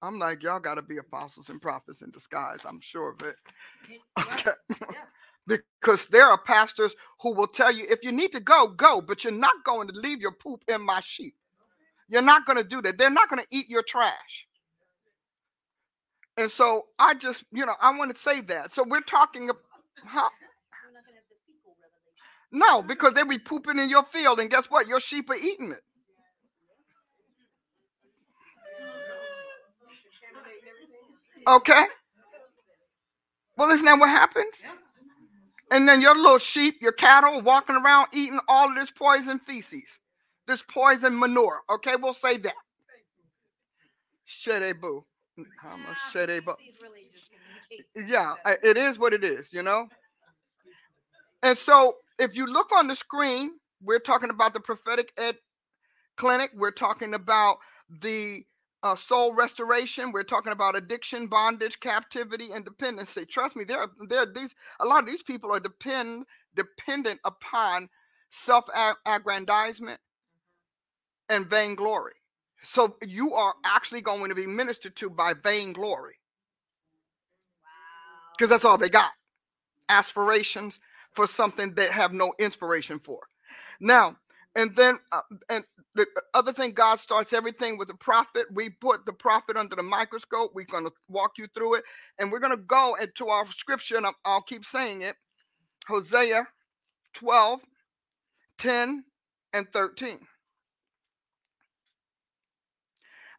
[0.02, 2.62] I'm like, y'all gotta be apostles and prophets in disguise.
[2.66, 3.36] I'm sure of it.
[4.18, 4.52] Okay.
[5.48, 9.24] because there are pastors who will tell you if you need to go, go, but
[9.24, 11.36] you're not going to leave your poop in my sheep.
[12.10, 12.98] You're not going to do that.
[12.98, 14.48] They're not going to eat your trash.
[16.38, 18.74] And so I just, you know, I want to say that.
[18.74, 19.62] So we're talking about
[20.06, 22.52] how, We're not gonna have the fecal revelation.
[22.52, 24.88] no, because they be pooping in your field, and guess what?
[24.88, 25.84] Your sheep are eating it.
[31.48, 31.86] Okay.
[33.58, 34.54] Well, isn't that what happens?
[35.72, 39.84] And then your little sheep, your cattle, walking around eating all of this poison feces,
[40.48, 41.62] this poison manure.
[41.70, 42.54] Okay, we'll say that.
[44.28, 45.06] Shede boo.
[45.58, 46.56] How much shede boo?
[46.60, 47.30] these really just.
[48.10, 49.90] Yeah, I- it is what it is, you know.
[51.44, 55.38] And so, if you look on the screen, we're talking about the prophetic ed
[56.18, 56.52] clinic.
[56.56, 57.58] We're talking about
[58.02, 58.46] the
[58.84, 60.12] uh, soul restoration.
[60.12, 63.26] We're talking about addiction, bondage, captivity, and dependency.
[63.26, 64.52] Trust me, there, are- there are these.
[64.80, 66.26] A lot of these people are depend
[66.56, 67.90] dependent upon
[68.32, 70.00] self-aggrandizement
[71.30, 72.14] and vainglory.
[72.66, 76.16] So you are actually going to be ministered to by vainglory.
[77.64, 78.34] Wow.
[78.38, 79.12] because that's all they got.
[79.90, 80.80] Aspirations
[81.14, 83.22] for something they have no inspiration for.
[83.80, 84.18] Now
[84.56, 85.64] and then uh, and
[85.96, 88.48] the other thing god starts everything with the prophet.
[88.54, 90.52] We put the prophet under the microscope.
[90.56, 91.84] We're going to walk you through it.
[92.20, 95.16] And we're going to go into our scripture and I'll, I'll keep saying it.
[95.88, 96.48] Hosea
[97.14, 97.62] 12
[98.58, 99.04] 10
[99.54, 100.20] and 13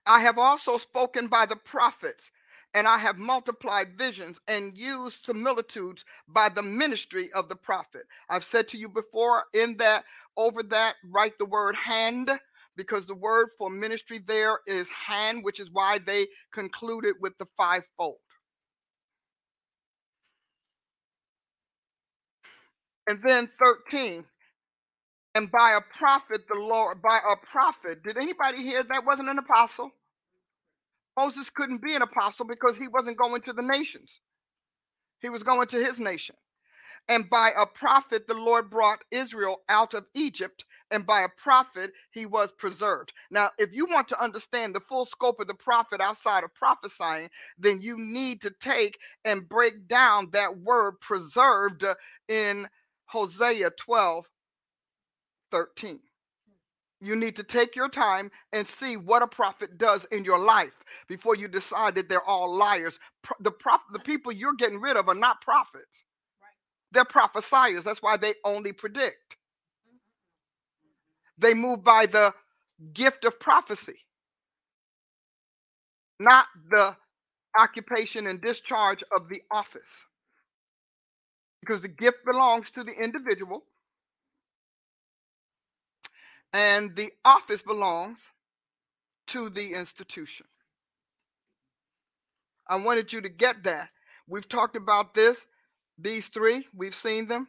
[0.07, 2.31] I have also spoken by the prophets,
[2.75, 8.05] and I have multiplied visions and used similitudes by the ministry of the prophet.
[8.31, 10.05] I've said to you before, in that,
[10.37, 12.31] over that, write the word hand,
[12.77, 17.47] because the word for ministry there is hand, which is why they concluded with the
[17.57, 18.19] fivefold.
[23.09, 24.25] And then 13,
[25.37, 28.03] and by a prophet, the Lord, by a prophet.
[28.03, 29.91] Did anybody hear that wasn't an apostle?
[31.19, 34.21] Moses couldn't be an apostle because he wasn't going to the nations.
[35.21, 36.37] He was going to his nation.
[37.09, 41.93] And by a prophet, the Lord brought Israel out of Egypt, and by a prophet,
[42.13, 43.13] he was preserved.
[43.31, 47.29] Now, if you want to understand the full scope of the prophet outside of prophesying,
[47.59, 51.85] then you need to take and break down that word preserved
[52.29, 52.69] in
[53.07, 54.25] Hosea 12
[55.57, 56.01] 13.
[57.01, 60.73] You need to take your time and see what a prophet does in your life
[61.09, 62.99] before you decide that they're all liars.
[63.23, 66.05] Pro- The prop- the people you're getting rid of are not prophets.
[66.93, 67.85] They're prophesiers.
[67.85, 69.37] That's why they only predict.
[69.89, 69.99] Mm-hmm.
[71.39, 72.35] They move by the
[72.95, 73.99] gift of prophecy,
[76.21, 76.97] not the
[77.59, 79.83] occupation and discharge of the office.
[81.61, 83.65] Because the gift belongs to the individual
[86.57, 88.19] and the office belongs
[89.27, 90.47] to the institution.
[92.67, 93.91] I wanted you to get that.
[94.27, 95.45] We've talked about this,
[95.99, 97.49] these three, we've seen them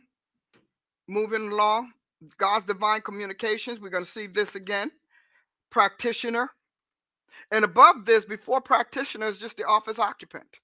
[1.07, 1.93] moving along.
[2.38, 4.91] God's divine communications, we're going to see this again.
[5.71, 6.49] Practitioner.
[7.49, 10.59] And above this, before practitioner, is just the office occupant.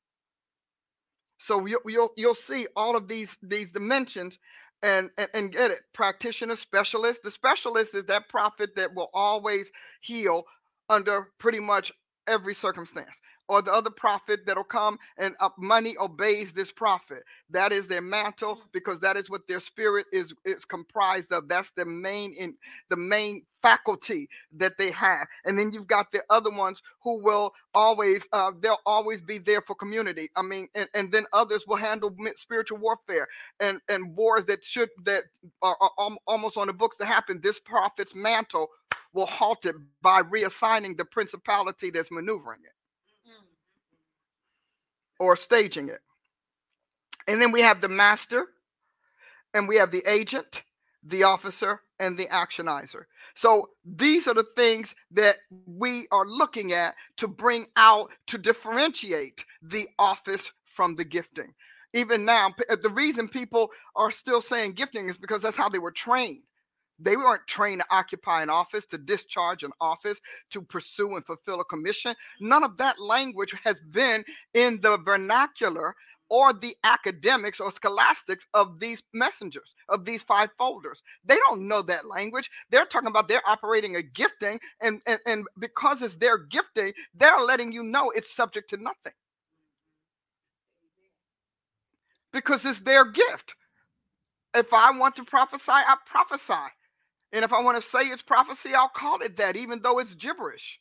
[1.38, 4.38] So you'll, you'll, you'll see all of these, these dimensions
[4.84, 9.72] and, and and get it practitioner specialist the specialist is that prophet that will always
[10.02, 10.44] heal
[10.90, 11.92] under pretty much
[12.28, 13.18] every circumstance
[13.48, 17.24] or the other prophet that'll come and uh, money obeys this prophet.
[17.50, 21.48] That is their mantle because that is what their spirit is is comprised of.
[21.48, 22.56] That's the main in
[22.90, 25.28] the main faculty that they have.
[25.46, 29.62] And then you've got the other ones who will always uh, they'll always be there
[29.62, 30.30] for community.
[30.36, 33.28] I mean and, and then others will handle spiritual warfare
[33.60, 35.24] and and wars that should that
[35.62, 35.92] are, are
[36.28, 37.40] almost on the books to happen.
[37.42, 38.70] This prophet's mantle
[39.14, 42.72] will halt it by reassigning the principality that's maneuvering it
[45.20, 46.02] or staging it.
[47.28, 48.48] And then we have the master,
[49.54, 50.64] and we have the agent,
[51.04, 53.04] the officer, and the actionizer.
[53.36, 59.46] So these are the things that we are looking at to bring out to differentiate
[59.62, 61.54] the office from the gifting.
[61.94, 65.92] Even now, the reason people are still saying gifting is because that's how they were
[65.92, 66.44] trained.
[67.00, 70.20] They weren't trained to occupy an office, to discharge an office,
[70.52, 72.16] to pursue and fulfill a commission.
[72.40, 75.96] None of that language has been in the vernacular
[76.30, 81.04] or the academics or scholastics of these messengers, of these five folders.
[81.26, 82.50] They don't know that language.
[82.72, 87.38] They're talking about they're operating a gifting, and, and, and because it's their gifting, they're
[87.38, 89.14] letting you know it's subject to nothing.
[92.32, 93.54] Because it's their gift.
[94.56, 96.72] If I want to prophesy, I prophesy.
[97.34, 100.14] And if I want to say it's prophecy, I'll call it that, even though it's
[100.14, 100.80] gibberish.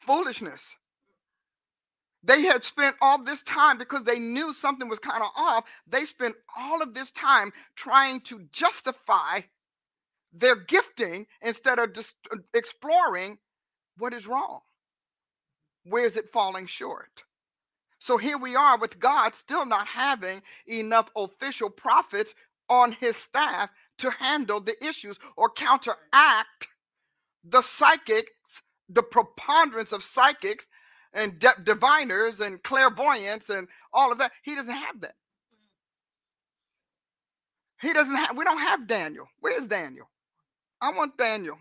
[0.00, 0.74] Foolishness.
[2.24, 5.64] They had spent all this time because they knew something was kind of off.
[5.86, 9.42] They spent all of this time trying to justify
[10.32, 13.38] their gifting instead of just uh, exploring
[13.98, 14.60] what is wrong.
[15.84, 17.22] Where is it falling short?
[18.00, 22.34] So here we are with God still not having enough official prophets
[22.68, 26.68] on his staff to handle the issues or counteract
[27.44, 28.30] the psychics,
[28.88, 30.66] the preponderance of psychics
[31.12, 34.32] and de- diviners and clairvoyants and all of that.
[34.42, 35.14] He doesn't have that.
[37.80, 39.28] He doesn't have, we don't have Daniel.
[39.40, 40.08] Where's Daniel?
[40.80, 41.58] I want Daniel.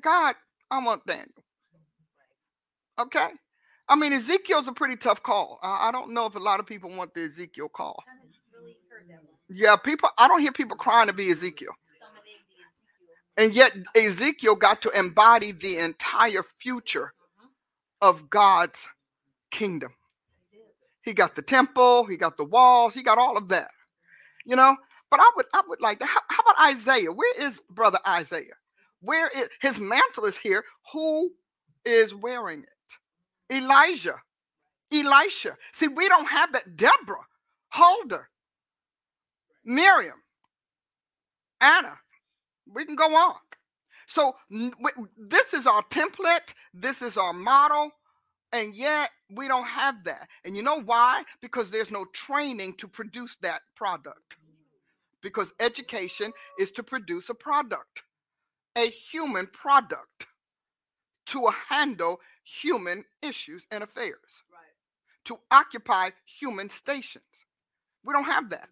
[0.00, 0.34] God,
[0.70, 1.44] I want Daniel.
[3.00, 3.28] Okay?
[3.88, 5.58] I mean, Ezekiel's a pretty tough call.
[5.62, 8.02] I, I don't know if a lot of people want the Ezekiel call.
[9.54, 11.74] Yeah, people, I don't hear people crying to be Ezekiel.
[13.36, 17.12] And yet, Ezekiel got to embody the entire future
[18.00, 18.78] of God's
[19.50, 19.92] kingdom.
[21.02, 23.70] He got the temple, he got the walls, he got all of that.
[24.44, 24.76] You know,
[25.10, 27.12] but I would I would like to how, how about Isaiah?
[27.12, 28.54] Where is brother Isaiah?
[29.00, 30.64] Where is his mantle is here?
[30.92, 31.32] Who
[31.84, 33.54] is wearing it?
[33.56, 34.16] Elijah.
[34.92, 35.56] Elisha.
[35.74, 36.76] See, we don't have that.
[36.76, 37.26] Deborah,
[37.70, 38.26] Huldah,
[39.64, 40.22] Miriam,
[41.60, 41.98] Anna.
[42.66, 43.36] We can go on.
[44.06, 44.36] So
[45.16, 47.90] this is our template, this is our model,
[48.52, 50.28] and yet we don't have that.
[50.44, 51.24] And you know why?
[51.40, 54.36] Because there's no training to produce that product.
[55.22, 58.02] Because education is to produce a product,
[58.76, 60.26] a human product
[61.26, 64.60] to handle human issues and affairs, right.
[65.24, 67.24] to occupy human stations.
[68.04, 68.68] We don't have that.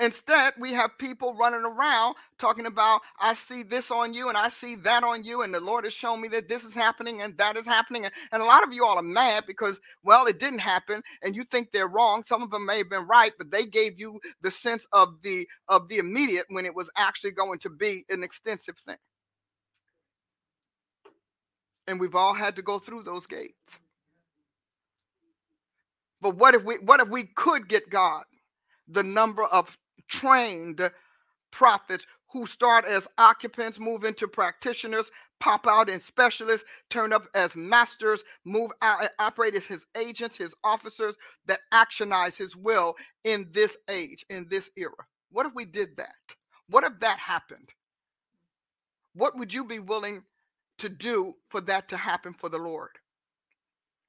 [0.00, 4.48] Instead, we have people running around talking about, I see this on you and I
[4.48, 7.38] see that on you, and the Lord has shown me that this is happening and
[7.38, 8.04] that is happening.
[8.32, 11.44] And a lot of you all are mad because, well, it didn't happen, and you
[11.44, 12.24] think they're wrong.
[12.24, 15.46] Some of them may have been right, but they gave you the sense of the
[15.68, 18.96] of the immediate when it was actually going to be an extensive thing.
[21.86, 23.78] And we've all had to go through those gates.
[26.20, 28.24] But what if we what if we could get God
[28.88, 29.76] the number of
[30.20, 30.90] trained
[31.50, 35.10] prophets who start as occupants, move into practitioners,
[35.40, 40.54] pop out in specialists, turn up as masters, move out, operate as his agents, his
[40.64, 41.16] officers
[41.46, 44.92] that actionize his will in this age, in this era.
[45.30, 46.14] What if we did that?
[46.68, 47.70] What if that happened?
[49.14, 50.22] What would you be willing
[50.78, 52.90] to do for that to happen for the Lord?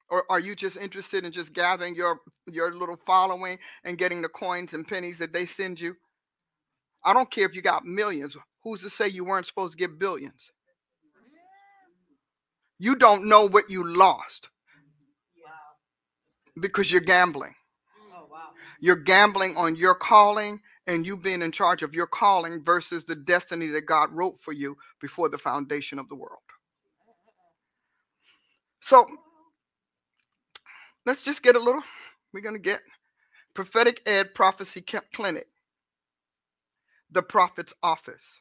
[0.08, 4.28] Or are you just interested in just gathering your your little following and getting the
[4.28, 5.96] coins and pennies that they send you?
[7.04, 8.36] I don't care if you got millions.
[8.62, 10.50] Who's to say you weren't supposed to get billions?
[12.78, 14.48] You don't know what you lost.
[16.58, 17.54] Because you're gambling.
[18.80, 23.14] You're gambling on your calling and you being in charge of your calling versus the
[23.14, 26.42] destiny that god wrote for you before the foundation of the world.
[28.80, 29.06] So
[31.06, 31.82] let's just get a little,
[32.34, 32.82] we're going to get
[33.54, 34.84] prophetic ed prophecy
[35.14, 35.48] clinic,
[37.10, 38.40] the prophet's office.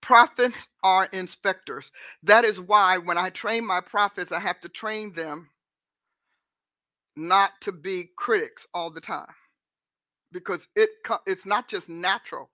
[0.00, 1.90] Prophets are inspectors.
[2.22, 5.50] That is why when I train my prophets, I have to train them
[7.16, 9.26] not to be critics all the time
[10.32, 10.90] because it
[11.26, 12.50] it's not just natural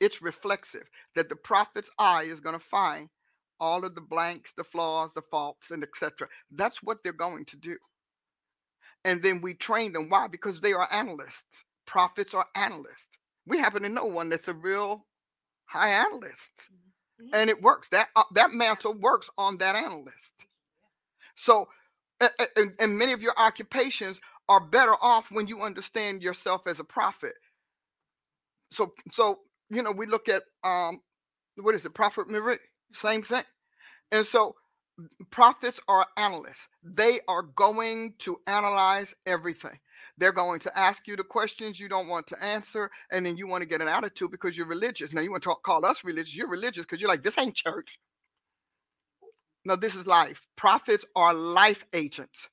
[0.00, 3.08] it's reflexive that the prophet's eye is going to find
[3.60, 7.56] all of the blanks the flaws the faults and etc that's what they're going to
[7.56, 7.76] do
[9.08, 10.08] and then we train them.
[10.08, 10.26] Why?
[10.28, 11.64] Because they are analysts.
[11.86, 13.08] Prophets are analysts.
[13.46, 15.06] We happen to know one that's a real
[15.64, 16.52] high analyst
[17.20, 17.34] mm-hmm.
[17.34, 17.88] and it works.
[17.88, 20.34] That uh, that mantle works on that analyst.
[21.34, 21.68] So
[22.56, 26.84] and, and many of your occupations are better off when you understand yourself as a
[26.84, 27.34] prophet.
[28.72, 29.38] So, so
[29.70, 31.00] you know, we look at um,
[31.56, 32.58] what is it, prophet Marie,
[32.92, 33.44] same thing.
[34.10, 34.56] And so,
[35.30, 36.68] prophets are analysts.
[36.82, 39.78] They are going to analyze everything.
[40.16, 43.46] They're going to ask you the questions you don't want to answer, and then you
[43.46, 45.12] want to get an attitude because you're religious.
[45.12, 46.34] Now you want to talk, call us religious.
[46.34, 47.98] You're religious because you're like, this ain't church.
[49.64, 50.42] No, this is life.
[50.56, 52.48] Prophets are life agents.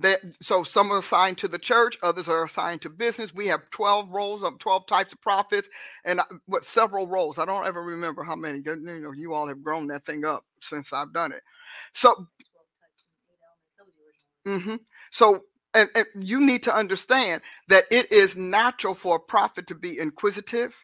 [0.00, 3.34] That so some are assigned to the church, others are assigned to business.
[3.34, 5.68] We have 12 roles of 12 types of prophets
[6.04, 7.38] and what several roles.
[7.38, 8.60] I don't ever remember how many.
[8.64, 11.42] You know, you all have grown that thing up since I've done it.
[11.92, 12.26] So
[14.46, 14.76] mm-hmm.
[15.12, 15.42] so
[15.74, 19.98] and, and you need to understand that it is natural for a prophet to be
[19.98, 20.74] inquisitive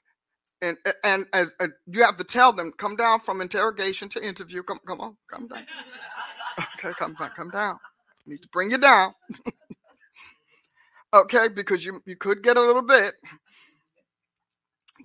[0.63, 1.49] and and as
[1.87, 4.63] you have to tell them, come down from interrogation to interview.
[4.63, 5.67] Come, come on, come down.
[6.79, 7.79] Okay, come down, come down.
[8.31, 9.15] Need to bring you down.
[11.15, 13.15] okay, because you you could get a little bit,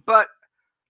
[0.06, 0.28] but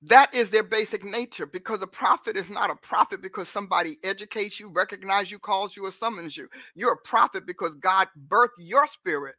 [0.03, 1.45] that is their basic nature.
[1.47, 5.85] Because a prophet is not a prophet because somebody educates you, recognizes you, calls you,
[5.85, 6.49] or summons you.
[6.75, 9.35] You're a prophet because God birthed your spirit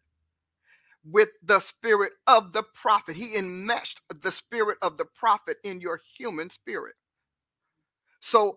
[1.05, 3.17] with the spirit of the prophet.
[3.17, 6.95] He enmeshed the spirit of the prophet in your human spirit.
[8.21, 8.57] So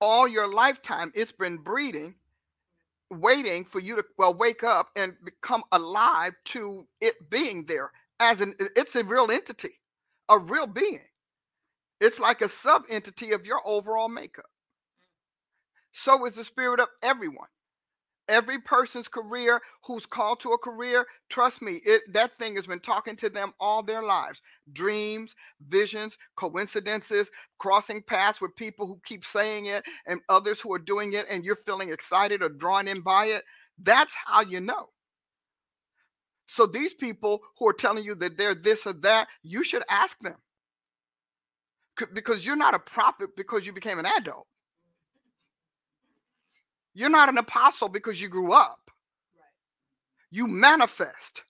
[0.00, 2.14] all your lifetime, it's been breeding,
[3.10, 7.90] waiting for you to well wake up and become alive to it being there
[8.20, 9.80] as an it's a real entity,
[10.28, 11.00] a real being.
[12.00, 14.50] It's like a sub entity of your overall makeup.
[15.92, 17.48] So is the spirit of everyone
[18.28, 22.80] every person's career who's called to a career trust me it that thing has been
[22.80, 24.42] talking to them all their lives.
[24.72, 25.34] Dreams
[25.68, 31.14] visions coincidences crossing paths with people who keep saying it and others who are doing
[31.14, 33.42] it and you're feeling excited or drawn in by it.
[33.82, 34.88] That's how you know.
[36.46, 40.18] So these people who are telling you that they're this or that you should ask
[40.20, 40.36] them.
[42.14, 44.46] Because you're not a prophet because you became an adult
[46.98, 48.90] you're not an apostle because you grew up.
[50.32, 51.44] You manifest.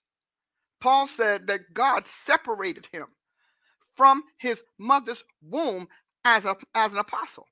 [0.79, 3.07] Paul said that God separated him
[3.95, 5.87] from his mother's womb
[6.23, 7.47] as, a, as an apostle.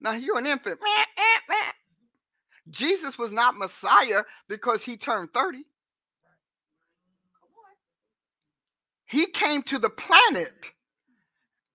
[0.00, 0.80] Now you're an infant.
[2.70, 5.64] Jesus was not Messiah because he turned 30.
[9.04, 10.72] He came to the planet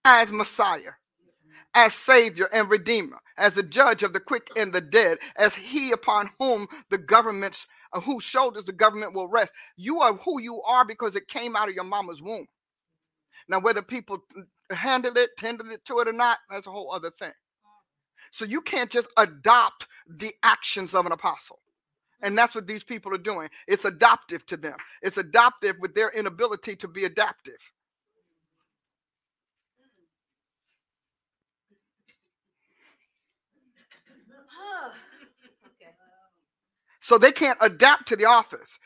[0.04, 0.94] as Messiah
[1.76, 5.92] as Savior and Redeemer, as a judge of the quick and the dead, as He
[5.92, 9.54] upon whom the governments, uh, whose shoulders the government will rest.
[9.78, 12.48] You are who you are because it came out of your mama's womb.
[13.50, 14.20] Now, whether people
[14.72, 17.34] handle it, tended it to it or not, that's a whole other thing.
[18.32, 21.60] So you can't just adopt the actions of an apostle.
[22.22, 23.50] And that's what these people are doing.
[23.68, 24.78] It's adoptive to them.
[25.02, 27.60] It's adoptive with their inability to be adaptive.
[37.10, 38.78] So they can't adapt to the office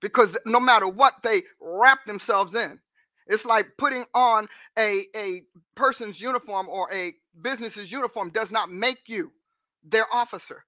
[0.00, 2.80] because no matter what they wrap themselves in,
[3.28, 5.42] it's like putting on a, a
[5.76, 9.30] person's uniform or a business's uniform does not make you
[9.84, 10.64] their officer.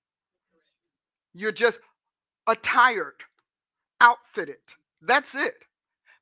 [1.35, 1.81] You're just
[2.47, 3.25] attired,
[4.01, 4.59] outfitted.
[5.03, 5.57] That's it.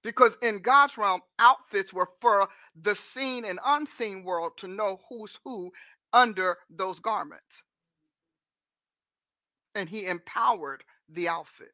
[0.03, 2.49] Because in God's realm, outfits were for
[2.81, 5.71] the seen and unseen world to know who's who
[6.15, 7.63] under those garments
[9.79, 11.73] and he empowered the outfit.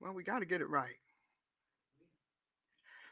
[0.00, 0.96] Well, we got to get it right.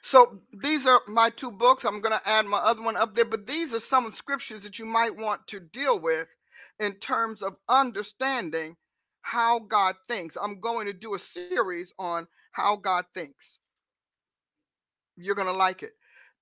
[0.03, 1.85] So these are my two books.
[1.85, 4.79] I'm going to add my other one up there, but these are some scriptures that
[4.79, 6.29] you might want to deal with
[6.79, 8.77] in terms of understanding
[9.23, 10.37] how God thinks.
[10.41, 13.59] I'm going to do a series on how God thinks.
[15.17, 15.93] You're going to like it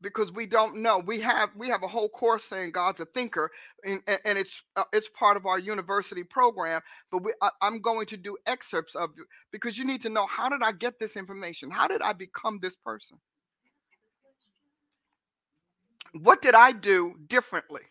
[0.03, 0.99] because we don't know.
[0.99, 3.51] We have we have a whole course saying God's a thinker,
[3.85, 6.83] and, and it's uh, it's part of our university program.
[7.11, 10.27] But we, I, I'm going to do excerpts of it because you need to know
[10.27, 11.71] how did I get this information?
[11.71, 13.19] How did I become this person?
[16.13, 17.83] What did I do differently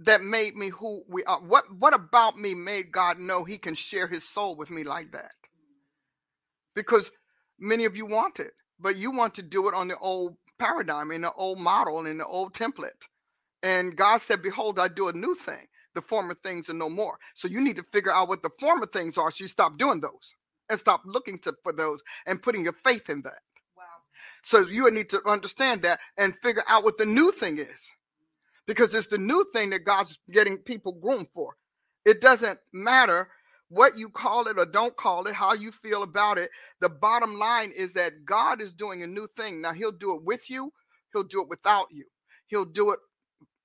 [0.00, 1.40] that made me who we are?
[1.40, 5.12] What what about me made God know he can share his soul with me like
[5.12, 5.32] that?
[6.74, 7.10] Because
[7.58, 11.10] many of you want it, but you want to do it on the old paradigm,
[11.10, 12.90] in the old model, in the old template.
[13.62, 15.66] And God said, Behold, I do a new thing.
[15.94, 17.18] The former things are no more.
[17.34, 20.00] So you need to figure out what the former things are so you stop doing
[20.00, 20.34] those
[20.68, 23.40] and stop looking to, for those and putting your faith in that.
[23.76, 23.84] Wow.
[24.42, 27.92] So you need to understand that and figure out what the new thing is.
[28.66, 31.54] Because it's the new thing that God's getting people groomed for.
[32.04, 33.28] It doesn't matter
[33.68, 36.50] what you call it or don't call it, how you feel about it.
[36.80, 39.60] The bottom line is that God is doing a new thing.
[39.60, 40.72] Now, He'll do it with you,
[41.12, 42.04] He'll do it without you,
[42.48, 43.00] He'll do it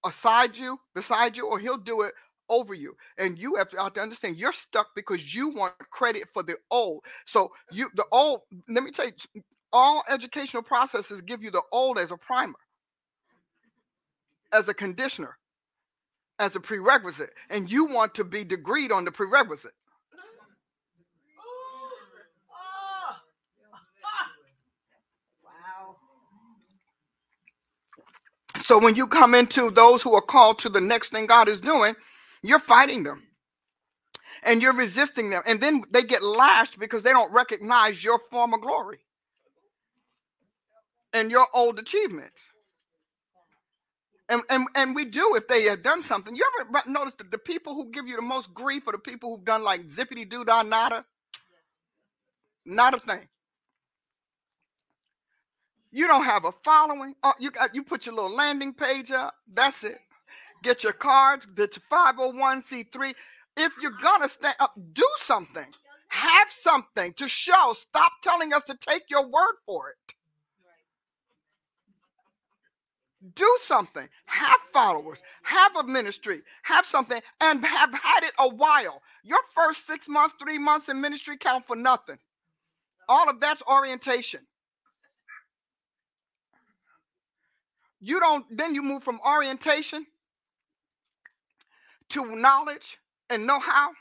[0.05, 2.13] aside you, beside you, or He'll do it
[2.49, 2.95] over you.
[3.17, 6.57] And you have to, have to understand you're stuck because you want credit for the
[6.71, 7.03] old.
[7.25, 9.43] So, you, the old, let me tell you,
[9.73, 12.55] all educational processes give you the old as a primer,
[14.53, 15.37] as a conditioner
[16.39, 19.71] as a prerequisite, and you want to be degreed on the prerequisite.
[28.69, 31.59] So when you come into those who are called to the next thing God is
[31.59, 31.95] doing,
[32.43, 33.23] you're fighting them
[34.43, 35.41] and you're resisting them.
[35.47, 38.99] And then they get lashed because they don't recognize your former glory
[41.13, 42.47] and your old achievements.
[44.29, 46.35] And, and, and we do if they have done something.
[46.35, 49.35] You ever notice that the people who give you the most grief are the people
[49.35, 51.05] who've done like zippity doo dah nada?
[52.67, 53.27] Not a thing.
[55.91, 57.15] You don't have a following.
[57.23, 59.35] Oh, you got you put your little landing page up.
[59.53, 59.99] That's it.
[60.63, 61.47] Get your cards.
[61.55, 63.13] Get your 501c3.
[63.57, 65.65] If you're gonna stand up, uh, do something.
[66.09, 67.75] Have something to show.
[67.77, 70.15] Stop telling us to take your word for it.
[73.35, 74.07] Do something.
[74.25, 75.19] Have followers.
[75.43, 76.41] Have a ministry.
[76.63, 79.01] Have something, and have had it a while.
[79.23, 82.17] Your first six months, three months in ministry count for nothing.
[83.09, 84.41] All of that's orientation.
[87.99, 90.05] You don't then you move from orientation
[92.09, 92.97] to knowledge
[93.29, 93.91] and know-how.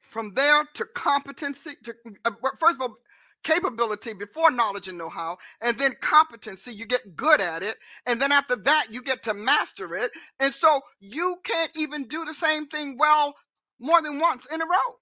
[0.00, 1.94] From there to competency to
[2.24, 2.96] uh, first of all
[3.44, 8.32] capability before knowledge and know-how and then competency you get good at it and then
[8.32, 10.10] after that you get to master it
[10.40, 13.34] and so you can't even do the same thing well
[13.78, 14.96] more than once in a row.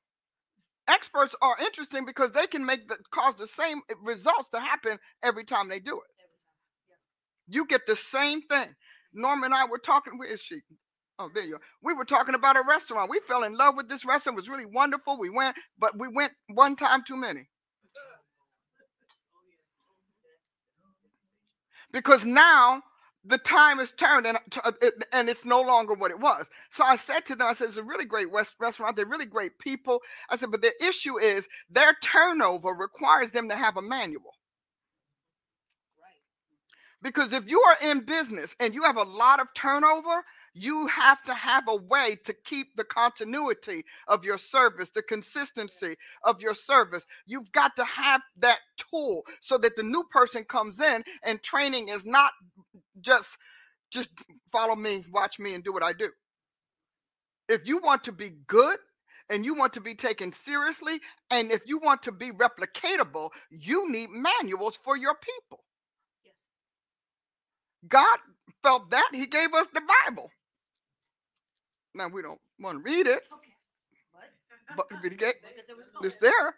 [0.88, 5.44] Experts are interesting because they can make the cause the same results to happen every
[5.44, 6.17] time they do it
[7.48, 8.68] you get the same thing.
[9.14, 10.18] Norma and I were talking.
[10.18, 10.60] Where is she?
[11.18, 11.60] Oh, there you are.
[11.82, 13.10] We were talking about a restaurant.
[13.10, 14.38] We fell in love with this restaurant.
[14.38, 15.18] It was really wonderful.
[15.18, 17.48] We went, but we went one time too many.
[21.92, 22.82] Because now
[23.24, 24.72] the time is turned and, uh,
[25.12, 26.46] and it's no longer what it was.
[26.70, 28.94] So I said to them, I said, it's a really great restaurant.
[28.94, 30.00] They're really great people.
[30.30, 34.37] I said, but the issue is their turnover requires them to have a manual.
[37.02, 41.22] Because if you are in business and you have a lot of turnover, you have
[41.24, 45.94] to have a way to keep the continuity of your service, the consistency
[46.24, 47.04] of your service.
[47.26, 48.58] You've got to have that
[48.90, 52.32] tool so that the new person comes in and training is not
[53.00, 53.36] just
[53.90, 54.10] just
[54.52, 56.10] follow me, watch me and do what I do.
[57.48, 58.78] If you want to be good,
[59.30, 61.00] and you want to be taken seriously,
[61.30, 65.64] and if you want to be replicatable, you need manuals for your people.
[67.86, 68.18] God
[68.62, 69.10] felt that.
[69.12, 70.30] He gave us the Bible.
[71.94, 73.22] Now we don't want to read it.
[74.76, 74.86] But
[76.02, 76.56] it's there.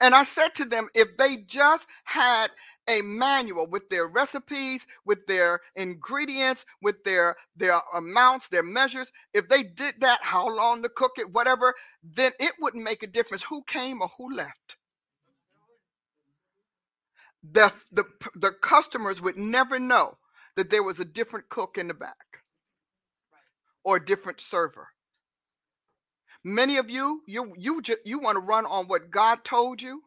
[0.00, 2.48] And I said to them, if they just had
[2.88, 9.48] a manual with their recipes, with their ingredients, with their their amounts, their measures, if
[9.48, 13.42] they did that, how long to cook it, whatever, then it wouldn't make a difference
[13.42, 14.76] who came or who left
[17.52, 18.04] the, the,
[18.36, 20.18] the customers would never know
[20.56, 22.16] that there was a different cook in the back
[23.84, 24.88] or a different server.
[26.44, 30.02] Many of you, you you just, you want to run on what God told you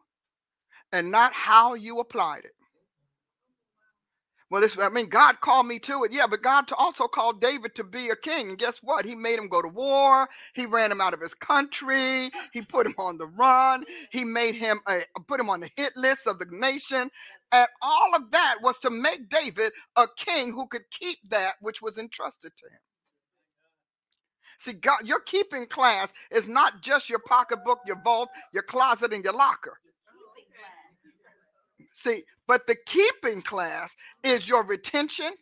[0.92, 2.52] and not how you applied it.
[4.50, 6.12] Well, this, I mean, God called me to it.
[6.12, 8.50] Yeah, but God also called David to be a king.
[8.50, 9.06] And guess what?
[9.06, 10.28] He made him go to war.
[10.54, 12.30] He ran him out of his country.
[12.52, 13.84] He put him on the run.
[14.10, 17.10] He made him a, put him on the hit list of the nation.
[17.52, 21.80] And all of that was to make David a king who could keep that which
[21.80, 22.80] was entrusted to him.
[24.58, 29.24] See, God, your keeping class is not just your pocketbook, your vault, your closet, and
[29.24, 29.78] your locker.
[31.94, 35.32] See, but the keeping class is your retention,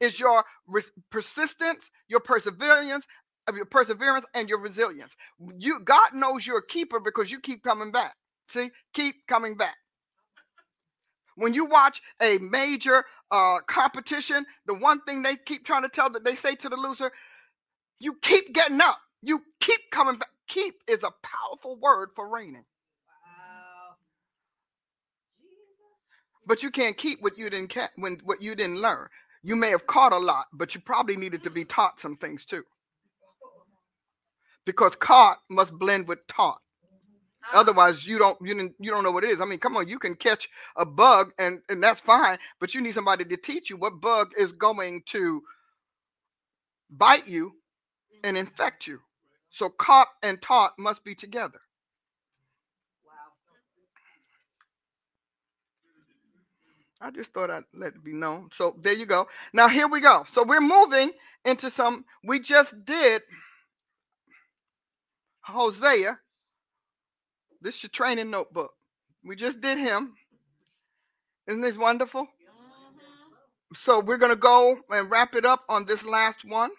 [0.00, 3.06] is your re- persistence, your perseverance,
[3.48, 5.14] of your perseverance and your resilience.
[5.58, 8.14] You God knows you're a keeper because you keep coming back.
[8.48, 9.76] See, keep coming back.
[11.36, 16.10] When you watch a major uh, competition, the one thing they keep trying to tell
[16.12, 17.12] that they say to the loser,
[18.00, 18.98] you keep getting up.
[19.22, 20.30] You keep coming back.
[20.48, 22.64] Keep is a powerful word for reigning.
[26.46, 29.08] But you can't keep what you didn't when what you didn't learn.
[29.42, 32.44] You may have caught a lot, but you probably needed to be taught some things
[32.44, 32.62] too.
[34.64, 36.60] Because caught must blend with taught.
[37.52, 39.40] Otherwise, you don't you didn't you don't know what it is.
[39.40, 42.80] I mean, come on, you can catch a bug and and that's fine, but you
[42.80, 45.42] need somebody to teach you what bug is going to
[46.90, 47.52] bite you
[48.22, 49.00] and infect you.
[49.50, 51.60] So caught and taught must be together.
[57.00, 58.50] I just thought I'd let it be known.
[58.52, 59.26] So there you go.
[59.52, 60.24] Now here we go.
[60.30, 61.10] So we're moving
[61.44, 62.04] into some.
[62.22, 63.22] We just did
[65.42, 66.18] Hosea.
[67.60, 68.72] This is your training notebook.
[69.24, 70.14] We just did him.
[71.46, 72.22] Isn't this wonderful?
[72.22, 73.74] Mm-hmm.
[73.76, 76.70] So we're going to go and wrap it up on this last one.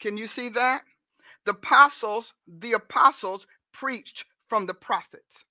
[0.00, 0.82] Can you see that?
[1.44, 5.44] The apostles, the apostles preached from the prophets.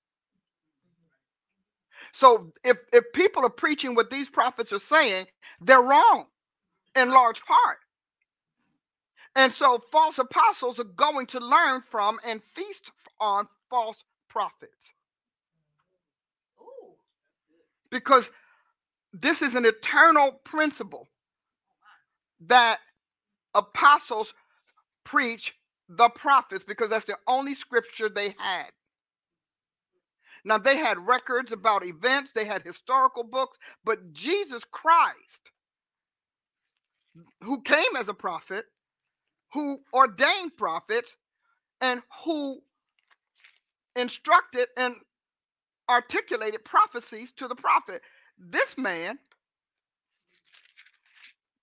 [2.12, 5.26] So if, if people are preaching what these prophets are saying,
[5.60, 6.26] they're wrong
[6.96, 7.78] in large part.
[9.36, 13.96] And so false apostles are going to learn from and feast on false
[14.28, 14.92] prophets.
[17.90, 18.30] Because
[19.12, 21.08] this is an eternal principle
[22.46, 22.80] that
[23.54, 24.34] apostles
[25.04, 25.54] preach
[25.88, 28.70] the prophets because that's the only scripture they had.
[30.44, 35.50] Now, they had records about events, they had historical books, but Jesus Christ,
[37.42, 38.66] who came as a prophet,
[39.54, 41.16] who ordained prophets,
[41.80, 42.60] and who
[43.96, 44.96] instructed and
[45.90, 48.02] articulated prophecies to the prophet,
[48.38, 49.18] this man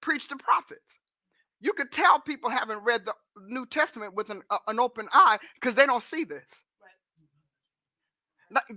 [0.02, 0.82] preached the prophets.
[1.62, 3.14] You could tell people haven't read the
[3.48, 6.45] New Testament with an, uh, an open eye because they don't see this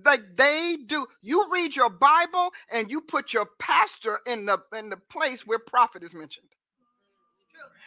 [0.04, 4.90] like they do you read your bible and you put your pastor in the in
[4.90, 6.48] the place where prophet is mentioned.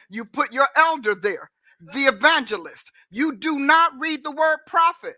[0.10, 1.52] You put your elder there
[1.94, 2.92] the evangelist.
[3.12, 5.16] You do not read the word prophet.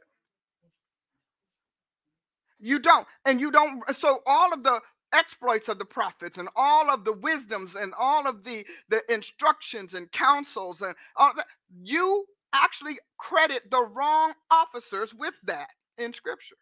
[2.60, 4.82] You don't and you don't so all of the
[5.14, 9.94] exploits of the prophets and all of the wisdoms and all of the the instructions
[9.96, 11.48] and counsels and all that
[11.84, 15.70] you actually credit the wrong officers with that
[16.00, 16.56] in scripture.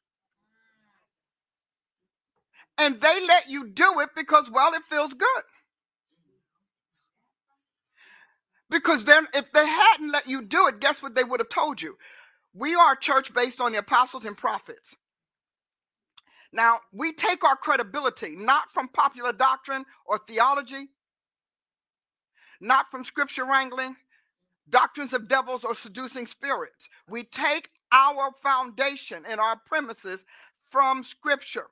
[2.77, 5.43] And they let you do it because, well, it feels good.
[8.69, 11.81] Because then, if they hadn't let you do it, guess what they would have told
[11.81, 11.97] you?
[12.53, 14.95] We are a church based on the apostles and prophets.
[16.51, 20.89] Now, we take our credibility not from popular doctrine or theology,
[22.59, 23.95] not from scripture wrangling,
[24.69, 26.89] doctrines of devils or seducing spirits.
[27.07, 30.23] We take our foundation and our premises
[30.69, 31.67] from scripture.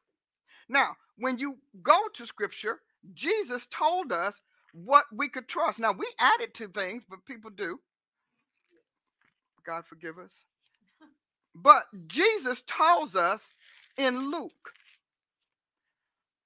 [0.69, 2.79] Now, when you go to scripture,
[3.13, 4.39] Jesus told us
[4.73, 5.79] what we could trust.
[5.79, 7.79] Now, we added to things, but people do.
[9.65, 10.31] God forgive us.
[11.55, 13.47] But Jesus tells us
[13.97, 14.51] in Luke,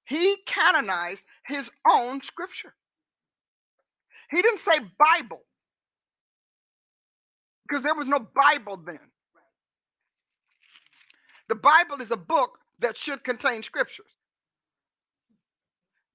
[0.04, 2.74] he canonized his own scripture.
[4.30, 5.42] He didn't say Bible
[7.68, 9.00] because there was no Bible then.
[11.50, 14.06] The Bible is a book that should contain scriptures.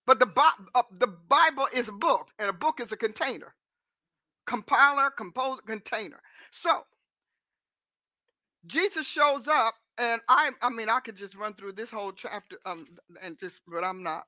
[0.08, 0.28] But the,
[0.76, 3.56] uh, the Bible is a book, and a book is a container.
[4.48, 6.22] Compiler, composer, container.
[6.64, 6.84] So
[8.68, 12.58] Jesus shows up, and I I mean I could just run through this whole chapter
[12.66, 12.88] um
[13.22, 14.26] and just but I'm not.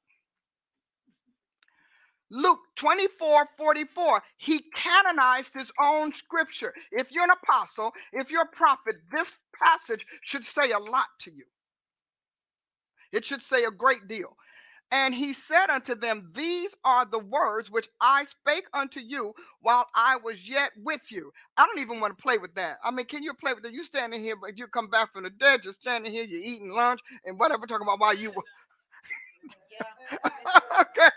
[2.30, 6.74] Luke 24 44, he canonized his own scripture.
[6.92, 11.32] If you're an apostle, if you're a prophet, this passage should say a lot to
[11.32, 11.46] you.
[13.14, 14.36] It should say a great deal.
[14.92, 19.86] And he said unto them, These are the words which I spake unto you while
[19.96, 21.32] I was yet with you.
[21.58, 22.78] I don't even want to play with that.
[22.84, 23.74] I mean, can you play with that?
[23.74, 26.70] You standing here, but you come back from the dead, you're standing here, you're eating
[26.72, 28.44] lunch and whatever, talking about why you were.
[30.82, 31.10] okay.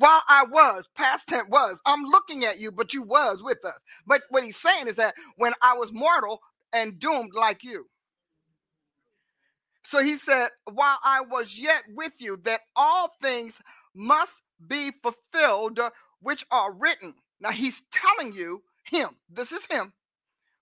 [0.00, 1.78] While I was, past tense was.
[1.86, 3.78] I'm looking at you, but you was with us.
[4.06, 6.40] But what he's saying is that when I was mortal
[6.74, 7.86] and doomed like you,
[9.84, 13.60] So he said, While I was yet with you, that all things
[13.94, 14.34] must
[14.66, 15.90] be fulfilled uh,
[16.20, 17.14] which are written.
[17.40, 19.92] Now he's telling you, him, this is him,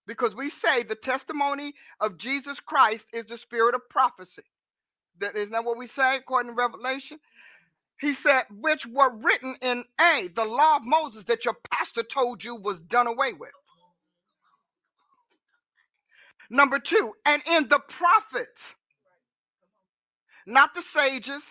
[0.06, 4.42] because we say the testimony of Jesus Christ is the spirit of prophecy.
[5.20, 7.18] That isn't that what we say according to Revelation?
[8.00, 12.44] He said, which were written in A, the law of Moses that your pastor told
[12.44, 13.50] you was done away with.
[16.50, 18.74] Number two, and in the prophets,
[20.46, 21.42] not the sages,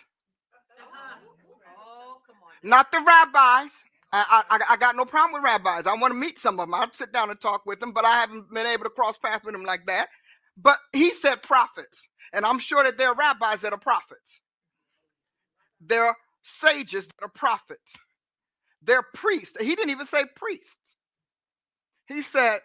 [2.63, 3.71] not the rabbis.
[4.11, 5.85] I, I, I got no problem with rabbis.
[5.87, 6.73] I want to meet some of them.
[6.73, 9.45] I'd sit down and talk with them, but I haven't been able to cross paths
[9.45, 10.09] with them like that.
[10.57, 14.39] But he said prophets, and I'm sure that there are rabbis that are prophets.
[15.81, 16.15] There
[16.47, 17.93] sages that are prophets.
[18.81, 19.57] They're priests.
[19.59, 20.77] He didn't even say priests.
[22.07, 22.59] He said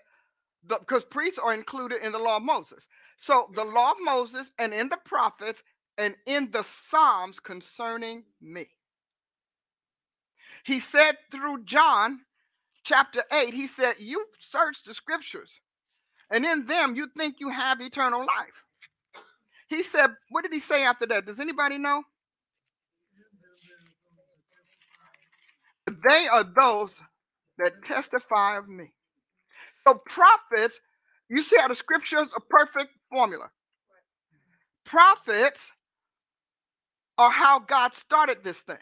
[0.67, 2.87] because priests are included in the law of Moses.
[3.21, 5.63] So the law of Moses and in the prophets
[5.99, 8.67] and in the Psalms concerning me.
[10.65, 12.21] He said through John
[12.85, 15.61] chapter 8, he said, You search the scriptures,
[16.31, 18.65] and in them you think you have eternal life.
[19.69, 21.27] He said, What did he say after that?
[21.27, 22.03] Does anybody know?
[26.09, 26.93] They are those
[27.59, 28.93] that testify of me.
[29.87, 30.81] So prophets,
[31.31, 33.51] you see how the scriptures a perfect formula.
[34.87, 35.71] Prophets
[37.19, 38.77] are how God started this thing.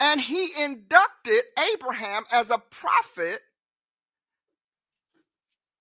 [0.00, 1.42] And he inducted
[1.74, 3.40] Abraham as a prophet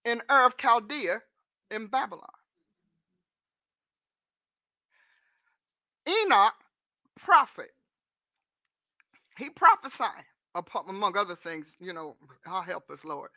[0.06, 1.22] in Ur of Chaldea
[1.72, 2.26] in Babylon.
[6.10, 6.56] Enoch,
[7.20, 7.72] prophet.
[9.38, 10.26] He prophesied
[10.88, 12.16] among other things, you know,
[12.46, 13.30] I'll help us, Lord.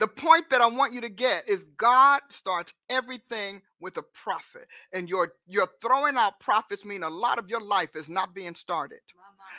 [0.00, 4.66] The point that I want you to get is God starts everything with a prophet.
[4.92, 8.54] And you're you're throwing out prophets mean a lot of your life is not being
[8.54, 8.98] started.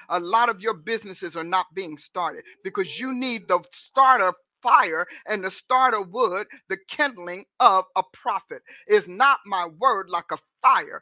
[0.09, 5.07] A lot of your businesses are not being started because you need the starter fire
[5.27, 8.61] and the starter wood, the kindling of a prophet.
[8.87, 11.01] Is not my word like a fire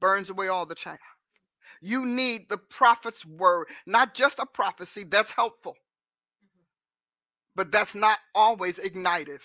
[0.00, 0.98] burns away all the chaff.
[1.80, 6.64] You need the prophet's word, not just a prophecy, that's helpful, mm-hmm.
[7.54, 9.42] but that's not always ignitive.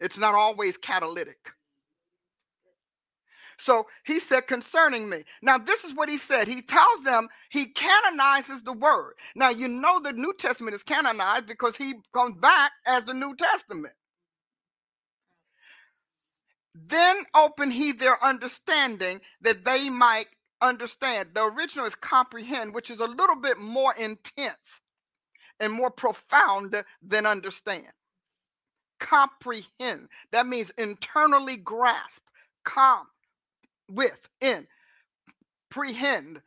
[0.00, 1.38] It's not always catalytic.
[3.58, 5.24] So he said, concerning me.
[5.40, 6.46] Now, this is what he said.
[6.46, 9.14] He tells them he canonizes the word.
[9.34, 13.34] Now, you know the New Testament is canonized because he comes back as the New
[13.34, 13.94] Testament.
[16.76, 16.86] Mm-hmm.
[16.88, 20.26] Then open he their understanding that they might
[20.60, 21.30] understand.
[21.34, 24.80] The original is comprehend, which is a little bit more intense
[25.60, 27.86] and more profound than understand.
[29.00, 30.08] Comprehend.
[30.32, 32.22] That means internally grasp,
[32.64, 33.06] com,
[33.90, 34.66] with, in,
[35.70, 36.40] prehend,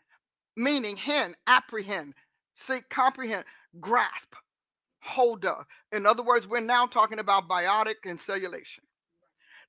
[0.58, 2.14] meaning hen, apprehend,
[2.68, 3.46] see, comprehend,
[3.80, 4.34] grasp,
[5.02, 5.66] hold of.
[5.92, 8.84] In other words, we're now talking about biotic and cellulation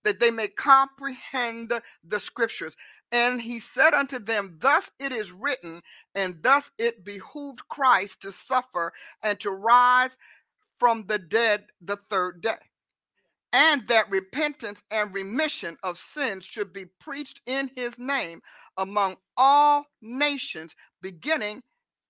[0.05, 1.73] that they may comprehend
[2.05, 2.77] the scriptures.
[3.13, 5.83] And he said unto them, Thus it is written,
[6.15, 10.17] and thus it behooved Christ to suffer and to rise
[10.79, 12.59] from the dead the third day.
[13.53, 18.43] And that repentance and remission of sins should be preached in his name
[18.77, 21.63] among all nations, beginning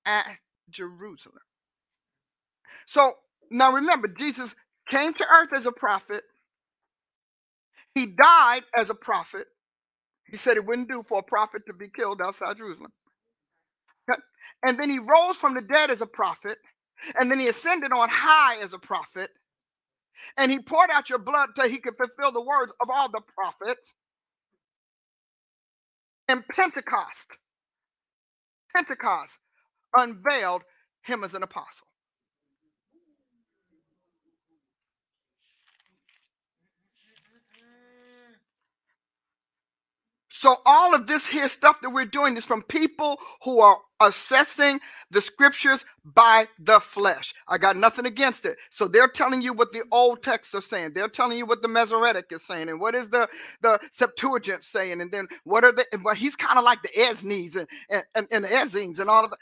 [0.06, 0.38] at
[0.70, 1.38] Jerusalem.
[2.86, 3.14] So
[3.50, 4.54] now remember, Jesus
[4.88, 6.24] came to earth as a prophet,
[7.94, 9.46] he died as a prophet.
[10.26, 12.92] He said it wouldn't do for a prophet to be killed outside Jerusalem.
[14.64, 16.58] And then he rose from the dead as a prophet.
[17.18, 19.30] And then he ascended on high as a prophet.
[20.36, 23.22] And he poured out your blood till he could fulfill the words of all the
[23.34, 23.94] prophets.
[26.28, 27.28] And Pentecost,
[28.76, 29.38] Pentecost
[29.96, 30.62] unveiled
[31.04, 31.86] him as an apostle.
[40.40, 44.80] So all of this here stuff that we're doing is from people who are assessing
[45.10, 47.34] the scriptures by the flesh.
[47.46, 48.56] I got nothing against it.
[48.70, 50.92] So they're telling you what the old texts are saying.
[50.94, 53.28] They're telling you what the Masoretic is saying, and what is the
[53.60, 55.84] the Septuagint saying, and then what are the?
[56.02, 59.24] Well, he's kind of like the Esnes and and, and, and the Essenes and all
[59.24, 59.38] of that.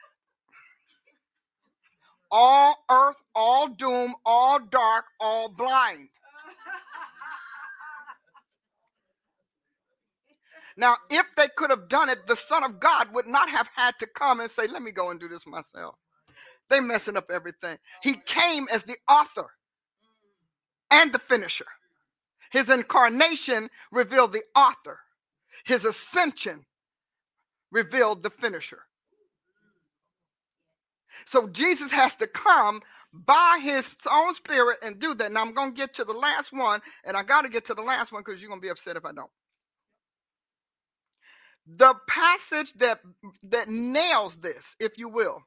[2.32, 6.08] All earth, all doom, all dark, all blind.
[10.78, 13.98] Now, if they could have done it, the Son of God would not have had
[13.98, 15.96] to come and say, Let me go and do this myself.
[16.70, 17.78] They messing up everything.
[18.02, 19.48] He came as the author
[20.90, 21.66] and the finisher.
[22.52, 25.00] His incarnation revealed the author,
[25.66, 26.64] his ascension
[27.72, 28.80] revealed the finisher.
[31.26, 32.82] So Jesus has to come
[33.12, 35.32] by his own spirit and do that.
[35.32, 37.74] Now I'm going to get to the last one, and I got to get to
[37.74, 39.30] the last one because you're going to be upset if I don't.
[41.76, 43.00] The passage that
[43.44, 45.42] that nails this, if you will,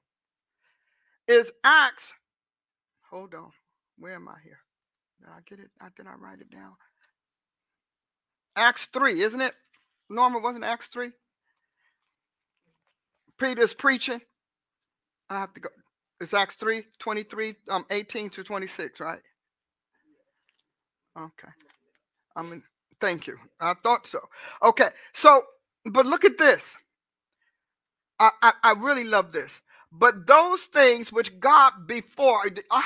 [1.27, 2.11] is Acts.
[3.09, 3.51] Hold on.
[3.97, 4.59] Where am I here?
[5.19, 5.71] Did I get it?
[5.97, 6.73] Did I write it down?
[8.55, 9.53] Acts 3, isn't it?
[10.09, 11.11] Norma, wasn't Acts 3?
[13.39, 14.21] Peter's preaching.
[15.29, 15.69] I have to go.
[16.19, 19.21] It's Acts 3, 23, um, 18 to 26, right?
[21.17, 21.47] Okay.
[22.35, 22.61] I mean,
[22.99, 23.37] thank you.
[23.59, 24.19] I thought so.
[24.61, 24.89] Okay.
[25.13, 25.43] So,
[25.85, 26.75] but look at this.
[28.19, 29.61] I, I, I really love this.
[29.93, 32.41] But those things which God before,
[32.71, 32.81] I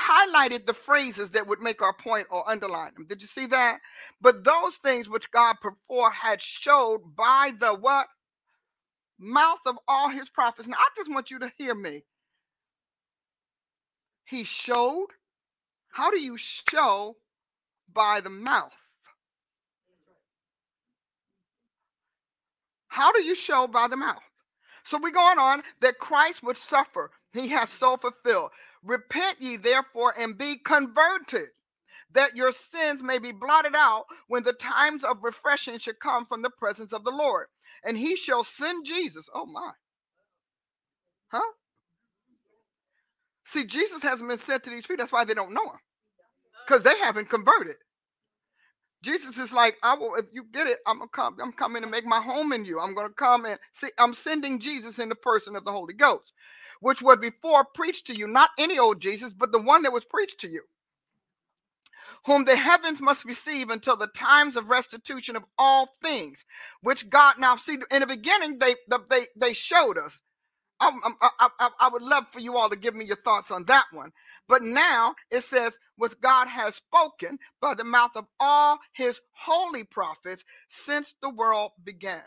[0.48, 3.06] highlighted the phrases that would make our point or underline them.
[3.08, 3.80] Did you see that?
[4.20, 8.08] But those things which God before had showed by the what?
[9.18, 10.68] Mouth of all his prophets.
[10.68, 12.04] Now, I just want you to hear me.
[14.26, 15.08] He showed.
[15.92, 17.16] How do you show
[17.92, 18.74] by the mouth?
[22.96, 24.22] How do you show by the mouth?
[24.84, 27.10] So we're going on that Christ would suffer.
[27.34, 28.52] He has so fulfilled.
[28.82, 31.48] Repent ye therefore and be converted,
[32.14, 36.40] that your sins may be blotted out when the times of refreshing should come from
[36.40, 37.48] the presence of the Lord.
[37.84, 39.28] And he shall send Jesus.
[39.34, 39.72] Oh my.
[41.28, 41.52] Huh?
[43.44, 44.96] See, Jesus hasn't been sent to these people.
[44.96, 45.80] That's why they don't know him.
[46.66, 47.76] Because they haven't converted.
[49.02, 51.88] Jesus is like, I will, if you get it, I'm gonna come, I'm coming to
[51.88, 52.80] make my home in you.
[52.80, 56.32] I'm gonna come and see, I'm sending Jesus in the person of the Holy Ghost,
[56.80, 60.04] which was before preached to you, not any old Jesus, but the one that was
[60.04, 60.62] preached to you.
[62.26, 66.44] Whom the heavens must receive until the times of restitution of all things,
[66.82, 68.76] which God now see in the beginning they
[69.10, 70.20] they they showed us
[70.80, 70.92] I,
[71.22, 73.86] I, I, I, would love for you all to give me your thoughts on that
[73.92, 74.12] one.
[74.48, 79.84] But now it says, "With God has spoken by the mouth of all his holy
[79.84, 82.22] prophets since the world began.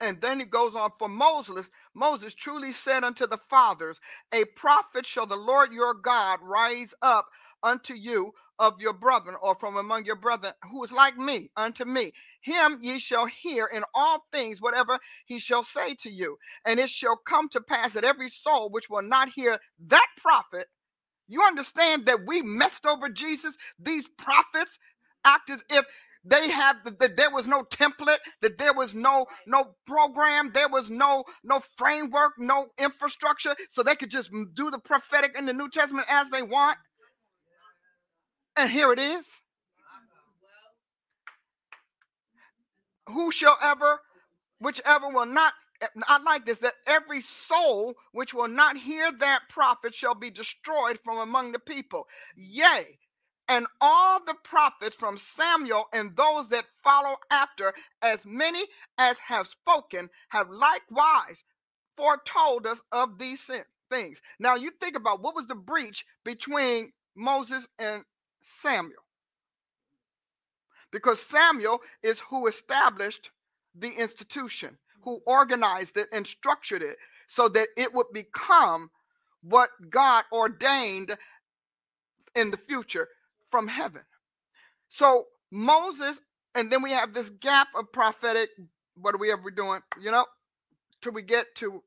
[0.00, 1.66] And then it goes on for Moses.
[1.94, 3.98] Moses truly said unto the fathers,
[4.32, 7.28] A prophet shall the Lord your God rise up
[7.66, 11.84] unto you of your brethren or from among your brethren who is like me unto
[11.86, 12.12] me.
[12.42, 16.38] Him ye shall hear in all things whatever he shall say to you.
[16.66, 20.68] And it shall come to pass that every soul which will not hear that prophet,
[21.28, 24.78] you understand that we messed over Jesus, these prophets
[25.24, 25.84] act as if
[26.24, 30.90] they have that there was no template that there was no no program there was
[30.90, 35.68] no no framework no infrastructure so they could just do the prophetic in the new
[35.70, 36.78] testament as they want
[38.56, 39.24] and here it is.
[43.08, 44.00] Who shall ever,
[44.58, 45.52] whichever will not,
[46.08, 50.98] I like this, that every soul which will not hear that prophet shall be destroyed
[51.04, 52.08] from among the people.
[52.34, 52.98] Yea,
[53.48, 57.72] and all the prophets from Samuel and those that follow after,
[58.02, 58.64] as many
[58.98, 61.44] as have spoken, have likewise
[61.96, 63.48] foretold us of these
[63.88, 64.18] things.
[64.40, 68.02] Now you think about what was the breach between Moses and
[68.62, 69.02] Samuel.
[70.92, 73.30] Because Samuel is who established
[73.74, 76.96] the institution, who organized it and structured it
[77.28, 78.90] so that it would become
[79.42, 81.16] what God ordained
[82.34, 83.08] in the future
[83.50, 84.02] from heaven.
[84.88, 86.20] So Moses,
[86.54, 88.50] and then we have this gap of prophetic,
[88.96, 90.26] what are we ever doing, you know,
[91.02, 91.82] till we get to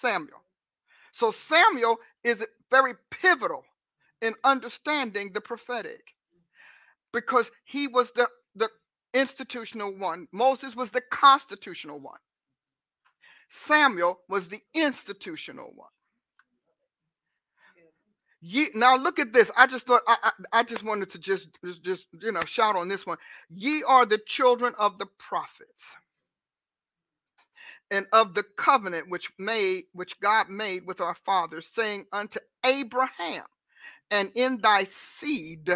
[0.00, 0.42] Samuel.
[1.12, 3.64] So Samuel is very pivotal
[4.22, 6.14] in understanding the prophetic
[7.12, 8.68] because he was the, the
[9.14, 10.28] institutional one.
[10.32, 12.18] Moses was the constitutional one.
[13.66, 15.88] Samuel was the institutional one.
[18.42, 19.50] Ye, now look at this.
[19.56, 22.76] I just thought I, I, I just wanted to just, just just you know shout
[22.76, 23.18] on this one.
[23.50, 25.84] Ye are the children of the prophets
[27.90, 33.44] and of the covenant which made which God made with our fathers, saying unto Abraham,
[34.10, 34.86] and in thy
[35.18, 35.70] seed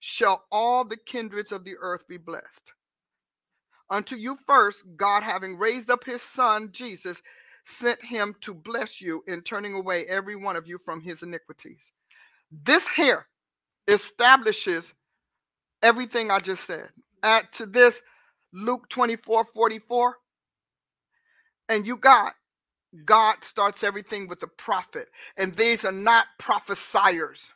[0.00, 2.72] shall all the kindreds of the earth be blessed.
[3.90, 7.22] Unto you first, God, having raised up his son, Jesus,
[7.66, 11.92] sent him to bless you in turning away every one of you from his iniquities.
[12.50, 13.26] This here
[13.88, 14.92] establishes
[15.82, 16.88] everything I just said.
[17.22, 18.02] Add to this
[18.52, 20.16] Luke 24 44.
[21.68, 22.34] And you got
[23.04, 27.52] God starts everything with a prophet, and these are not prophesiers.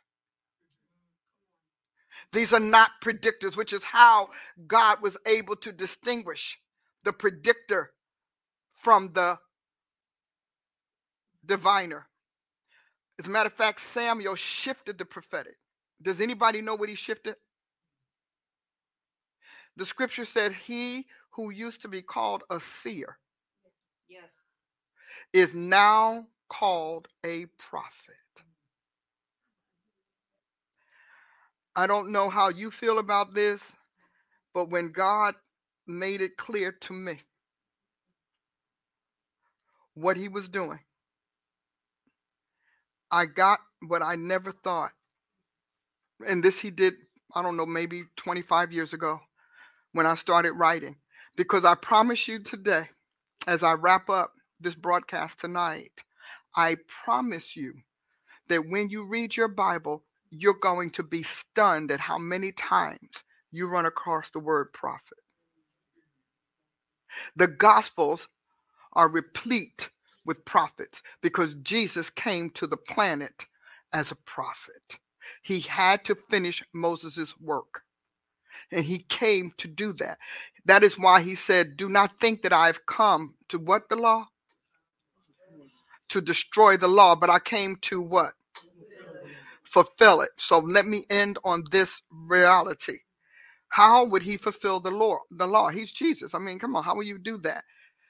[2.33, 4.29] These are not predictors, which is how
[4.67, 6.59] God was able to distinguish
[7.03, 7.91] the predictor
[8.81, 9.39] from the
[11.45, 12.07] diviner.
[13.19, 15.55] As a matter of fact, Samuel shifted the prophetic.
[16.01, 17.35] Does anybody know what he shifted?
[19.77, 23.17] The scripture said, He who used to be called a seer
[24.09, 24.40] Yes.
[25.33, 27.93] Is now called a prophet.
[31.75, 33.73] I don't know how you feel about this,
[34.53, 35.35] but when God
[35.87, 37.19] made it clear to me
[39.93, 40.79] what he was doing,
[43.11, 44.91] I got what I never thought.
[46.27, 46.95] And this he did,
[47.33, 49.21] I don't know, maybe 25 years ago
[49.93, 50.97] when I started writing.
[51.35, 52.89] Because I promise you today,
[53.47, 54.33] as I wrap up
[54.63, 56.03] this broadcast tonight,
[56.55, 57.73] I promise you
[58.49, 63.23] that when you read your Bible, you're going to be stunned at how many times
[63.51, 65.19] you run across the word prophet.
[67.35, 68.27] The Gospels
[68.93, 69.89] are replete
[70.25, 73.45] with prophets because Jesus came to the planet
[73.93, 74.97] as a prophet.
[75.43, 77.83] He had to finish Moses' work.
[78.71, 80.17] And he came to do that.
[80.65, 84.27] That is why he said, Do not think that I've come to what the law?
[86.11, 88.33] To destroy the law, but I came to what?
[89.63, 90.31] Fulfill it.
[90.37, 92.99] So let me end on this reality.
[93.69, 95.19] How would he fulfill the law?
[95.31, 95.69] The law.
[95.69, 96.33] He's Jesus.
[96.33, 97.63] I mean, come on, how will you do that?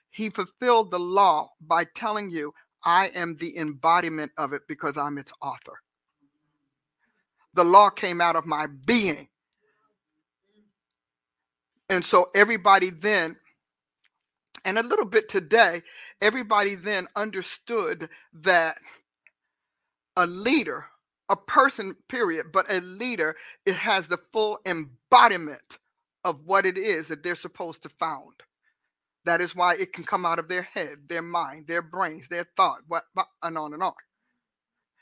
[0.10, 2.54] He fulfilled the law by telling you,
[2.84, 5.80] I am the embodiment of it because I'm its author.
[7.54, 9.28] The law came out of my being.
[11.90, 13.36] And so everybody then,
[14.66, 15.82] and a little bit today,
[16.22, 18.78] everybody then understood that
[20.16, 20.86] a leader,
[21.30, 23.36] a person, period, but a leader,
[23.66, 25.78] it has the full embodiment
[26.24, 28.34] of what it is that they're supposed to found.
[29.26, 32.48] That is why it can come out of their head, their mind, their brains, their
[32.58, 33.04] thought, what,
[33.44, 33.94] and on and on.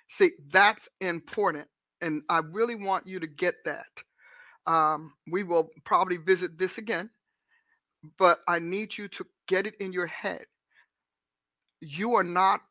[0.10, 1.68] See, that's important.
[2.02, 4.04] And I really want you to get that.
[4.66, 7.10] Um, we will probably visit this again,
[8.18, 10.46] but I need you to get it in your head.
[11.82, 12.62] You are not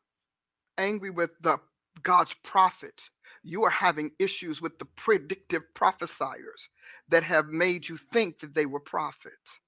[0.77, 1.57] angry with the
[2.03, 3.09] God's prophets.
[3.43, 6.69] You are having issues with the predictive prophesiers
[7.09, 9.59] that have made you think that they were prophets.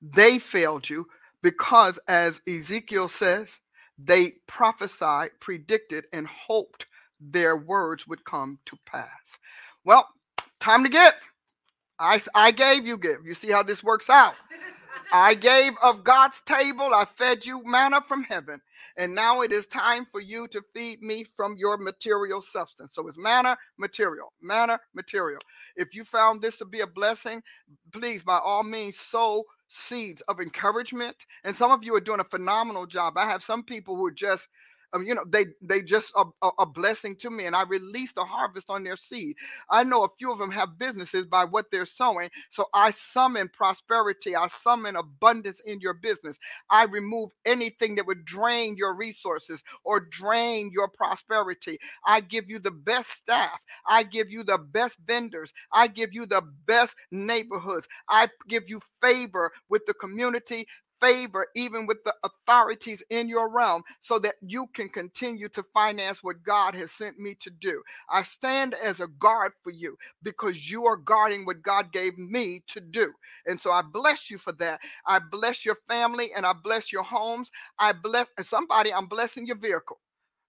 [0.00, 1.06] They failed you
[1.42, 3.60] because, as Ezekiel says,
[3.98, 6.86] they prophesied, predicted, and hoped
[7.20, 9.38] their words would come to pass.
[9.84, 10.08] Well,
[10.58, 11.12] time to give.
[12.02, 13.24] I, I gave you give.
[13.24, 14.34] You see how this works out.
[15.12, 16.92] I gave of God's table.
[16.94, 18.60] I fed you manna from heaven.
[18.96, 22.94] And now it is time for you to feed me from your material substance.
[22.94, 25.40] So it's manna, material, manna, material.
[25.76, 27.42] If you found this to be a blessing,
[27.92, 31.16] please, by all means, sow seeds of encouragement.
[31.44, 33.16] And some of you are doing a phenomenal job.
[33.16, 34.48] I have some people who are just
[34.92, 38.12] um, you know, they they just a, a, a, blessing to me, and I release
[38.12, 39.36] the harvest on their seed.
[39.70, 43.48] I know a few of them have businesses by what they're sowing, so I summon
[43.48, 44.36] prosperity.
[44.36, 46.38] I summon abundance in your business.
[46.70, 51.78] I remove anything that would drain your resources or drain your prosperity.
[52.04, 53.58] I give you the best staff.
[53.86, 55.52] I give you the best vendors.
[55.72, 57.86] I give you the best neighborhoods.
[58.08, 60.66] I give you favor with the community
[61.02, 66.22] favor even with the authorities in your realm so that you can continue to finance
[66.22, 67.82] what God has sent me to do.
[68.10, 72.62] I stand as a guard for you because you are guarding what God gave me
[72.68, 73.12] to do.
[73.46, 74.80] And so I bless you for that.
[75.06, 77.50] I bless your family and I bless your homes.
[77.78, 80.00] I bless somebody, I'm blessing your vehicle.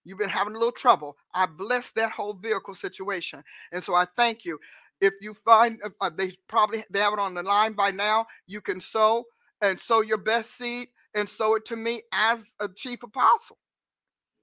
[0.04, 1.16] You've been having a little trouble.
[1.34, 3.42] I bless that whole vehicle situation.
[3.72, 4.58] And so I thank you
[5.00, 8.60] if you find uh, they probably they have it on the line by now you
[8.60, 9.24] can sow
[9.62, 13.58] and sow your best seed and sow it to me as a chief apostle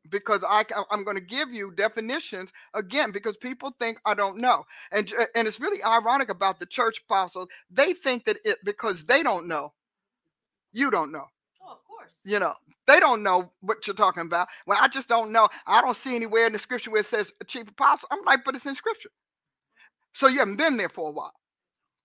[0.10, 4.64] because I, I'm going to give you definitions again because people think I don't know.
[4.92, 7.48] And, and it's really ironic about the church apostles.
[7.70, 9.74] They think that it because they don't know,
[10.74, 11.26] you don't know.
[11.64, 12.12] Oh, of course.
[12.24, 12.54] You know,
[12.88, 14.48] they don't know what you're talking about.
[14.66, 15.50] Well, I just don't know.
[15.68, 18.10] I don't see anywhere in the scripture where it says a chief apostle.
[18.12, 19.10] I'm like, but it's in scripture.
[20.14, 21.34] So you haven't been there for a while.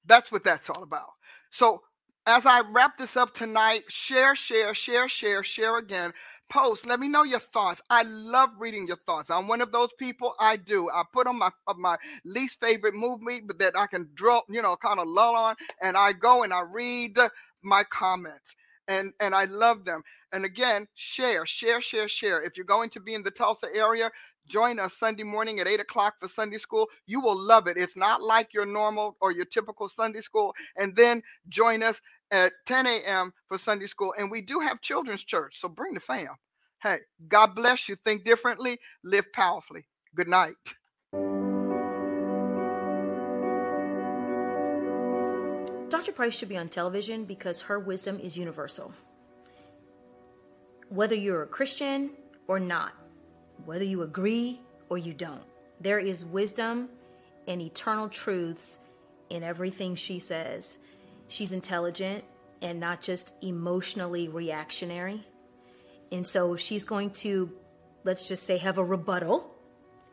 [0.06, 1.08] That's what that's all about.
[1.50, 1.82] So
[2.26, 6.12] as I wrap this up tonight, share, share, share, share, share again.
[6.50, 6.86] Post.
[6.86, 7.82] Let me know your thoughts.
[7.90, 9.30] I love reading your thoughts.
[9.30, 10.34] I'm one of those people.
[10.40, 10.90] I do.
[10.94, 14.62] I put on my uh, my least favorite movie, but that I can draw, you
[14.62, 17.18] know, kind of lull on, and I go and I read
[17.62, 18.56] my comments.
[18.88, 20.02] and and I love them.
[20.32, 22.42] And again, share, share, share, share.
[22.42, 24.10] If you're going to be in the Tulsa area,
[24.48, 26.88] join us Sunday morning at eight o'clock for Sunday school.
[27.06, 27.76] You will love it.
[27.78, 30.54] It's not like your normal or your typical Sunday school.
[30.76, 32.00] And then join us
[32.30, 33.32] at 10 a.m.
[33.48, 34.14] for Sunday school.
[34.18, 36.28] And we do have children's church, so bring the fam.
[36.82, 36.98] Hey,
[37.28, 37.96] God bless you.
[38.04, 39.86] Think differently, live powerfully.
[40.14, 40.54] Good night.
[45.88, 46.12] Dr.
[46.12, 48.92] Price should be on television because her wisdom is universal.
[50.88, 52.10] Whether you're a Christian
[52.48, 52.92] or not,
[53.64, 55.42] whether you agree or you don't,
[55.80, 56.88] there is wisdom
[57.48, 58.78] and eternal truths
[59.30, 60.78] in everything she says.
[61.28, 62.24] She's intelligent
[62.62, 65.26] and not just emotionally reactionary.
[66.12, 67.52] And so she's going to,
[68.04, 69.52] let's just say, have a rebuttal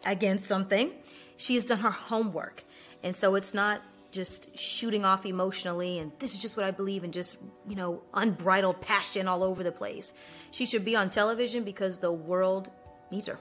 [0.06, 0.92] against something,
[1.38, 2.64] she has done her homework.
[3.04, 3.82] And so it's not
[4.12, 8.04] just shooting off emotionally and this is just what I believe and just, you know,
[8.14, 10.14] unbridled passion all over the place.
[10.52, 12.70] She should be on television because the world
[13.12, 13.40] needs her,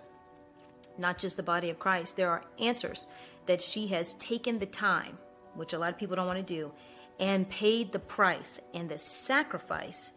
[0.99, 2.17] not just the body of Christ.
[2.17, 3.07] There are answers
[3.47, 5.19] that she has taken the time,
[5.55, 6.73] which a lot of people don't want to do,
[7.19, 10.13] and paid the price and the sacrifice,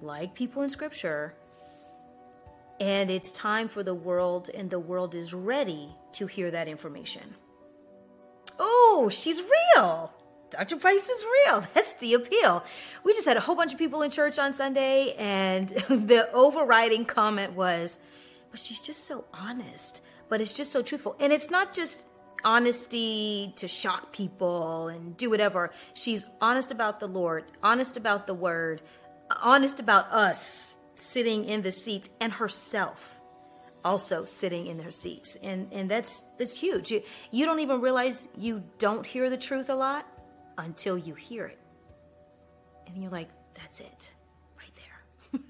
[0.00, 1.34] like people in Scripture.
[2.80, 7.36] And it's time for the world, and the world is ready to hear that information.
[8.58, 10.14] Oh, she's real.
[10.50, 10.76] Dr.
[10.76, 11.60] Price is real.
[11.74, 12.64] That's the appeal.
[13.04, 17.04] We just had a whole bunch of people in church on Sunday, and the overriding
[17.04, 17.98] comment was,
[18.50, 21.16] but she's just so honest, but it's just so truthful.
[21.18, 22.06] And it's not just
[22.44, 25.70] honesty to shock people and do whatever.
[25.94, 28.82] She's honest about the Lord, honest about the word,
[29.42, 33.20] honest about us sitting in the seats and herself
[33.84, 35.36] also sitting in their seats.
[35.42, 36.90] And and that's that's huge.
[36.90, 40.06] You, you don't even realize you don't hear the truth a lot
[40.58, 41.60] until you hear it.
[42.86, 44.12] And you're like that's it
[44.56, 45.40] right there.